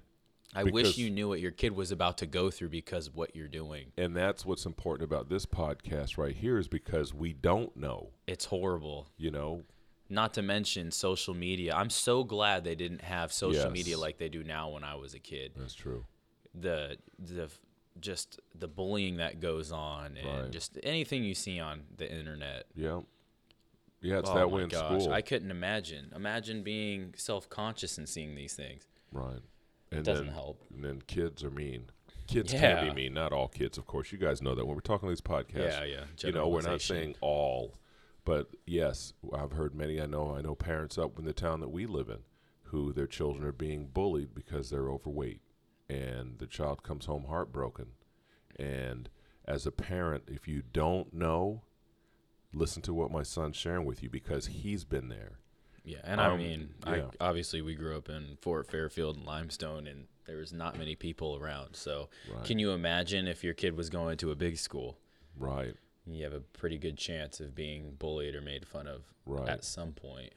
I 0.56 0.64
Because- 0.64 0.74
wish 0.74 0.98
you 0.98 1.10
knew 1.10 1.28
what 1.30 1.40
your 1.40 1.52
kid 1.52 1.74
was 1.76 1.92
about 1.92 2.18
to 2.20 2.26
go 2.28 2.50
through 2.52 2.70
because 2.70 3.08
of 3.08 3.16
what 3.16 3.36
you're 3.36 3.48
doing. 3.48 3.92
And 3.98 4.16
that's 4.16 4.46
what's 4.46 4.66
important 4.66 5.04
about 5.12 5.28
this 5.30 5.46
podcast 5.48 6.18
right 6.18 6.36
here 6.36 6.58
is 6.60 6.68
because 6.68 7.14
we 7.14 7.34
don't 7.34 7.76
know, 7.76 8.12
It's 8.28 8.46
horrible. 8.46 9.08
you 9.18 9.32
know. 9.32 9.64
Not 10.10 10.34
to 10.36 10.42
mention 10.44 10.92
social 10.92 11.34
media. 11.34 11.74
I'm 11.76 11.90
so 11.90 12.24
glad 12.24 12.64
they 12.64 12.76
didn't 12.76 13.02
have 13.02 13.34
social 13.34 13.64
Yes. 13.64 13.72
media 13.72 13.98
like 13.98 14.18
they 14.20 14.30
do 14.30 14.44
now 14.44 14.70
when 14.70 14.84
I 14.84 14.94
was 14.96 15.16
a 15.16 15.20
kid. 15.20 15.54
That's 15.56 15.74
true. 15.74 16.06
The 16.54 16.98
the 17.18 17.50
just 18.00 18.40
the 18.56 18.68
bullying 18.68 19.18
that 19.18 19.40
goes 19.40 19.72
on 19.72 20.18
and 20.18 20.28
Right. 20.44 20.52
just 20.52 20.78
anything 20.84 21.24
you 21.24 21.34
see 21.36 21.60
on 21.60 21.86
the 21.98 22.12
internet. 22.12 22.66
Yeah. 22.76 23.02
Yeah, 24.04 24.20
it's 24.20 24.30
oh 24.30 24.36
that 24.36 24.52
way 24.52 24.64
in 24.64 24.70
gosh, 24.70 25.02
school. 25.02 25.12
I 25.14 25.22
couldn't 25.22 25.50
imagine. 25.50 26.12
Imagine 26.16 26.62
being 26.62 27.14
self-conscious 27.18 27.98
and 27.98 28.08
seeing 28.08 28.36
these 28.36 28.54
things. 28.54 28.88
right. 29.12 29.40
It 29.92 29.98
And 29.98 30.06
doesn't 30.06 30.26
then, 30.26 30.34
help. 30.36 30.62
And 30.74 30.84
then 30.84 31.02
kids 31.08 31.44
are 31.44 31.52
mean. 31.52 31.86
Kids 32.28 32.52
can 32.52 32.88
be 32.88 32.94
mean. 32.94 33.14
Not 33.14 33.32
all 33.32 33.48
kids, 33.48 33.78
of 33.78 33.86
course. 33.86 34.12
You 34.12 34.18
guys 34.18 34.42
know 34.42 34.56
that 34.56 34.66
when 34.66 34.76
we're 34.76 34.82
talking 34.82 35.08
on 35.08 35.12
these 35.12 35.22
podcasts. 35.22 35.80
Yeah, 35.80 35.84
yeah. 35.84 36.04
you 36.18 36.32
know, 36.32 36.48
we're 36.48 36.62
not 36.62 36.82
saying 36.82 37.16
all, 37.22 37.76
but 38.26 38.50
yes, 38.66 39.14
I've 39.34 39.52
heard 39.52 39.76
many. 39.76 40.02
I 40.02 40.06
know, 40.08 40.36
I 40.36 40.42
know 40.42 40.56
parents 40.56 40.98
up 40.98 41.20
in 41.20 41.26
the 41.26 41.34
town 41.34 41.60
that 41.60 41.70
we 41.70 41.86
live 41.86 42.10
in, 42.10 42.20
who 42.64 42.92
their 42.92 43.08
children 43.08 43.46
are 43.46 43.52
being 43.52 43.88
bullied 43.88 44.34
because 44.34 44.70
they're 44.70 44.90
overweight, 44.90 45.42
and 45.90 46.40
the 46.40 46.48
child 46.48 46.82
comes 46.82 47.06
home 47.06 47.26
heartbroken. 47.28 47.88
And 48.58 49.10
as 49.46 49.66
a 49.68 49.72
parent, 49.72 50.24
if 50.28 50.48
you 50.48 50.64
don't 50.72 51.14
know, 51.14 51.62
listen 52.54 52.82
to 52.84 52.94
what 52.94 53.12
my 53.12 53.24
son's 53.24 53.56
sharing 53.56 53.86
with 53.86 54.04
you 54.04 54.10
because 54.10 54.48
he's 54.48 54.84
been 54.84 55.10
there. 55.10 55.40
Yeah, 55.86 56.00
and 56.04 56.22
I 56.22 56.28
Um, 56.32 56.38
mean, 56.38 56.74
yeah. 56.86 57.10
I 57.20 57.26
obviously 57.30 57.62
we 57.62 57.76
grew 57.76 57.98
up 57.98 58.08
in 58.10 58.38
Fort 58.42 58.68
Fairfield 58.68 59.18
and 59.18 59.26
Limestone, 59.26 59.86
and 59.88 60.08
there 60.26 60.38
was 60.38 60.54
not 60.54 60.78
many 60.78 60.96
people 60.96 61.36
around. 61.36 61.76
So, 61.76 62.10
Right. 62.34 62.46
can 62.46 62.58
you 62.60 62.72
imagine 62.72 63.28
if 63.28 63.44
your 63.44 63.54
kid 63.54 63.76
was 63.76 63.90
going 63.90 64.18
to 64.20 64.32
a 64.32 64.36
big 64.36 64.58
school? 64.58 64.98
Right. 65.36 65.76
You 66.06 66.24
have 66.24 66.34
a 66.34 66.40
pretty 66.40 66.78
good 66.78 66.98
chance 66.98 67.40
of 67.42 67.54
being 67.56 67.96
bullied 67.96 68.36
or 68.36 68.42
made 68.42 68.66
fun 68.66 68.88
of 68.88 69.14
Right. 69.26 69.50
at 69.50 69.66
some 69.66 69.94
point. 69.94 70.32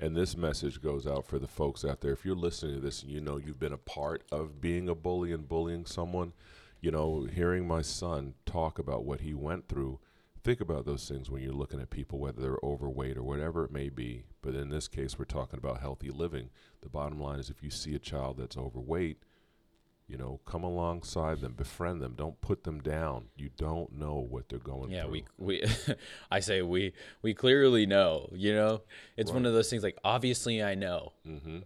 And 0.00 0.16
this 0.16 0.36
message 0.36 0.80
goes 0.80 1.06
out 1.06 1.26
for 1.26 1.38
the 1.40 1.48
folks 1.48 1.84
out 1.84 2.00
there. 2.00 2.12
If 2.12 2.24
you're 2.24 2.36
listening 2.36 2.76
to 2.76 2.80
this 2.80 3.02
and 3.02 3.10
you 3.10 3.20
know 3.20 3.36
you've 3.36 3.58
been 3.58 3.72
a 3.72 3.76
part 3.78 4.22
of 4.32 4.60
being 4.60 4.88
a 4.88 4.94
bully 4.94 5.32
and 5.32 5.48
bullying 5.48 5.86
someone, 5.86 6.32
you 6.80 6.90
know, 6.92 7.24
hearing 7.24 7.66
my 7.66 7.82
son 7.82 8.34
talk 8.46 8.78
about 8.78 9.04
what 9.04 9.20
he 9.20 9.34
went 9.34 9.68
through, 9.68 9.98
think 10.42 10.60
about 10.60 10.86
those 10.86 11.08
things 11.08 11.30
when 11.30 11.42
you're 11.42 11.52
looking 11.52 11.80
at 11.80 11.90
people, 11.90 12.18
whether 12.18 12.40
they're 12.40 12.58
overweight 12.62 13.16
or 13.16 13.22
whatever 13.22 13.64
it 13.64 13.72
may 13.72 13.88
be. 13.88 14.24
But 14.42 14.54
in 14.54 14.68
this 14.70 14.88
case, 14.88 15.18
we're 15.18 15.24
talking 15.24 15.58
about 15.58 15.80
healthy 15.80 16.10
living. 16.10 16.50
The 16.80 16.88
bottom 16.88 17.20
line 17.20 17.38
is 17.38 17.50
if 17.50 17.62
you 17.62 17.70
see 17.70 17.94
a 17.94 17.98
child 17.98 18.38
that's 18.38 18.56
overweight, 18.56 19.18
you 20.06 20.16
know, 20.16 20.40
come 20.46 20.64
alongside 20.64 21.40
them, 21.40 21.52
befriend 21.52 22.00
them. 22.00 22.14
Don't 22.16 22.40
put 22.40 22.64
them 22.64 22.80
down. 22.80 23.26
You 23.36 23.50
don't 23.56 23.92
know 23.92 24.14
what 24.14 24.48
they're 24.48 24.58
going 24.58 24.90
Yeah, 24.90 25.04
through. 25.04 25.16
Yeah, 25.16 25.22
we 25.38 25.60
we 25.60 25.94
I 26.30 26.40
say 26.40 26.62
we 26.62 26.94
we 27.20 27.34
clearly 27.34 27.84
know, 27.84 28.30
you 28.32 28.54
know? 28.54 28.82
It's 29.18 29.30
one 29.30 29.44
of 29.44 29.52
those 29.52 29.68
things 29.68 29.82
like 29.82 29.98
obviously 30.04 30.62
I 30.62 30.74
know. 30.76 31.12
mm-hmm. 31.26 31.58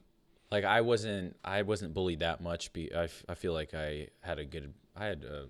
Like 0.51 0.65
I 0.65 0.81
wasn't 0.81 1.37
I 1.45 1.63
wasn't 1.63 1.95
bullied 1.95 2.19
that 2.21 2.43
much 2.43 2.73
be 2.73 2.93
I, 2.93 3.05
f- 3.05 3.25
I 3.29 3.35
feel 3.35 3.53
like 3.53 3.75
I 3.75 4.09
had 4.23 4.39
a 4.41 4.45
good 4.45 4.75
I 4.97 5.07
had 5.07 5.25
uh, 5.25 5.45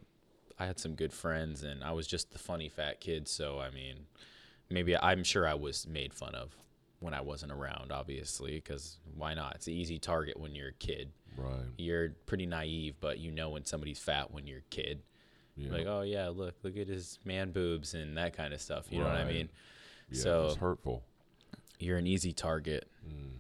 I 0.59 0.67
had 0.67 0.79
some 0.79 0.95
good 0.95 1.13
friends 1.13 1.63
and 1.63 1.83
I 1.83 1.93
was 1.93 2.07
just 2.07 2.33
the 2.33 2.39
funny 2.39 2.69
fat 2.69 3.01
kid, 3.01 3.29
so 3.29 3.59
I 3.61 3.71
mean, 3.71 4.07
maybe 4.71 4.97
I'm 4.97 5.25
sure 5.25 5.47
I 5.47 5.55
was 5.55 5.87
made 5.87 6.13
fun 6.15 6.35
of 6.35 6.57
when 7.01 7.15
I 7.15 7.21
wasn't 7.21 7.51
around 7.53 7.91
obviously 7.93 8.61
cuz 8.61 8.99
why 9.17 9.35
not? 9.35 9.57
It's 9.57 9.67
an 9.67 9.73
easy 9.75 9.99
target 9.99 10.39
when 10.39 10.55
you're 10.55 10.69
a 10.69 10.73
kid. 10.75 11.11
Right. 11.37 11.65
You're 11.79 12.11
pretty 12.27 12.47
naive, 12.47 12.97
but 13.01 13.19
you 13.19 13.31
know 13.31 13.51
when 13.51 13.65
somebody's 13.65 13.99
fat 13.99 14.31
when 14.31 14.47
you're 14.47 14.59
a 14.59 14.71
kid. 14.71 15.03
Yeah. 15.57 15.71
Like, 15.73 15.87
oh 15.87 16.03
yeah, 16.03 16.29
look, 16.29 16.55
look 16.63 16.77
at 16.77 16.89
his 16.89 17.19
man 17.25 17.51
boobs 17.53 17.95
and 17.95 18.17
that 18.17 18.35
kind 18.35 18.55
of 18.55 18.61
stuff. 18.61 18.87
You 18.91 18.99
know 19.01 19.05
what 19.07 19.17
I 19.17 19.25
Right. 19.25 19.35
mean? 19.35 19.49
yeah, 20.11 20.23
so- 20.23 20.47
it's 20.47 20.57
hurtful. 20.57 21.03
You're 21.79 21.99
an 21.99 22.07
easy 22.07 22.33
target. 22.33 22.89
Mm. 23.07 23.39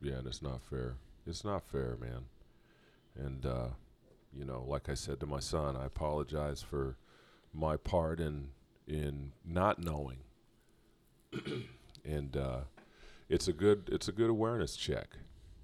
Yeah, 0.00 0.14
and 0.14 0.26
it's 0.26 0.40
not 0.40 0.62
fair. 0.62 0.94
It's 1.26 1.44
not 1.44 1.62
fair, 1.68 1.96
man. 2.00 2.24
And 3.16 3.44
uh, 3.44 3.68
you 4.36 4.44
know, 4.44 4.64
like 4.66 4.88
I 4.88 4.94
said 4.94 5.20
to 5.20 5.26
my 5.26 5.40
son, 5.40 5.76
I 5.76 5.86
apologize 5.86 6.62
for 6.62 6.96
my 7.52 7.76
part 7.76 8.20
in 8.20 8.48
in 8.86 9.32
not 9.44 9.78
knowing. 9.78 10.18
and 12.04 12.36
uh, 12.36 12.60
it's 13.28 13.48
a 13.48 13.52
good 13.52 13.88
it's 13.92 14.08
a 14.08 14.12
good 14.12 14.30
awareness 14.30 14.76
check, 14.76 15.16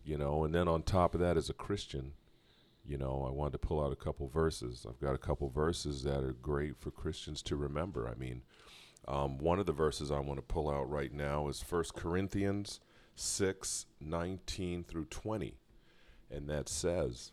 you 0.05 0.17
know. 0.17 0.45
And 0.45 0.55
then 0.55 0.69
on 0.69 0.83
top 0.83 1.15
of 1.15 1.21
that, 1.21 1.37
as 1.37 1.51
a 1.51 1.55
Christian, 1.55 2.13
you 2.87 2.97
know, 2.97 3.25
I 3.29 3.33
wanted 3.33 3.53
to 3.53 3.67
pull 3.67 3.85
out 3.85 3.93
a 3.93 3.97
couple 3.97 4.29
verses. 4.29 4.87
I've 4.89 5.01
got 5.01 5.15
a 5.15 5.19
couple 5.19 5.49
verses 5.49 6.03
that 6.05 6.25
are 6.25 6.33
great 6.33 6.77
for 6.79 6.91
Christians 6.91 7.43
to 7.43 7.57
remember. 7.57 8.09
I 8.09 8.19
mean, 8.19 8.43
um, 9.07 9.39
one 9.39 9.59
of 9.59 9.67
the 9.67 9.73
verses 9.73 10.11
I 10.11 10.21
want 10.21 10.39
to 10.39 10.43
pull 10.43 10.71
out 10.71 10.91
right 10.91 11.13
now 11.13 11.49
is 11.49 11.63
First 11.63 11.95
Corinthians 11.95 12.81
6 13.17 13.87
19 14.01 14.85
through 14.85 15.07
20. 15.07 15.57
And 16.31 16.49
that 16.49 16.69
says, 16.69 17.33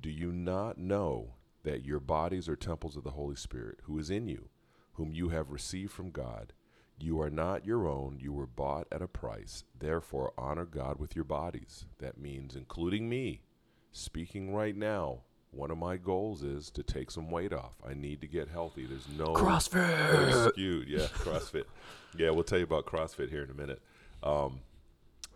Do 0.00 0.10
you 0.10 0.32
not 0.32 0.78
know 0.78 1.34
that 1.62 1.84
your 1.84 2.00
bodies 2.00 2.48
are 2.48 2.56
temples 2.56 2.96
of 2.96 3.04
the 3.04 3.10
Holy 3.10 3.36
Spirit, 3.36 3.80
who 3.82 3.98
is 3.98 4.10
in 4.10 4.28
you, 4.28 4.48
whom 4.94 5.12
you 5.12 5.28
have 5.28 5.50
received 5.50 5.92
from 5.92 6.10
God? 6.10 6.52
You 6.98 7.20
are 7.20 7.30
not 7.30 7.64
your 7.66 7.86
own, 7.88 8.18
you 8.20 8.32
were 8.32 8.46
bought 8.46 8.86
at 8.92 9.02
a 9.02 9.08
price. 9.08 9.64
Therefore, 9.78 10.32
honor 10.36 10.66
God 10.66 10.98
with 10.98 11.14
your 11.16 11.24
bodies. 11.24 11.86
That 11.98 12.18
means 12.18 12.56
including 12.56 13.08
me. 13.08 13.42
Speaking 13.92 14.54
right 14.54 14.76
now, 14.76 15.22
one 15.50 15.70
of 15.70 15.78
my 15.78 15.96
goals 15.96 16.42
is 16.42 16.70
to 16.70 16.82
take 16.82 17.10
some 17.10 17.30
weight 17.30 17.52
off. 17.52 17.72
I 17.86 17.94
need 17.94 18.20
to 18.20 18.26
get 18.26 18.48
healthy. 18.48 18.86
There's 18.86 19.08
no 19.18 19.34
CrossFit. 19.34 20.46
excuse. 20.46 20.86
Yeah, 20.88 21.06
CrossFit. 21.24 21.64
yeah, 22.16 22.30
we'll 22.30 22.44
tell 22.44 22.58
you 22.58 22.64
about 22.64 22.86
CrossFit 22.86 23.30
here 23.30 23.42
in 23.42 23.50
a 23.50 23.54
minute. 23.54 23.82
Um, 24.22 24.60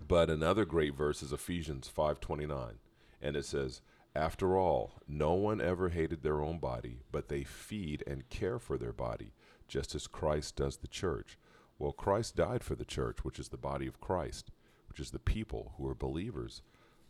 but 0.06 0.30
another 0.30 0.64
great 0.64 0.94
verse 0.94 1.22
is 1.22 1.32
Ephesians 1.32 1.90
5:29, 1.94 2.74
and 3.20 3.36
it 3.36 3.44
says, 3.44 3.80
"After 4.16 4.56
all, 4.56 4.92
no 5.08 5.34
one 5.34 5.60
ever 5.60 5.88
hated 5.88 6.22
their 6.22 6.40
own 6.40 6.58
body, 6.58 7.00
but 7.10 7.28
they 7.28 7.42
feed 7.42 8.04
and 8.06 8.28
care 8.28 8.58
for 8.58 8.78
their 8.78 8.92
body, 8.92 9.32
just 9.66 9.94
as 9.94 10.06
Christ 10.06 10.56
does 10.56 10.76
the 10.76 10.88
church. 10.88 11.38
Well, 11.78 11.92
Christ 11.92 12.36
died 12.36 12.62
for 12.62 12.76
the 12.76 12.84
church, 12.84 13.24
which 13.24 13.40
is 13.40 13.48
the 13.48 13.56
body 13.56 13.86
of 13.88 14.00
Christ, 14.00 14.52
which 14.88 15.00
is 15.00 15.10
the 15.10 15.18
people 15.18 15.72
who 15.76 15.88
are 15.88 15.94
believers. 15.94 16.62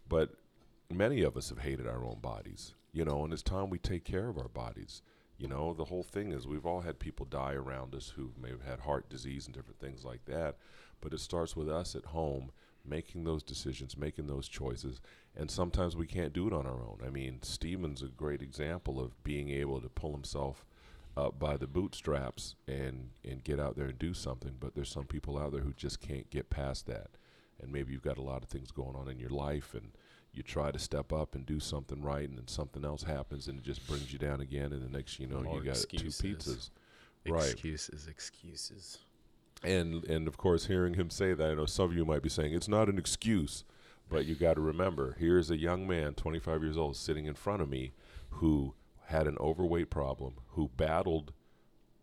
But 0.09 0.31
many 0.91 1.23
of 1.23 1.37
us 1.37 1.51
have 1.51 1.59
hated 1.59 1.87
our 1.87 2.05
own 2.05 2.21
bodies, 2.21 2.75
you 2.93 3.05
know, 3.05 3.25
and 3.25 3.33
it's 3.33 3.43
time 3.43 3.69
we 3.69 3.79
take 3.79 4.05
care 4.05 4.29
of 4.29 4.39
our 4.39 4.49
bodies. 4.49 5.03
You 5.37 5.49
know, 5.49 5.75
the 5.75 5.87
whole 5.87 6.05
thing 6.05 6.33
is 6.33 6.47
we've 6.47 6.65
all 6.65 6.83
had 6.83 6.99
people 6.99 7.27
die 7.27 7.55
around 7.55 7.95
us 7.95 8.11
who 8.17 8.33
may 8.41 8.51
have 8.51 8.63
had 8.63 8.81
heart 8.81 9.11
disease 9.11 9.47
and 9.47 9.55
different 9.55 9.81
things 9.81 10.05
like 10.05 10.25
that. 10.27 10.57
But 11.01 11.13
it 11.13 11.21
starts 11.21 11.57
with 11.57 11.69
us 11.69 11.95
at 11.95 12.07
home 12.07 12.53
making 12.87 13.25
those 13.25 13.43
decisions, 13.43 13.97
making 13.97 14.27
those 14.27 14.49
choices. 14.49 15.01
And 15.37 15.51
sometimes 15.51 15.97
we 15.97 16.07
can't 16.07 16.33
do 16.33 16.47
it 16.47 16.53
on 16.53 16.67
our 16.67 16.83
own. 16.83 16.99
I 17.05 17.11
mean, 17.11 17.41
Stephen's 17.43 18.03
a 18.03 18.07
great 18.09 18.43
example 18.43 19.01
of 19.01 19.23
being 19.25 19.51
able 19.51 19.81
to 19.81 19.89
pull 19.89 20.13
himself 20.13 20.65
up 21.17 21.39
by 21.39 21.57
the 21.57 21.67
bootstraps 21.67 22.57
and, 22.67 23.11
and 23.29 23.43
get 23.45 23.59
out 23.61 23.77
there 23.77 23.87
and 23.87 23.99
do 23.99 24.15
something. 24.15 24.57
But 24.61 24.75
there's 24.75 24.91
some 24.91 25.05
people 25.07 25.39
out 25.39 25.53
there 25.53 25.63
who 25.63 25.73
just 25.73 26.01
can't 26.01 26.29
get 26.31 26.51
past 26.51 26.87
that. 26.87 27.11
And 27.63 27.73
maybe 27.73 27.93
you've 27.93 28.03
got 28.03 28.19
a 28.19 28.23
lot 28.23 28.43
of 28.43 28.49
things 28.49 28.71
going 28.71 28.97
on 28.97 29.09
in 29.09 29.19
your 29.19 29.31
life 29.31 29.75
and 29.75 29.93
you 30.33 30.43
try 30.43 30.73
to 30.73 30.79
step 30.79 31.13
up 31.13 31.37
and 31.37 31.47
do 31.47 31.61
something 31.61 32.03
right 32.03 32.29
and 32.29 32.37
then 32.37 32.49
something 32.49 32.85
else 32.85 33.05
happens 33.05 33.47
and 33.47 33.61
it 33.61 33.65
just 33.65 33.87
brings 33.87 34.13
you 34.13 34.19
down 34.19 34.41
again 34.41 34.73
and 34.73 34.83
the 34.83 34.89
next 34.91 35.21
you 35.21 35.29
know 35.29 35.41
More 35.41 35.59
you 35.59 35.63
got 35.65 35.77
excuses. 35.77 36.19
two 36.19 36.35
pizzas 36.35 36.71
right 37.33 37.53
Excuses, 37.53 38.09
excuses. 38.09 38.99
And 39.63 40.05
and 40.05 40.29
of 40.29 40.37
course 40.37 40.67
hearing 40.67 40.95
him 40.95 41.11
say 41.11 41.33
that 41.33 41.51
i 41.51 41.55
know 41.55 41.67
some 41.67 41.87
of 41.87 41.97
you 41.97 42.05
might 42.05 42.23
be 42.23 42.29
saying 42.29 42.53
it's 42.53 42.69
not 42.69 42.89
an 42.89 42.99
excuse 42.99 43.65
but 44.11 44.27
you 44.27 44.35
got 44.35 44.55
to 44.55 44.61
remember 44.61 45.17
here's 45.19 45.51
a 45.51 45.57
young 45.57 45.87
man 45.87 46.15
25 46.15 46.63
years 46.63 46.77
old 46.77 46.97
sitting 46.97 47.27
in 47.27 47.35
front 47.35 47.63
of 47.63 47.69
me 47.69 47.93
who 48.31 48.75
had 49.07 49.27
an 49.27 49.37
overweight 49.39 49.91
problem 49.91 50.35
who 50.49 50.69
battled 50.77 51.33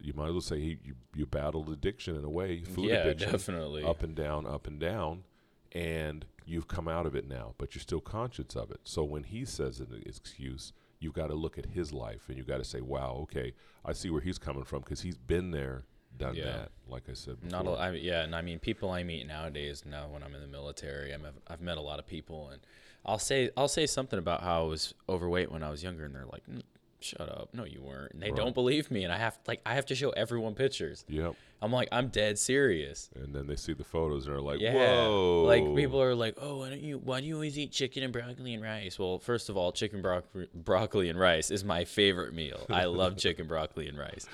you 0.04 0.14
might 0.14 0.28
as 0.28 0.32
well 0.32 0.42
say 0.42 0.60
he, 0.60 0.78
you, 0.84 0.96
you 1.16 1.26
battled 1.26 1.70
addiction 1.70 2.16
in 2.16 2.24
a 2.24 2.30
way 2.30 2.64
food 2.64 2.86
yeah, 2.86 2.96
addiction 2.96 3.32
definitely. 3.32 3.84
up 3.84 4.04
and 4.04 4.16
down, 4.16 4.46
up 4.46 4.68
and 4.68 4.80
down, 4.80 5.24
and 5.72 6.26
you've 6.46 6.68
come 6.68 6.88
out 6.88 7.06
of 7.06 7.16
it 7.16 7.28
now, 7.28 7.54
but 7.58 7.76
you're 7.76 7.82
still 7.82 8.02
conscious 8.02 8.56
of 8.56 8.72
it. 8.72 8.82
So 8.84 9.04
when 9.04 9.24
he 9.24 9.46
says 9.46 9.80
an 9.80 10.02
excuse, 10.06 10.74
you've 11.00 11.14
got 11.14 11.28
to 11.28 11.36
look 11.36 11.58
at 11.58 11.68
his 11.68 11.94
life 11.94 12.24
and 12.28 12.38
you've 12.38 12.48
got 12.48 12.58
to 12.58 12.64
say, 12.64 12.82
"Wow, 12.82 13.20
okay, 13.24 13.54
I 13.86 13.94
see 13.94 14.10
where 14.10 14.22
he's 14.22 14.38
coming 14.38 14.64
from 14.64 14.80
because 14.82 15.02
he's 15.02 15.18
been 15.18 15.52
there, 15.52 15.86
done 16.18 16.36
Yeah. 16.36 16.46
that." 16.46 16.72
Like 16.88 17.04
I 17.10 17.14
said 17.14 17.40
before. 17.42 17.64
Not 17.64 17.72
a, 17.72 17.80
I, 17.80 17.92
yeah, 17.92 18.24
and 18.24 18.36
I 18.36 18.42
mean 18.42 18.60
people 18.60 18.90
I 18.92 19.04
meet 19.04 19.26
nowadays. 19.28 19.84
Now 19.86 20.08
when 20.10 20.24
I'm 20.24 20.36
in 20.36 20.42
the 20.42 20.48
military, 20.48 21.14
I'm, 21.14 21.26
I've 21.48 21.62
met 21.62 21.78
a 21.78 21.82
lot 21.82 22.00
of 22.00 22.06
people, 22.08 22.50
and 22.50 22.62
I'll 23.06 23.20
say 23.20 23.50
I'll 23.56 23.68
say 23.70 23.86
something 23.88 24.20
about 24.20 24.42
how 24.44 24.64
I 24.64 24.68
was 24.68 24.94
overweight 25.08 25.52
when 25.52 25.64
I 25.64 25.70
was 25.70 25.84
younger, 25.84 26.04
and 26.06 26.14
they're 26.14 26.26
like, 26.26 26.44
"Mm, 26.52 26.62
"Shut 27.00 27.22
up, 27.30 27.50
no, 27.54 27.64
you 27.64 27.82
weren't." 27.82 28.12
And 28.14 28.22
they 28.22 28.28
Right. 28.28 28.36
don't 28.36 28.54
believe 28.54 28.92
me, 28.92 29.04
and 29.06 29.14
I 29.14 29.18
have 29.18 29.40
like 29.48 29.62
I 29.66 29.74
have 29.76 29.86
to 29.88 29.96
show 29.96 30.10
everyone 30.12 30.54
pictures. 30.54 31.06
Yep. 31.08 31.36
I'm 31.64 31.72
like, 31.72 31.90
I'm 31.92 32.08
dead 32.08 32.40
serious. 32.40 33.10
And 33.16 33.36
then 33.36 33.46
they 33.46 33.56
see 33.56 33.74
the 33.74 33.84
photos 33.84 34.26
and 34.26 34.36
are 34.36 34.42
like, 34.42 34.60
Yeah, 34.60 34.74
"Whoa!" 34.74 35.44
like 35.46 35.64
people 35.76 36.02
are 36.02 36.14
like, 36.16 36.36
"Oh, 36.42 36.58
why 36.58 36.70
don't 36.72 36.82
you? 36.82 36.98
Why 36.98 37.22
do 37.22 37.28
you 37.28 37.36
always 37.36 37.58
eat 37.58 37.72
chicken 37.72 38.04
and 38.04 38.12
broccoli 38.12 38.54
and 38.54 38.62
rice?" 38.64 39.00
Well, 39.00 39.18
first 39.20 39.48
of 39.50 39.56
all, 39.58 39.72
chicken 39.72 40.02
broccoli, 40.02 40.50
broccoli 40.54 41.08
and 41.10 41.18
rice 41.20 41.52
is 41.52 41.64
my 41.64 41.86
favorite 41.86 42.34
meal. 42.34 42.66
I 42.70 42.86
love 42.86 43.16
chicken 43.16 43.48
broccoli 43.48 43.88
and 43.88 43.98
rice, 43.98 44.26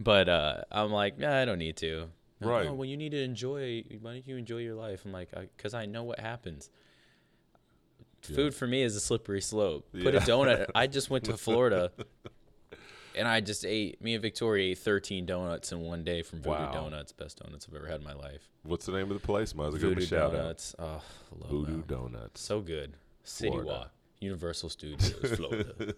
but 0.00 0.28
uh, 0.28 0.62
I'm 0.70 0.90
like, 0.90 1.18
nah, 1.18 1.40
I 1.40 1.44
don't 1.44 1.58
need 1.58 1.76
to. 1.78 2.08
Like, 2.40 2.50
Right. 2.50 2.66
Oh, 2.66 2.74
well, 2.74 2.84
you 2.84 2.96
need 2.98 3.12
to 3.12 3.22
enjoy. 3.22 3.82
Why 4.00 4.12
don't 4.12 4.26
you 4.28 4.36
enjoy 4.36 4.58
your 4.58 4.74
life? 4.74 5.02
I'm 5.04 5.12
like, 5.12 5.30
because 5.56 5.72
I, 5.74 5.86
know 5.86 6.04
what 6.04 6.18
happens. 6.20 6.68
Yeah. 8.28 8.36
Food 8.36 8.54
for 8.54 8.66
me 8.66 8.82
is 8.82 8.94
a 8.96 9.00
slippery 9.00 9.40
slope. 9.40 9.86
Put 9.92 10.12
Yeah. 10.14 10.22
a 10.22 10.26
donut. 10.26 10.66
I 10.74 10.86
just 10.86 11.08
went 11.10 11.24
to 11.24 11.36
Florida. 11.36 11.92
And 13.14 13.26
I 13.26 13.40
just 13.40 13.64
ate. 13.64 14.02
Me 14.02 14.12
and 14.12 14.20
Victoria 14.20 14.72
ate 14.72 14.78
13 14.78 15.24
donuts 15.24 15.72
in 15.72 15.80
one 15.80 16.04
day 16.04 16.20
from 16.22 16.40
Voodoo 16.42 16.50
Wow. 16.56 16.72
Donuts. 16.72 17.12
Best 17.12 17.38
donuts 17.42 17.66
I've 17.68 17.74
ever 17.74 17.86
had 17.86 18.00
in 18.00 18.04
my 18.06 18.12
life. 18.12 18.50
What's 18.64 18.84
the 18.84 18.92
name 18.92 19.10
of 19.10 19.18
the 19.18 19.26
place? 19.26 19.54
Might 19.54 19.68
as 19.68 19.72
well 19.74 19.82
give 19.94 19.96
a 19.98 20.00
shout 20.04 20.32
Donuts. 20.32 20.74
Oh, 20.78 21.00
love. 21.40 21.50
Voodoo 21.50 21.72
them. 21.72 21.84
Donuts. 21.86 22.42
So 22.42 22.60
good. 22.60 22.94
City 23.24 23.50
Florida. 23.50 23.70
Walk. 23.70 23.90
Universal 24.20 24.68
Studios, 24.70 25.14
Florida. 25.36 25.94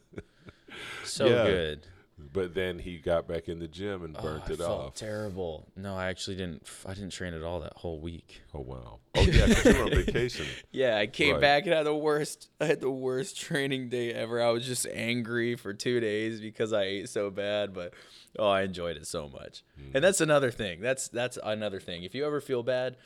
so 1.05 1.27
Yeah. 1.27 1.45
good. 1.47 1.87
But 2.33 2.55
then 2.55 2.79
he 2.81 2.99
got 2.99 3.29
back 3.29 3.49
in 3.49 3.59
the 3.61 3.69
gym 3.69 4.05
and 4.05 4.17
Oh, 4.19 4.23
burnt 4.23 4.45
I 4.49 4.53
it 4.55 4.61
off. 4.61 4.95
terrible. 4.95 5.67
No, 5.77 5.97
I 5.97 6.09
actually 6.09 6.37
didn't. 6.37 6.69
I 6.85 6.93
didn't 6.95 7.11
train 7.11 7.33
at 7.33 7.43
all 7.43 7.61
that 7.61 7.75
whole 7.77 8.01
week. 8.01 8.43
Oh 8.53 8.61
wow. 8.61 8.99
Oh 9.15 9.23
yeah, 9.23 9.47
'cause 9.47 9.65
you 9.65 9.75
were 9.77 9.85
on 9.85 9.91
vacation. 9.91 10.47
Yeah, 10.73 10.97
I 10.99 11.07
came 11.07 11.35
Right. 11.35 11.41
back 11.41 11.65
and 11.65 11.73
had 11.73 11.87
the 11.87 11.95
worst. 11.95 12.51
I 12.61 12.67
had 12.67 12.81
the 12.81 12.91
worst 12.91 13.39
training 13.41 13.89
day 13.89 14.13
ever. 14.13 14.43
I 14.43 14.51
was 14.51 14.67
just 14.67 14.87
angry 14.93 15.55
for 15.57 15.73
two 15.73 16.01
days 16.01 16.41
because 16.41 16.73
I 16.73 16.83
ate 16.83 17.09
so 17.09 17.31
bad. 17.31 17.73
But 17.73 17.95
oh, 18.39 18.49
I 18.49 18.63
enjoyed 18.63 18.97
it 18.97 19.07
so 19.07 19.29
much. 19.29 19.63
Hmm. 19.77 19.91
And 19.95 20.05
that's 20.05 20.21
another 20.21 20.51
thing. 20.51 20.81
That's 20.81 21.09
that's 21.09 21.39
another 21.43 21.81
thing. 21.81 22.03
If 22.03 22.15
you 22.15 22.27
ever 22.27 22.41
feel 22.41 22.63
bad 22.63 22.97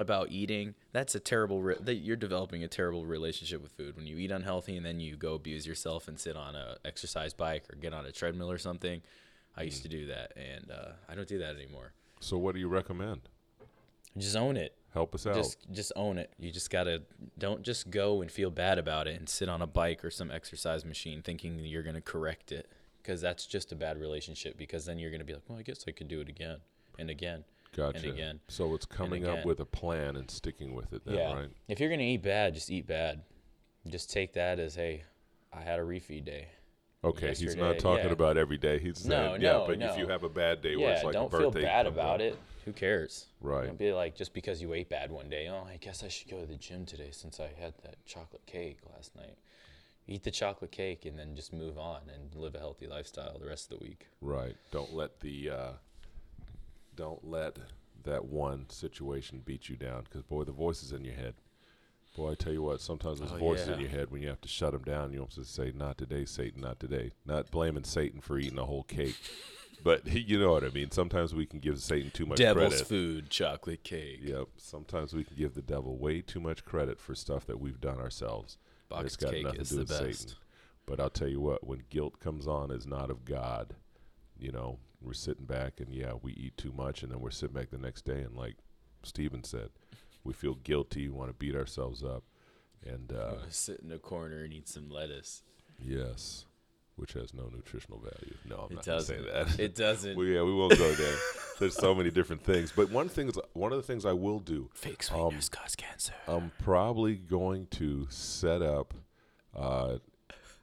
about 0.00 0.30
eating, 0.30 0.74
that's 0.92 1.14
a 1.14 1.20
terrible. 1.20 1.62
Re- 1.62 1.76
that 1.80 1.96
you're 1.96 2.16
developing 2.16 2.64
a 2.64 2.68
terrible 2.68 3.06
relationship 3.06 3.62
with 3.62 3.72
food 3.72 3.96
when 3.96 4.06
you 4.06 4.16
eat 4.18 4.30
unhealthy 4.30 4.76
and 4.76 4.84
then 4.84 5.00
you 5.00 5.16
go 5.16 5.34
abuse 5.34 5.66
yourself 5.66 6.08
and 6.08 6.18
sit 6.18 6.36
on 6.36 6.54
a 6.54 6.76
exercise 6.84 7.32
bike 7.32 7.64
or 7.72 7.76
get 7.76 7.92
on 7.92 8.06
a 8.06 8.12
treadmill 8.12 8.50
or 8.50 8.58
something. 8.58 9.02
I 9.56 9.62
used 9.62 9.82
to 9.82 9.88
do 9.88 10.06
that, 10.06 10.32
and 10.36 10.70
uh, 10.70 10.92
I 11.08 11.14
don't 11.14 11.28
do 11.28 11.38
that 11.38 11.56
anymore. 11.56 11.92
So 12.20 12.38
what 12.38 12.54
do 12.54 12.60
you 12.60 12.68
recommend? 12.68 13.22
Just 14.16 14.36
own 14.36 14.56
it. 14.56 14.74
Help 14.92 15.14
us 15.14 15.26
out. 15.26 15.34
Just 15.34 15.58
just 15.70 15.92
own 15.94 16.18
it. 16.18 16.32
You 16.38 16.50
just 16.50 16.70
gotta 16.70 17.02
don't 17.38 17.62
just 17.62 17.90
go 17.90 18.22
and 18.22 18.30
feel 18.30 18.50
bad 18.50 18.78
about 18.78 19.06
it 19.06 19.18
and 19.18 19.28
sit 19.28 19.48
on 19.48 19.62
a 19.62 19.66
bike 19.66 20.04
or 20.04 20.10
some 20.10 20.30
exercise 20.30 20.84
machine 20.84 21.22
thinking 21.22 21.58
you're 21.64 21.82
gonna 21.84 22.00
correct 22.00 22.50
it 22.50 22.68
because 23.02 23.20
that's 23.20 23.46
just 23.46 23.70
a 23.70 23.76
bad 23.76 24.00
relationship. 24.00 24.56
Because 24.56 24.86
then 24.86 24.98
you're 24.98 25.12
gonna 25.12 25.24
be 25.24 25.34
like, 25.34 25.42
well, 25.48 25.58
I 25.58 25.62
guess 25.62 25.84
I 25.86 25.92
could 25.92 26.08
do 26.08 26.20
it 26.20 26.28
again 26.28 26.58
and 26.98 27.08
again. 27.08 27.44
Gotcha. 27.76 28.08
again, 28.08 28.40
so 28.48 28.74
it's 28.74 28.86
coming 28.86 29.26
up 29.26 29.44
with 29.44 29.60
a 29.60 29.64
plan 29.64 30.16
and 30.16 30.30
sticking 30.30 30.74
with 30.74 30.92
it. 30.92 31.04
Then, 31.04 31.14
yeah. 31.14 31.32
right? 31.34 31.50
If 31.68 31.80
you're 31.80 31.90
gonna 31.90 32.02
eat 32.02 32.22
bad, 32.22 32.54
just 32.54 32.70
eat 32.70 32.86
bad. 32.86 33.22
Just 33.88 34.10
take 34.10 34.34
that 34.34 34.58
as 34.58 34.74
hey, 34.74 35.04
I 35.52 35.62
had 35.62 35.80
a 35.80 35.82
refeed 35.82 36.24
day. 36.24 36.48
Okay, 37.02 37.34
he's 37.34 37.56
not 37.56 37.78
talking 37.78 38.06
yeah. 38.06 38.12
about 38.12 38.36
every 38.36 38.58
day. 38.58 38.78
He's 38.78 39.06
No, 39.06 39.30
saying, 39.30 39.40
yeah, 39.40 39.52
no, 39.52 39.64
but 39.66 39.80
if 39.80 39.96
you 39.96 40.06
have 40.08 40.22
a 40.22 40.28
bad 40.28 40.60
day 40.60 40.76
where 40.76 40.92
it's 40.92 41.02
like 41.02 41.14
a 41.14 41.18
don't 41.18 41.30
birthday, 41.30 41.60
feel 41.60 41.68
bad 41.68 41.86
about 41.86 42.16
up- 42.16 42.20
it. 42.20 42.38
Who 42.66 42.72
cares? 42.74 43.26
Right. 43.40 43.66
Don't 43.66 43.78
be 43.78 43.92
like 43.92 44.14
just 44.14 44.34
because 44.34 44.60
you 44.60 44.74
ate 44.74 44.90
bad 44.90 45.10
one 45.10 45.30
day. 45.30 45.48
Oh, 45.48 45.66
I 45.66 45.78
guess 45.80 46.04
I 46.04 46.08
should 46.08 46.30
go 46.30 46.40
to 46.40 46.46
the 46.46 46.56
gym 46.56 46.84
today 46.84 47.08
since 47.10 47.40
I 47.40 47.48
had 47.58 47.72
that 47.84 48.04
chocolate 48.04 48.44
cake 48.44 48.80
last 48.94 49.16
night. 49.16 49.38
Eat 50.06 50.24
the 50.24 50.30
chocolate 50.30 50.70
cake 50.70 51.06
and 51.06 51.18
then 51.18 51.34
just 51.34 51.54
move 51.54 51.78
on 51.78 52.02
and 52.12 52.34
live 52.34 52.54
a 52.54 52.58
healthy 52.58 52.86
lifestyle 52.86 53.38
the 53.38 53.46
rest 53.46 53.72
of 53.72 53.78
the 53.78 53.84
week. 53.84 54.08
Right. 54.20 54.56
Don't 54.72 54.92
let 54.94 55.20
the 55.20 55.50
uh, 55.50 55.72
don't 57.00 57.24
let 57.26 57.56
that 58.04 58.26
one 58.26 58.68
situation 58.68 59.40
beat 59.42 59.70
you 59.70 59.76
down 59.76 60.04
because 60.04 60.22
boy, 60.22 60.44
the 60.44 60.52
voices 60.52 60.92
in 60.92 61.02
your 61.02 61.14
head. 61.14 61.34
Boy, 62.14 62.32
I 62.32 62.34
tell 62.34 62.52
you 62.52 62.62
what, 62.62 62.80
sometimes 62.82 63.20
those 63.20 63.32
Oh, 63.32 63.38
voices 63.38 63.68
in 63.68 63.80
your 63.80 63.88
head 63.88 64.10
when 64.10 64.20
you 64.20 64.28
have 64.28 64.40
to 64.42 64.48
shut 64.48 64.72
them 64.72 64.82
down, 64.82 65.12
you 65.12 65.20
have 65.20 65.30
to 65.30 65.44
say, 65.44 65.72
"Not 65.74 65.96
today, 65.96 66.26
Satan, 66.26 66.60
not 66.60 66.78
today." 66.78 67.12
Not 67.24 67.50
blaming 67.50 67.84
Satan 67.84 68.20
for 68.20 68.36
eating 68.38 68.58
a 68.58 68.66
whole 68.66 68.82
cake, 68.82 69.16
but 69.82 70.06
you 70.12 70.38
know 70.38 70.52
what 70.52 70.62
I 70.64 70.68
mean. 70.68 70.90
Sometimes 70.90 71.34
we 71.34 71.46
can 71.46 71.58
give 71.60 71.80
Satan 71.80 72.10
too 72.10 72.26
much 72.26 72.36
Devil's 72.38 72.68
credit. 72.74 72.86
food, 72.86 73.30
chocolate 73.30 73.82
cake. 73.82 74.18
Yep. 74.22 74.48
Sometimes 74.58 75.14
we 75.14 75.24
can 75.24 75.36
give 75.36 75.54
the 75.54 75.62
devil 75.62 75.96
way 75.96 76.20
too 76.20 76.40
much 76.40 76.64
credit 76.66 77.00
for 77.00 77.14
stuff 77.14 77.46
that 77.46 77.60
we've 77.60 77.80
done 77.80 77.98
ourselves. 77.98 78.58
Box 78.90 79.06
it's 79.06 79.16
got 79.16 79.32
cake 79.32 79.44
nothing 79.44 79.60
is 79.62 79.68
to 79.70 79.74
do 79.76 79.84
the 79.84 79.94
with 79.94 80.06
best. 80.10 80.20
Satan. 80.20 80.36
But 80.84 81.00
I'll 81.00 81.08
tell 81.10 81.28
you 81.28 81.40
what, 81.40 81.66
when 81.66 81.84
guilt 81.88 82.20
comes 82.20 82.46
on, 82.46 82.70
is 82.70 82.86
not 82.86 83.08
of 83.10 83.24
God. 83.24 83.76
You 84.36 84.50
know, 84.52 84.78
we're 85.02 85.12
sitting 85.12 85.46
back 85.46 85.80
and 85.80 85.92
yeah, 85.94 86.12
we 86.20 86.32
eat 86.32 86.56
too 86.56 86.72
much, 86.76 87.02
and 87.02 87.10
then 87.12 87.20
we're 87.20 87.30
sitting 87.30 87.54
back 87.54 87.70
the 87.70 87.78
next 87.78 88.04
day 88.04 88.20
and 88.20 88.36
like 88.36 88.56
Stephen 89.02 89.42
said, 89.44 89.70
we 90.24 90.32
feel 90.32 90.54
guilty, 90.56 91.08
want 91.08 91.30
to 91.30 91.34
beat 91.34 91.54
ourselves 91.56 92.02
up, 92.04 92.22
and 92.86 93.12
uh, 93.12 93.36
sit 93.48 93.80
in 93.80 93.90
a 93.92 93.98
corner 93.98 94.44
and 94.44 94.52
eat 94.52 94.68
some 94.68 94.90
lettuce. 94.90 95.42
yes, 95.82 96.44
which 96.96 97.14
has 97.14 97.32
no 97.32 97.48
nutritional 97.54 97.98
value. 97.98 98.34
No, 98.46 98.56
I'm 98.68 98.72
It 98.72 98.74
not 98.74 98.84
going 98.84 98.98
to 98.98 99.04
say 99.06 99.18
that. 99.22 99.58
It 99.58 99.74
doesn't. 99.74 100.16
well, 100.18 100.26
yeah, 100.26 100.42
we 100.42 100.52
won't 100.52 100.76
go 100.76 100.92
there. 100.92 101.16
There's 101.58 101.74
so 101.76 101.94
many 101.94 102.10
different 102.10 102.42
things, 102.44 102.72
but 102.76 102.90
one 102.90 103.08
thing 103.08 103.28
is 103.28 103.38
one 103.54 103.72
of 103.72 103.78
the 103.78 103.82
things 103.82 104.04
I 104.04 104.12
will 104.12 104.38
do 104.38 104.68
Fake 104.74 105.04
um, 105.10 105.18
sweeteners 105.20 105.48
cause 105.48 105.74
cancer. 105.76 106.12
I'm 106.28 106.52
probably 106.62 107.14
going 107.16 107.68
to 107.72 108.06
set 108.10 108.60
up 108.60 108.92
uh, 109.56 109.96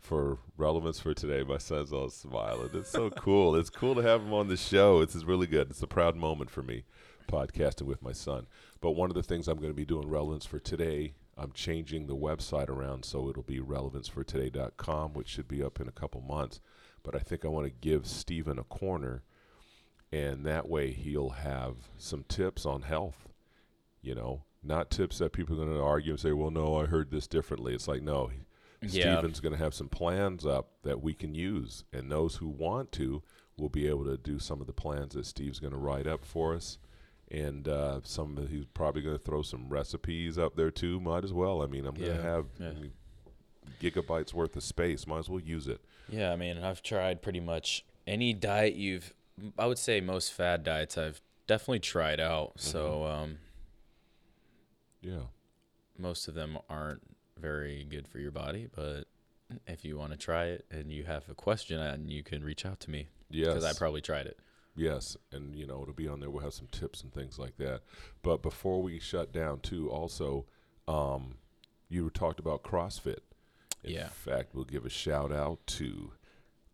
for 0.08 0.40
relevance 0.56 1.00
for 1.00 1.14
today. 1.14 1.44
My 1.44 1.58
son's 1.58 1.92
all 1.92 2.10
smiling. 2.10 2.70
It's 2.74 2.90
so 2.90 3.10
cool. 3.10 3.56
It's 3.58 3.70
cool 3.70 3.94
to 3.96 4.02
have 4.02 4.22
him 4.22 4.34
on 4.34 4.48
the 4.48 4.56
show. 4.56 5.02
It's 5.02 5.22
really 5.24 5.48
good. 5.48 5.70
It's 5.70 5.84
a 5.84 5.88
proud 5.88 6.16
moment 6.16 6.50
for 6.50 6.64
me, 6.64 6.86
podcasting 7.28 7.84
with 7.84 8.02
my 8.02 8.14
son. 8.14 8.48
But 8.80 8.92
one 8.92 9.10
of 9.10 9.16
the 9.16 9.24
things 9.24 9.48
I'm 9.50 9.58
going 9.58 9.72
to 9.72 9.76
be 9.76 9.86
doing 9.86 10.08
relevance 10.08 10.46
for 10.46 10.60
today, 10.60 11.16
I'm 11.38 11.52
changing 11.52 12.08
the 12.08 12.16
website 12.16 12.70
around 12.70 13.04
so 13.04 13.30
it'll 13.30 13.44
be 13.44 13.60
relevancefortoday.com, 13.60 15.14
which 15.14 15.28
should 15.28 15.50
be 15.50 15.62
up 15.62 15.82
in 15.82 15.90
a 15.90 15.92
couple 15.92 16.22
months. 16.22 16.62
But 17.04 17.14
I 17.14 17.20
think 17.20 17.44
I 17.44 17.50
want 17.50 17.68
to 17.68 17.74
give 17.82 18.08
Stephen 18.08 18.58
a 18.58 18.64
corner, 18.64 19.24
and 20.12 20.46
that 20.46 20.70
way 20.70 20.94
he'll 20.94 21.32
have 21.32 21.76
some 21.98 22.24
tips 22.30 22.66
on 22.66 22.84
health 22.84 23.28
you 24.02 24.16
know, 24.16 24.44
not 24.64 24.90
tips 24.90 25.18
that 25.18 25.34
people 25.34 25.56
are 25.56 25.66
going 25.66 25.78
to 25.78 25.84
argue 25.84 26.12
and 26.14 26.20
say, 26.20 26.32
well, 26.32 26.52
no, 26.52 26.78
I 26.78 26.86
heard 26.86 27.12
this 27.12 27.28
differently. 27.28 27.74
It's 27.74 27.88
like, 27.88 28.02
no, 28.02 28.32
Yeah. 28.94 29.14
Stephen's 29.18 29.40
going 29.40 29.54
to 29.54 29.60
have 29.64 29.74
some 29.74 29.90
plans 29.90 30.46
up 30.46 30.70
that 30.84 31.02
we 31.02 31.14
can 31.14 31.34
use, 31.36 31.84
and 31.94 32.12
those 32.12 32.36
who 32.36 32.48
want 32.48 32.92
to 32.94 33.22
will 33.58 33.70
be 33.70 33.88
able 33.88 34.06
to 34.06 34.18
do 34.18 34.38
some 34.40 34.62
of 34.62 34.68
the 34.68 34.74
plans 34.74 35.14
that 35.16 35.26
Steve's 35.26 35.60
going 35.60 35.74
to 35.74 35.80
write 35.80 36.06
up 36.08 36.24
for 36.26 36.54
us. 36.56 36.78
And 37.30 37.68
uh, 37.68 38.00
some 38.04 38.38
he's 38.50 38.66
probably 38.74 39.02
going 39.02 39.18
to 39.18 39.24
throw 39.24 39.42
some 39.42 39.68
recipes 39.68 40.38
up 40.38 40.56
there 40.56 40.72
too. 40.72 41.00
Might 41.02 41.24
as 41.26 41.34
well. 41.34 41.62
I 41.62 41.66
mean, 41.66 41.86
I'm 41.86 41.96
going 41.96 42.12
to 42.12 42.16
Yeah, 42.18 42.22
have 42.22 42.46
yeah. 42.60 42.72
Gigabytes 43.82 44.34
worth 44.34 44.56
of 44.56 44.64
space. 44.64 45.06
Might 45.06 45.20
as 45.20 45.30
well 45.30 45.42
use 45.42 45.68
it. 45.68 45.82
Yeah, 46.08 46.32
I 46.32 46.36
mean, 46.38 46.58
I've 46.60 46.82
tried 46.82 47.22
pretty 47.22 47.42
much 47.42 47.84
any 48.06 48.34
diet 48.34 48.76
you've. 48.76 49.14
I 49.60 49.66
would 49.68 49.78
say 49.78 50.00
most 50.00 50.32
fad 50.32 50.64
diets 50.64 50.98
I've 50.98 51.20
definitely 51.48 51.80
tried 51.80 52.20
out. 52.22 52.54
So 52.56 53.04
um, 53.06 53.38
Yeah. 55.02 55.24
most 55.98 56.28
of 56.28 56.34
them 56.34 56.58
aren't 56.70 57.02
very 57.38 57.86
good 57.90 58.08
for 58.08 58.20
your 58.20 58.32
body, 58.32 58.68
but 58.76 59.06
if 59.66 59.86
you 59.86 59.98
want 59.98 60.12
to 60.12 60.18
try 60.18 60.46
it 60.46 60.66
and 60.72 60.92
you 60.92 61.04
have 61.06 61.28
a 61.30 61.34
question, 61.34 61.80
and 61.80 62.10
you 62.12 62.24
can 62.24 62.44
reach 62.44 62.66
out 62.66 62.80
to 62.82 62.90
me 62.92 63.08
Yes. 63.30 63.48
because 63.48 63.64
I 63.64 63.74
probably 63.78 64.02
tried 64.02 64.26
it. 64.28 64.38
Yes, 64.76 65.18
and 65.32 65.56
you 65.56 65.66
know 65.66 65.82
it'll 65.82 65.94
be 65.94 66.08
on 66.08 66.20
there. 66.20 66.30
We'll 66.30 66.44
have 66.44 66.54
some 66.54 66.68
tips 66.68 67.02
and 67.02 67.12
things 67.14 67.40
like 67.40 67.58
that. 67.58 67.82
But 68.22 68.42
before 68.44 68.82
we 68.84 69.00
shut 69.00 69.32
down, 69.32 69.62
too, 69.62 69.90
also, 69.90 70.46
um, 70.88 71.38
you 71.90 72.10
talked 72.10 72.40
about 72.40 72.62
CrossFit. 72.64 73.20
In 73.84 73.94
Yeah. 73.94 74.08
fact, 74.10 74.54
we'll 74.54 74.66
give 74.66 74.86
a 74.86 74.90
shout 74.90 75.32
out 75.32 75.66
to 75.68 76.12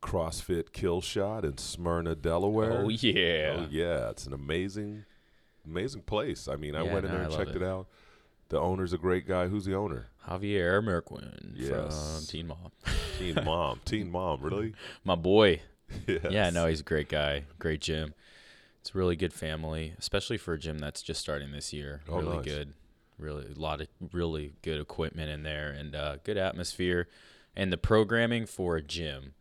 CrossFit 0.01 0.73
Kill 0.73 0.99
Shot 0.99 1.45
in 1.45 1.57
Smyrna, 1.57 2.15
Delaware. 2.15 2.73
Oh 2.73 2.89
yeah, 2.89 3.55
Oh, 3.59 3.67
yeah, 3.69 4.09
it's 4.09 4.25
an 4.27 4.33
amazing, 4.33 5.05
amazing 5.65 6.01
place. 6.01 6.47
I 6.49 6.55
mean, 6.57 6.75
I 6.75 6.83
Yeah, 6.83 6.93
went 6.93 7.05
in 7.05 7.11
no, 7.11 7.17
there 7.19 7.25
and 7.27 7.33
checked 7.33 7.51
it. 7.55 7.61
it. 7.61 7.63
out. 7.63 7.87
The 8.53 8.59
owner's 8.61 8.93
a 8.93 8.99
great 8.99 9.27
guy. 9.27 9.47
Who's 9.47 9.65
the 9.65 9.73
owner? 9.73 10.09
Javier 10.29 10.79
Marroquin 10.83 11.53
Yes. 11.55 12.17
from 12.19 12.25
Teen 12.27 12.45
Mom. 12.47 12.71
Teen 13.17 13.33
Mom. 13.43 13.79
Teen 13.83 14.11
Mom, 14.11 14.43
really? 14.43 14.75
My 15.03 15.15
boy. 15.15 15.61
yes. 16.05 16.21
Yeah, 16.29 16.51
no, 16.51 16.67
he's 16.67 16.81
a 16.81 16.83
great 16.83 17.09
guy. 17.09 17.45
Great 17.57 17.81
gym. 17.81 18.13
It's 18.79 18.93
a 18.93 18.97
really 18.99 19.15
good 19.15 19.33
family, 19.33 19.95
especially 19.97 20.37
for 20.37 20.53
a 20.53 20.59
gym 20.59 20.77
that's 20.77 21.01
just 21.01 21.19
starting 21.19 21.51
this 21.51 21.73
year. 21.73 22.01
Oh, 22.07 22.17
really 22.19 22.35
nice. 22.35 22.45
good. 22.45 22.73
Really 23.17 23.47
a 23.55 23.59
lot 23.59 23.81
of 23.81 23.87
really 24.11 24.53
good 24.61 24.79
equipment 24.79 25.31
in 25.31 25.41
there 25.41 25.71
and 25.71 25.95
uh, 25.95 26.17
good 26.23 26.37
atmosphere. 26.37 27.07
And 27.55 27.73
the 27.73 27.77
programming 27.77 28.45
for 28.45 28.75
a 28.75 28.83
gym 28.83 29.33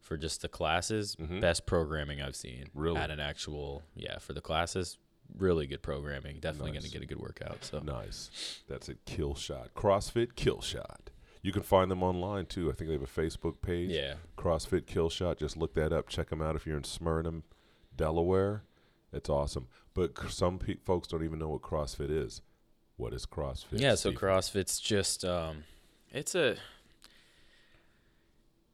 for 0.00 0.18
just 0.18 0.42
the 0.42 0.48
classes, 0.48 1.16
Mhm. 1.16 1.40
best 1.40 1.64
programming 1.64 2.20
I've 2.20 2.36
seen. 2.36 2.66
Really? 2.74 2.98
At 2.98 3.10
an 3.10 3.20
actual 3.20 3.84
yeah, 3.96 4.18
for 4.18 4.34
the 4.34 4.42
classes, 4.42 4.98
really 5.36 5.66
good 5.66 5.82
programming. 5.82 6.38
Definitely 6.40 6.72
Nice. 6.72 6.82
gonna 6.82 6.92
get 6.92 7.02
a 7.02 7.06
good 7.06 7.20
workout. 7.20 7.64
So 7.64 7.80
Nice. 7.80 8.60
That's 8.68 8.88
a 8.88 8.94
kill 9.06 9.34
shot. 9.34 9.74
CrossFit 9.74 10.34
Kill 10.36 10.60
Shot. 10.60 11.10
You 11.42 11.52
can 11.52 11.62
find 11.62 11.90
them 11.90 12.02
online 12.02 12.46
too. 12.46 12.68
I 12.70 12.74
think 12.74 12.88
they 12.88 12.94
have 12.94 13.02
a 13.02 13.06
Facebook 13.06 13.62
page. 13.62 13.90
yeah. 13.90 14.14
CrossFit 14.36 14.86
Kill 14.86 15.08
Shot. 15.08 15.38
Just 15.38 15.56
look 15.56 15.72
that 15.74 15.92
up. 15.92 16.08
Check 16.08 16.28
them 16.30 16.42
out 16.42 16.54
if 16.56 16.66
you're 16.66 16.76
in 16.76 16.84
Smyrna, 16.84 17.42
Delaware. 17.96 18.62
It's 19.12 19.28
awesome. 19.28 19.66
But 19.94 20.16
c- 20.18 20.28
some 20.28 20.58
pe- 20.58 20.76
folks 20.84 21.08
don't 21.08 21.24
even 21.24 21.38
know 21.38 21.48
what 21.48 21.62
CrossFit 21.62 22.10
is. 22.10 22.42
What 22.96 23.12
is 23.14 23.26
CrossFit? 23.26 23.80
Yeah, 23.80 23.94
so 23.94 24.10
Steve? 24.10 24.20
CrossFit's 24.20 24.78
just 24.78 25.24
um 25.24 25.64
it's 26.12 26.34
a 26.34 26.56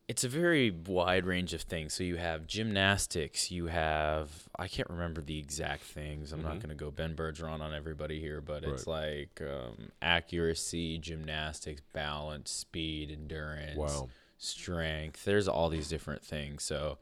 it's 0.09 0.23
a 0.23 0.29
very 0.29 0.71
wide 0.71 1.27
range 1.27 1.53
of 1.53 1.63
things. 1.63 1.93
So 1.95 2.05
you 2.05 2.17
have 2.17 2.47
gymnastics, 2.47 3.51
you 3.51 3.67
have 3.67 4.31
I 4.59 4.69
can't 4.69 4.89
remember 4.89 5.21
the 5.21 5.39
exact 5.39 5.83
things. 5.83 6.33
I'm 6.33 6.43
not 6.43 6.57
Mhm. 6.57 6.61
going 6.61 6.69
to 6.71 6.75
go 6.77 6.91
Ben 6.91 7.15
Bergeron 7.17 7.61
on 7.61 7.75
everybody 7.75 8.21
here, 8.21 8.41
but 8.41 8.63
it's 8.65 8.87
like 8.87 9.41
um, 9.43 9.91
accuracy, 10.01 10.99
gymnastics, 10.99 11.83
balance, 11.93 12.51
speed, 12.51 13.11
endurance, 13.11 13.77
Wow. 13.77 14.09
strength. 14.39 15.25
There's 15.25 15.49
all 15.49 15.69
these 15.69 15.89
different 15.89 16.25
things. 16.25 16.63
So 16.63 16.99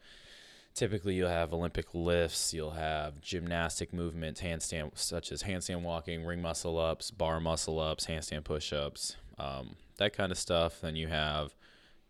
typically 0.74 1.14
you'll 1.14 1.28
have 1.28 1.52
Olympic 1.52 1.94
lifts, 1.94 2.54
you'll 2.54 2.70
have 2.72 3.20
gymnastic 3.20 3.92
movements, 3.92 4.40
handstand 4.40 4.96
such 4.96 5.30
as 5.30 5.42
handstand 5.42 5.82
walking, 5.82 6.24
ring 6.24 6.40
muscle 6.42 6.78
ups, 6.78 7.10
bar 7.10 7.38
muscle 7.38 7.78
ups, 7.78 8.06
handstand 8.06 8.44
push 8.44 8.72
ups, 8.72 9.16
um, 9.38 9.76
that 9.98 10.12
kind 10.14 10.32
of 10.32 10.38
stuff. 10.38 10.80
Then 10.80 10.96
you 10.96 11.08
have 11.08 11.54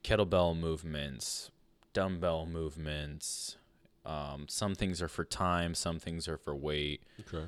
kettlebell 0.05 0.57
movements, 0.57 1.51
dumbbell 1.93 2.47
movements. 2.47 3.57
Um, 4.07 4.47
some 4.49 4.75
things 4.75 5.01
are 5.01 5.09
for 5.09 5.25
time, 5.25 5.75
some 5.75 5.99
things 5.99 6.29
are 6.29 6.37
for 6.37 6.55
weight. 6.55 7.03
Okay. 7.21 7.47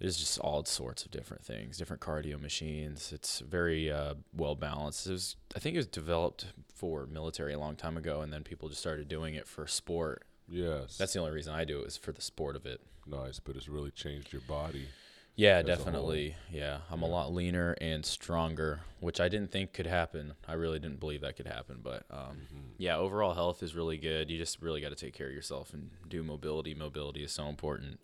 There's 0.00 0.16
just 0.16 0.40
all 0.40 0.64
sorts 0.64 1.04
of 1.04 1.12
different 1.12 1.44
things, 1.44 1.78
different 1.78 2.02
cardio 2.02 2.40
machines. 2.40 3.12
It's 3.12 3.38
very 3.38 3.88
uh, 3.90 4.14
well 4.36 4.56
balanced. 4.56 5.06
It 5.06 5.12
was, 5.12 5.36
I 5.54 5.60
think 5.60 5.76
it 5.76 5.78
was 5.78 5.86
developed 5.86 6.46
for 6.74 7.06
military 7.06 7.52
a 7.52 7.58
long 7.58 7.76
time 7.76 7.96
ago, 7.96 8.20
and 8.20 8.32
then 8.32 8.42
people 8.42 8.68
just 8.68 8.80
started 8.80 9.06
doing 9.06 9.36
it 9.36 9.46
for 9.46 9.64
sport. 9.68 10.24
Yes. 10.48 10.98
That's 10.98 11.12
the 11.12 11.20
only 11.20 11.30
reason 11.30 11.54
I 11.54 11.64
do 11.64 11.82
it 11.82 11.86
is 11.86 11.96
for 11.96 12.10
the 12.10 12.20
sport 12.20 12.56
of 12.56 12.66
it. 12.66 12.80
nice, 13.06 13.38
but 13.38 13.54
it's 13.54 13.68
really 13.68 13.92
changed 13.92 14.32
your 14.32 14.42
body. 14.42 14.86
Yeah, 15.34 15.58
As 15.58 15.64
a 15.64 15.74
whole. 15.74 15.84
definitely. 15.84 16.36
Yeah, 16.50 16.78
I'm 16.90 17.02
a 17.02 17.06
lot 17.08 17.32
leaner 17.32 17.72
and 17.80 18.04
stronger, 18.04 18.80
which 19.00 19.18
I 19.20 19.28
didn't 19.28 19.50
think 19.50 19.72
could 19.72 19.86
happen. 19.86 20.34
I 20.46 20.52
really 20.54 20.78
didn't 20.78 21.00
believe 21.00 21.22
that 21.22 21.36
could 21.36 21.46
happen, 21.46 21.80
but 21.82 22.04
um, 22.10 22.18
Mm-hmm. 22.18 22.58
yeah, 22.78 22.96
overall 22.96 23.34
health 23.34 23.62
is 23.62 23.74
really 23.74 23.96
good. 23.96 24.30
You 24.30 24.36
just 24.38 24.60
really 24.60 24.80
got 24.82 24.90
to 24.90 24.94
take 24.94 25.14
care 25.14 25.28
of 25.28 25.32
yourself 25.34 25.72
and 25.72 25.90
do 26.08 26.22
mobility. 26.22 26.74
Mobility 26.74 27.24
is 27.24 27.32
so 27.32 27.46
important. 27.48 27.98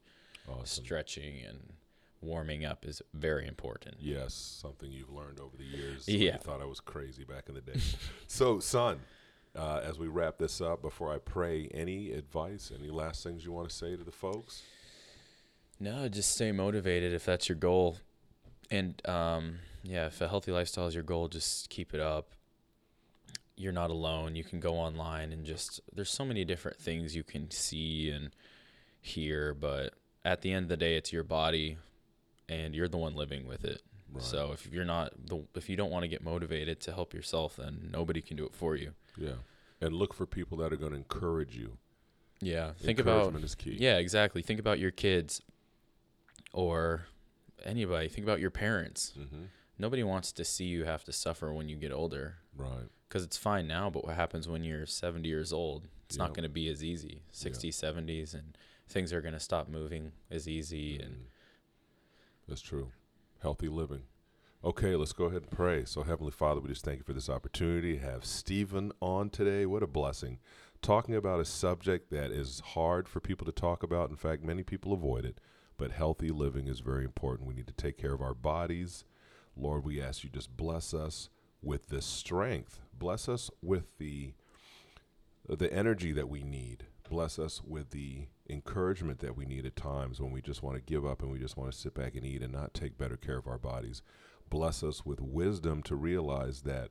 Awesome. 0.48 0.84
Stretching 0.84 1.42
and 1.46 1.74
warming 2.22 2.64
up 2.64 2.86
is 2.86 3.02
very 3.12 3.46
important. 3.46 3.96
Yes, 4.00 4.32
something 4.34 4.90
you've 4.90 5.10
learned 5.12 5.38
over 5.38 5.56
the 5.56 5.64
years. 5.64 6.04
Yeah. 6.08 6.32
You 6.32 6.38
thought 6.38 6.62
I 6.62 6.64
was 6.64 6.80
crazy 6.80 7.24
back 7.24 7.44
in 7.50 7.54
the 7.54 7.60
day. 7.60 7.78
so, 8.26 8.58
son, 8.58 9.00
uh, 9.54 9.82
as 9.84 9.98
we 9.98 10.08
wrap 10.08 10.38
this 10.38 10.60
up, 10.62 10.80
before 10.80 11.12
I 11.14 11.18
pray, 11.18 11.68
any 11.74 12.12
advice, 12.12 12.72
any 12.76 12.88
last 12.90 13.22
things 13.22 13.44
you 13.44 13.52
want 13.52 13.68
to 13.68 13.74
say 13.74 13.96
to 13.96 14.02
the 14.02 14.10
folks? 14.12 14.62
No, 15.80 16.08
just 16.08 16.32
stay 16.32 16.52
motivated 16.52 17.12
if 17.12 17.24
that's 17.24 17.48
your 17.48 17.56
goal. 17.56 17.98
And 18.70 19.00
um, 19.08 19.58
yeah, 19.82 20.06
if 20.06 20.20
a 20.20 20.28
healthy 20.28 20.52
lifestyle 20.52 20.86
is 20.86 20.94
your 20.94 21.04
goal, 21.04 21.28
just 21.28 21.70
keep 21.70 21.94
it 21.94 22.00
up. 22.00 22.30
You're 23.56 23.72
not 23.72 23.90
alone. 23.90 24.36
You 24.36 24.44
can 24.44 24.60
go 24.60 24.74
online 24.74 25.32
and 25.32 25.44
just 25.44 25.80
there's 25.92 26.10
so 26.10 26.24
many 26.24 26.44
different 26.44 26.78
things 26.78 27.16
you 27.16 27.24
can 27.24 27.50
see 27.50 28.10
and 28.10 28.30
hear, 29.00 29.54
but 29.54 29.94
at 30.24 30.42
the 30.42 30.52
end 30.52 30.64
of 30.64 30.68
the 30.68 30.76
day 30.76 30.96
it's 30.96 31.12
your 31.12 31.24
body 31.24 31.78
and 32.48 32.74
you're 32.74 32.88
the 32.88 32.98
one 32.98 33.14
living 33.14 33.46
with 33.46 33.64
it. 33.64 33.82
Right. 34.12 34.22
So 34.22 34.52
if 34.52 34.70
you're 34.72 34.84
not 34.84 35.12
the 35.26 35.44
if 35.54 35.68
you 35.68 35.76
don't 35.76 35.90
want 35.90 36.04
to 36.04 36.08
get 36.08 36.22
motivated 36.22 36.80
to 36.82 36.92
help 36.92 37.14
yourself, 37.14 37.56
then 37.56 37.90
nobody 37.92 38.20
can 38.20 38.36
do 38.36 38.46
it 38.46 38.54
for 38.54 38.76
you. 38.76 38.92
Yeah. 39.16 39.40
And 39.80 39.94
look 39.94 40.14
for 40.14 40.26
people 40.26 40.58
that 40.58 40.72
are 40.72 40.76
going 40.76 40.92
to 40.92 40.98
encourage 40.98 41.56
you. 41.56 41.78
Yeah, 42.40 42.72
think 42.80 43.00
about 43.00 43.34
is 43.34 43.54
key. 43.54 43.76
Yeah, 43.78 43.98
exactly. 43.98 44.42
Think 44.42 44.60
about 44.60 44.78
your 44.78 44.92
kids 44.92 45.42
or 46.58 47.06
anybody. 47.64 48.08
Think 48.08 48.26
about 48.26 48.40
your 48.40 48.50
parents. 48.50 49.12
Mm-hmm. 49.16 49.44
Nobody 49.78 50.02
wants 50.02 50.32
to 50.32 50.44
see 50.44 50.64
you 50.64 50.84
have 50.84 51.04
to 51.04 51.12
suffer 51.12 51.52
when 51.52 51.68
you 51.68 51.76
get 51.76 51.92
older 51.92 52.38
Right. 52.56 52.88
because 53.08 53.22
it's 53.22 53.36
fine 53.36 53.68
now, 53.68 53.88
but 53.90 54.04
what 54.04 54.16
happens 54.16 54.48
when 54.48 54.64
you're 54.64 54.84
70 54.84 55.28
years 55.28 55.52
old? 55.52 55.86
It's 56.06 56.16
Yeah. 56.16 56.24
not 56.24 56.34
going 56.34 56.42
to 56.42 56.48
be 56.48 56.68
as 56.68 56.82
easy. 56.82 57.22
60s, 57.30 57.76
70s, 57.76 58.34
and 58.34 58.58
things 58.88 59.12
are 59.12 59.20
going 59.20 59.34
to 59.34 59.40
stop 59.40 59.68
moving 59.68 60.10
as 60.32 60.48
easy. 60.48 60.98
And 60.98 61.14
Mhm. 61.14 61.26
That's 62.48 62.60
true. 62.62 62.90
Healthy 63.40 63.68
living. 63.68 64.02
Okay, 64.64 64.96
let's 64.96 65.12
go 65.12 65.26
ahead 65.26 65.42
and 65.42 65.50
pray. 65.52 65.84
So, 65.84 66.02
Heavenly 66.02 66.32
Father, 66.32 66.60
we 66.60 66.70
just 66.70 66.84
thank 66.84 66.98
you 66.98 67.04
for 67.04 67.12
this 67.12 67.28
opportunity 67.28 67.92
to 67.92 68.00
have 68.00 68.24
Steven 68.24 68.90
on 69.00 69.30
today. 69.30 69.64
What 69.64 69.84
a 69.84 69.86
blessing. 69.86 70.40
Talking 70.82 71.14
about 71.14 71.38
a 71.38 71.44
subject 71.44 72.10
that 72.10 72.32
is 72.32 72.58
hard 72.60 73.08
for 73.08 73.20
people 73.20 73.44
to 73.46 73.52
talk 73.52 73.84
about. 73.84 74.10
In 74.10 74.16
fact, 74.16 74.42
many 74.42 74.64
people 74.64 74.92
avoid 74.92 75.24
it, 75.24 75.38
but 75.78 75.92
healthy 75.92 76.30
living 76.30 76.68
is 76.68 76.80
very 76.80 77.04
important. 77.04 77.48
We 77.48 77.54
need 77.54 77.68
to 77.68 77.72
take 77.72 77.96
care 77.96 78.12
of 78.12 78.20
our 78.20 78.34
bodies. 78.34 79.04
Lord, 79.56 79.84
we 79.84 80.02
ask 80.02 80.22
you 80.22 80.30
just 80.30 80.56
bless 80.56 80.92
us 80.92 81.30
with 81.62 81.88
this 81.88 82.04
strength. 82.04 82.80
Bless 82.92 83.28
us 83.28 83.50
with 83.62 83.96
the 83.98 84.34
the 85.48 85.72
energy 85.72 86.12
that 86.12 86.28
we 86.28 86.42
need. 86.42 86.84
Bless 87.08 87.38
us 87.38 87.62
with 87.64 87.90
the 87.90 88.26
encouragement 88.50 89.20
that 89.20 89.34
we 89.34 89.46
need 89.46 89.64
at 89.64 89.76
times 89.76 90.20
when 90.20 90.30
we 90.30 90.42
just 90.42 90.62
want 90.62 90.76
to 90.76 90.82
give 90.82 91.06
up 91.06 91.22
and 91.22 91.30
we 91.30 91.38
just 91.38 91.56
want 91.56 91.72
to 91.72 91.78
sit 91.78 91.94
back 91.94 92.14
and 92.14 92.24
eat 92.26 92.42
and 92.42 92.52
not 92.52 92.74
take 92.74 92.98
better 92.98 93.16
care 93.16 93.38
of 93.38 93.46
our 93.46 93.56
bodies. 93.56 94.02
Bless 94.50 94.82
us 94.82 95.06
with 95.06 95.20
wisdom 95.20 95.82
to 95.84 95.94
realize 95.94 96.62
that, 96.62 96.90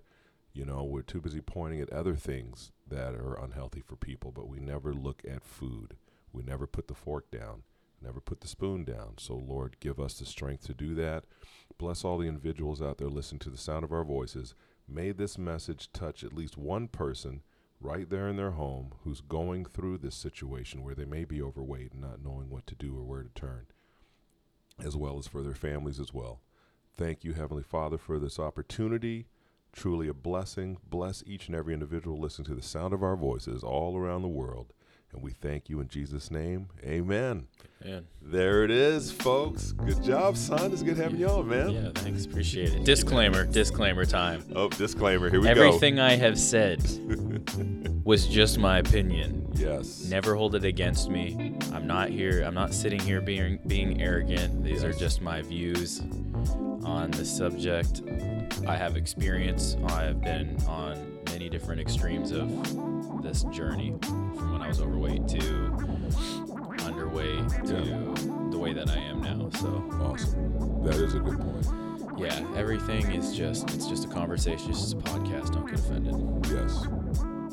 you 0.54 0.65
know, 0.65 0.84
we're 0.84 1.04
too 1.04 1.21
busy 1.21 1.41
pointing 1.41 1.82
at 1.82 1.93
other 1.93 2.15
things 2.15 2.71
that 2.88 3.13
are 3.13 3.39
unhealthy 3.39 3.82
for 3.82 3.95
people, 3.95 4.32
but 4.32 4.47
we 4.47 4.60
never 4.60 4.91
look 4.93 5.21
at 5.30 5.43
food. 5.43 5.95
We 6.34 6.41
never 6.41 6.65
put 6.65 6.88
the 6.88 6.95
fork 6.95 7.30
down, 7.30 7.63
never 8.02 8.20
put 8.20 8.42
the 8.42 8.48
spoon 8.48 8.84
down. 8.84 9.16
So, 9.18 9.36
Lord, 9.36 9.78
give 9.80 10.00
us 10.00 10.20
the 10.20 10.26
strength 10.26 10.66
to 10.68 10.74
do 10.74 10.96
that. 10.96 11.26
Bless 11.78 12.04
all 12.04 12.18
the 12.18 12.28
individuals 12.28 12.82
out 12.82 12.98
there 12.98 13.10
listening 13.10 13.40
to 13.40 13.50
the 13.50 13.58
sound 13.58 13.84
of 13.84 13.92
our 13.92 14.04
voices. 14.04 14.56
May 14.88 15.12
this 15.12 15.38
message 15.38 15.92
touch 15.92 16.24
at 16.24 16.34
least 16.34 16.58
one 16.58 16.88
person 16.88 17.42
right 17.80 18.10
there 18.10 18.28
in 18.28 18.38
their 18.38 18.52
home 18.52 18.94
who's 19.04 19.22
going 19.22 19.66
through 19.66 20.00
this 20.00 20.16
situation 20.16 20.84
where 20.84 20.96
they 20.96 21.06
may 21.06 21.26
be 21.26 21.42
overweight 21.42 21.92
and 21.92 22.02
not 22.02 22.24
knowing 22.24 22.50
what 22.50 22.66
to 22.68 22.76
do 22.76 22.98
or 22.98 23.04
where 23.04 23.24
to 23.24 23.30
turn, 23.30 23.68
as 24.84 24.96
well 24.96 25.18
as 25.20 25.28
for 25.28 25.44
their 25.44 25.54
families 25.54 26.00
as 26.00 26.14
well. 26.14 26.42
Thank 26.98 27.24
you, 27.24 27.34
Heavenly 27.34 27.64
Father, 27.64 27.98
for 27.98 28.18
this 28.18 28.40
opportunity. 28.40 29.28
Truly 29.72 30.08
a 30.08 30.14
blessing. 30.14 30.78
Bless 30.90 31.24
each 31.28 31.48
and 31.48 31.56
every 31.56 31.74
individual 31.74 32.20
listening 32.20 32.48
to 32.48 32.56
the 32.56 32.62
sound 32.64 32.94
of 32.94 33.04
our 33.04 33.16
voices 33.16 33.64
all 33.64 33.96
around 33.96 34.24
the 34.24 34.28
world. 34.28 34.74
And 35.13 35.22
we 35.24 35.32
thank 35.32 35.70
you 35.70 35.80
in 35.80 35.88
Jesus' 35.88 36.30
name. 36.30 36.67
Amen. 36.84 37.48
man, 37.84 38.06
There 38.22 38.63
it 38.63 38.72
is, 38.72 39.12
folks. 39.12 39.72
Good 39.72 40.04
job, 40.04 40.36
son. 40.38 40.72
It's 40.74 40.84
good 40.84 40.98
having 40.98 41.20
you 41.20 41.28
on, 41.28 41.48
man. 41.48 41.70
yeah, 41.72 41.89
thanks. 41.96 42.26
Appreciate 42.26 42.74
it. 42.74 42.84
Disclaimer, 42.84 43.46
disclaimer 43.46 44.06
time. 44.06 44.43
Oh, 44.56 44.67
disclaimer. 44.70 45.30
Here 45.30 45.39
we 45.39 45.46
go. 45.46 45.52
Everything 45.52 46.00
I 46.00 46.15
have 46.17 46.38
said 46.38 46.84
was 48.04 48.28
just 48.28 48.58
my 48.60 48.80
opinion. 48.80 49.50
Yes. 49.56 50.06
Never 50.10 50.36
hold 50.36 50.56
it 50.56 50.65
against 50.65 51.10
me. 51.10 51.56
I'm 51.74 51.88
not 51.88 52.10
here. 52.10 52.43
I'm 52.43 52.54
not 52.54 52.74
sitting 52.74 53.00
here 53.00 53.22
being 53.22 53.60
being 53.65 54.02
arrogant. 54.02 54.63
These 54.63 54.84
are 54.84 54.93
just 54.93 55.22
my 55.22 55.41
views 55.41 56.02
on 56.84 57.12
the 57.12 57.26
subject. 57.26 58.02
I 58.67 58.76
have 58.76 58.98
experience. 58.98 59.78
I 59.88 60.04
have 60.04 60.22
been 60.22 60.58
on 60.67 61.17
many 61.28 61.50
different 61.50 61.82
extremes 61.82 62.32
of 62.32 62.50
this 63.28 63.44
journey, 63.44 63.94
from 64.04 64.54
when 64.54 64.62
I 64.62 64.68
was 64.70 64.80
overweight 64.82 65.28
to 65.30 65.38
underweight 66.88 67.68
to 67.68 68.50
the 68.52 68.58
way 68.58 68.72
that 68.74 68.90
I 68.90 68.96
am 68.98 69.22
now. 69.22 69.50
So 69.60 69.68
Awesome. 70.02 70.84
That 70.84 70.96
is 70.96 71.13
a 71.16 71.20
good 71.20 71.40
point. 71.40 72.20
yeah, 72.20 72.46
everything 72.56 73.12
is 73.12 73.36
just 73.36 73.70
it's 73.72 73.88
just 73.88 74.06
a 74.06 74.08
conversation. 74.08 74.70
It's 74.70 74.80
just 74.80 74.94
a 74.94 74.98
podcast. 74.98 75.54
Don't 75.54 75.66
get 75.70 75.80
offended. 75.80 76.16
Yes. 76.52 76.86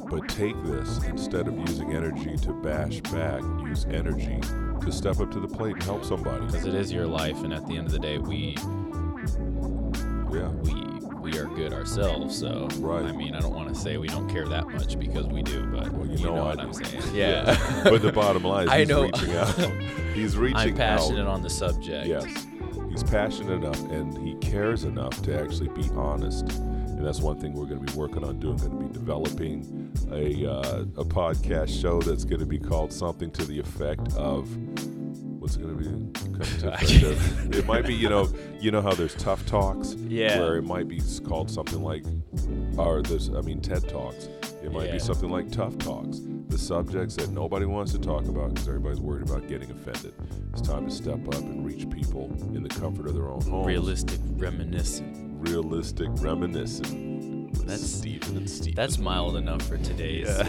But 0.08 0.28
take 0.28 0.54
this 0.64 1.02
instead 1.04 1.48
of 1.48 1.58
using 1.58 1.92
energy 1.94 2.36
to 2.36 2.52
bash 2.52 3.00
back, 3.00 3.42
use 3.66 3.84
energy 3.86 4.38
to 4.82 4.92
step 4.92 5.18
up 5.18 5.30
to 5.32 5.40
the 5.40 5.48
plate 5.48 5.74
and 5.74 5.82
help 5.82 6.04
somebody. 6.04 6.46
because 6.46 6.66
it 6.66 6.74
is 6.74 6.92
your 6.92 7.06
life 7.06 7.42
and 7.42 7.52
at 7.52 7.66
the 7.66 7.76
end 7.76 7.86
of 7.86 7.92
the 7.92 7.98
day 7.98 8.18
we 8.18 8.54
Yeah. 10.32 10.48
we 10.62 10.83
we 11.34 11.40
are 11.40 11.46
good 11.46 11.72
ourselves 11.72 12.38
so 12.38 12.68
Right. 12.78 13.04
i 13.04 13.12
mean 13.12 13.34
i 13.34 13.40
don't 13.40 13.54
want 13.54 13.68
to 13.68 13.74
say 13.74 13.96
we 13.96 14.06
don't 14.08 14.28
care 14.28 14.46
that 14.46 14.68
much 14.68 14.98
because 14.98 15.26
we 15.26 15.42
do 15.42 15.66
but 15.66 15.90
Well, 15.92 16.06
you 16.06 16.16
you, 16.18 16.24
know 16.26 16.36
know, 16.36 16.44
what 16.44 16.60
i'm 16.60 16.72
saying 16.72 17.02
yeah, 17.14 17.82
but 17.84 18.02
the 18.02 18.12
bottom 18.12 18.44
line 18.44 18.66
is 18.68 18.70
I 18.72 18.78
he's 18.80 18.88
know. 18.88 19.02
reaching 19.02 19.32
out. 19.36 19.48
He's 20.14 20.36
reaching 20.36 20.56
out. 20.58 20.66
i'm 20.68 20.74
passionate 20.76 21.22
out. 21.22 21.26
on 21.28 21.42
the 21.42 21.50
subject 21.50 22.06
Yes. 22.06 22.46
He's 22.90 23.02
passionate 23.02 23.54
enough 23.54 23.80
and 23.90 24.16
he 24.26 24.34
cares 24.36 24.84
enough 24.84 25.20
to 25.22 25.36
actually 25.36 25.66
be 25.70 25.88
honest. 25.96 26.48
And 26.50 27.04
that's 27.04 27.20
one 27.20 27.40
thing 27.40 27.52
we're 27.52 27.66
going 27.66 27.84
to 27.84 27.92
be 27.92 27.98
working 27.98 28.22
on 28.22 28.38
doing. 28.38 28.56
Going 28.58 28.70
to 28.78 28.84
be 28.86 28.92
developing 28.92 29.90
a 30.12 30.48
uh, 30.48 30.82
a 30.96 31.04
podcast 31.04 31.80
show 31.82 32.00
that's 32.00 32.22
going 32.22 32.38
to 32.38 32.46
be 32.46 32.60
called 32.60 32.92
something 32.92 33.32
to 33.32 33.44
the 33.44 33.58
effect 33.58 34.14
of 34.14 34.48
what's 35.44 35.56
it 35.56 35.62
going 35.62 35.76
to 35.76 35.84
be? 35.84 36.30
Coming 36.30 36.58
to 36.60 36.72
effect 36.72 37.54
it 37.54 37.66
might 37.66 37.86
be 37.86 37.92
you 37.94 38.08
know 38.08 38.26
you 38.58 38.70
know 38.70 38.80
how 38.80 38.94
there's 38.94 39.14
tough 39.16 39.44
talks 39.44 39.92
Yeah. 39.92 40.40
where 40.40 40.56
it 40.56 40.62
might 40.62 40.88
be 40.88 41.02
called 41.22 41.50
something 41.50 41.82
like 41.82 42.02
or 42.78 43.02
there's 43.02 43.28
I 43.28 43.42
mean 43.42 43.60
TED 43.60 43.86
talks. 43.86 44.30
It 44.62 44.72
might 44.72 44.86
Yeah. 44.86 44.92
be 44.92 44.98
something 44.98 45.28
like 45.28 45.50
tough 45.52 45.76
talks. 45.76 46.20
The 46.48 46.56
subjects 46.56 47.16
that 47.16 47.28
nobody 47.30 47.66
wants 47.66 47.92
to 47.92 47.98
talk 47.98 48.24
about 48.26 48.54
because 48.54 48.68
everybody's 48.68 49.00
worried 49.00 49.28
about 49.28 49.46
getting 49.46 49.70
offended. 49.70 50.14
It's 50.54 50.62
time 50.62 50.86
to 50.86 50.90
step 50.90 51.28
up 51.28 51.34
and 51.42 51.62
reach 51.66 51.90
people 51.90 52.32
in 52.54 52.62
the 52.62 52.70
comfort 52.70 53.06
of 53.06 53.12
their 53.14 53.28
own 53.28 53.42
homes. 53.42 53.66
realistic 53.66 54.20
reminiscent 54.36 55.20
realistic, 55.46 56.08
reminiscent. 56.22 57.13
That's- 57.66 57.90
Stephen 57.90 58.36
and 58.36 58.48
Stephen. 58.50 58.74
that's 58.74 58.98
mild 58.98 59.36
enough 59.36 59.62
for 59.62 59.76
today's 59.78 60.26
Yes. 60.26 60.48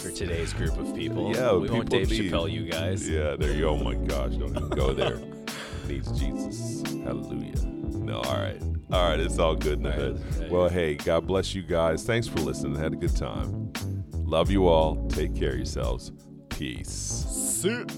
for 0.00 0.10
today's 0.10 0.52
group 0.52 0.76
of 0.78 0.94
people 0.94 1.34
Yeah, 1.34 1.54
we 1.56 1.68
won't 1.68 1.90
dave 1.90 2.10
need- 2.10 2.30
chappelle 2.32 2.50
you 2.50 2.64
guys 2.70 3.08
Yeah, 3.08 3.36
there 3.36 3.52
you 3.52 3.62
go. 3.62 3.70
Oh 3.70 3.76
my 3.84 3.94
gosh, 3.94 4.32
don't 4.34 4.50
even 4.56 4.68
go 4.70 4.92
there. 4.92 5.18
Needs 5.88 6.10
Jesus. 6.18 6.82
Hallelujah. 7.04 7.60
No, 7.94 8.20
all 8.20 8.36
right. 8.36 8.60
All 8.92 9.08
right, 9.08 9.18
it's 9.20 9.38
all 9.38 9.56
good 9.56 9.78
in 9.78 9.82
the 9.84 9.88
right, 9.90 9.98
hood. 9.98 10.50
Well, 10.50 10.68
hey, 10.68 10.94
God 10.94 11.26
bless 11.26 11.54
you 11.54 11.62
guys. 11.62 12.04
Thanks 12.04 12.26
for 12.28 12.38
listening. 12.40 12.76
Had 12.76 12.92
a 12.92 12.96
good 12.96 13.16
time. 13.16 13.72
Love 14.12 14.50
you 14.50 14.66
all. 14.68 15.06
Take 15.08 15.34
care 15.34 15.50
of 15.50 15.56
yourselves. 15.56 16.12
Peace. 16.50 16.90
Sit. 16.90 17.90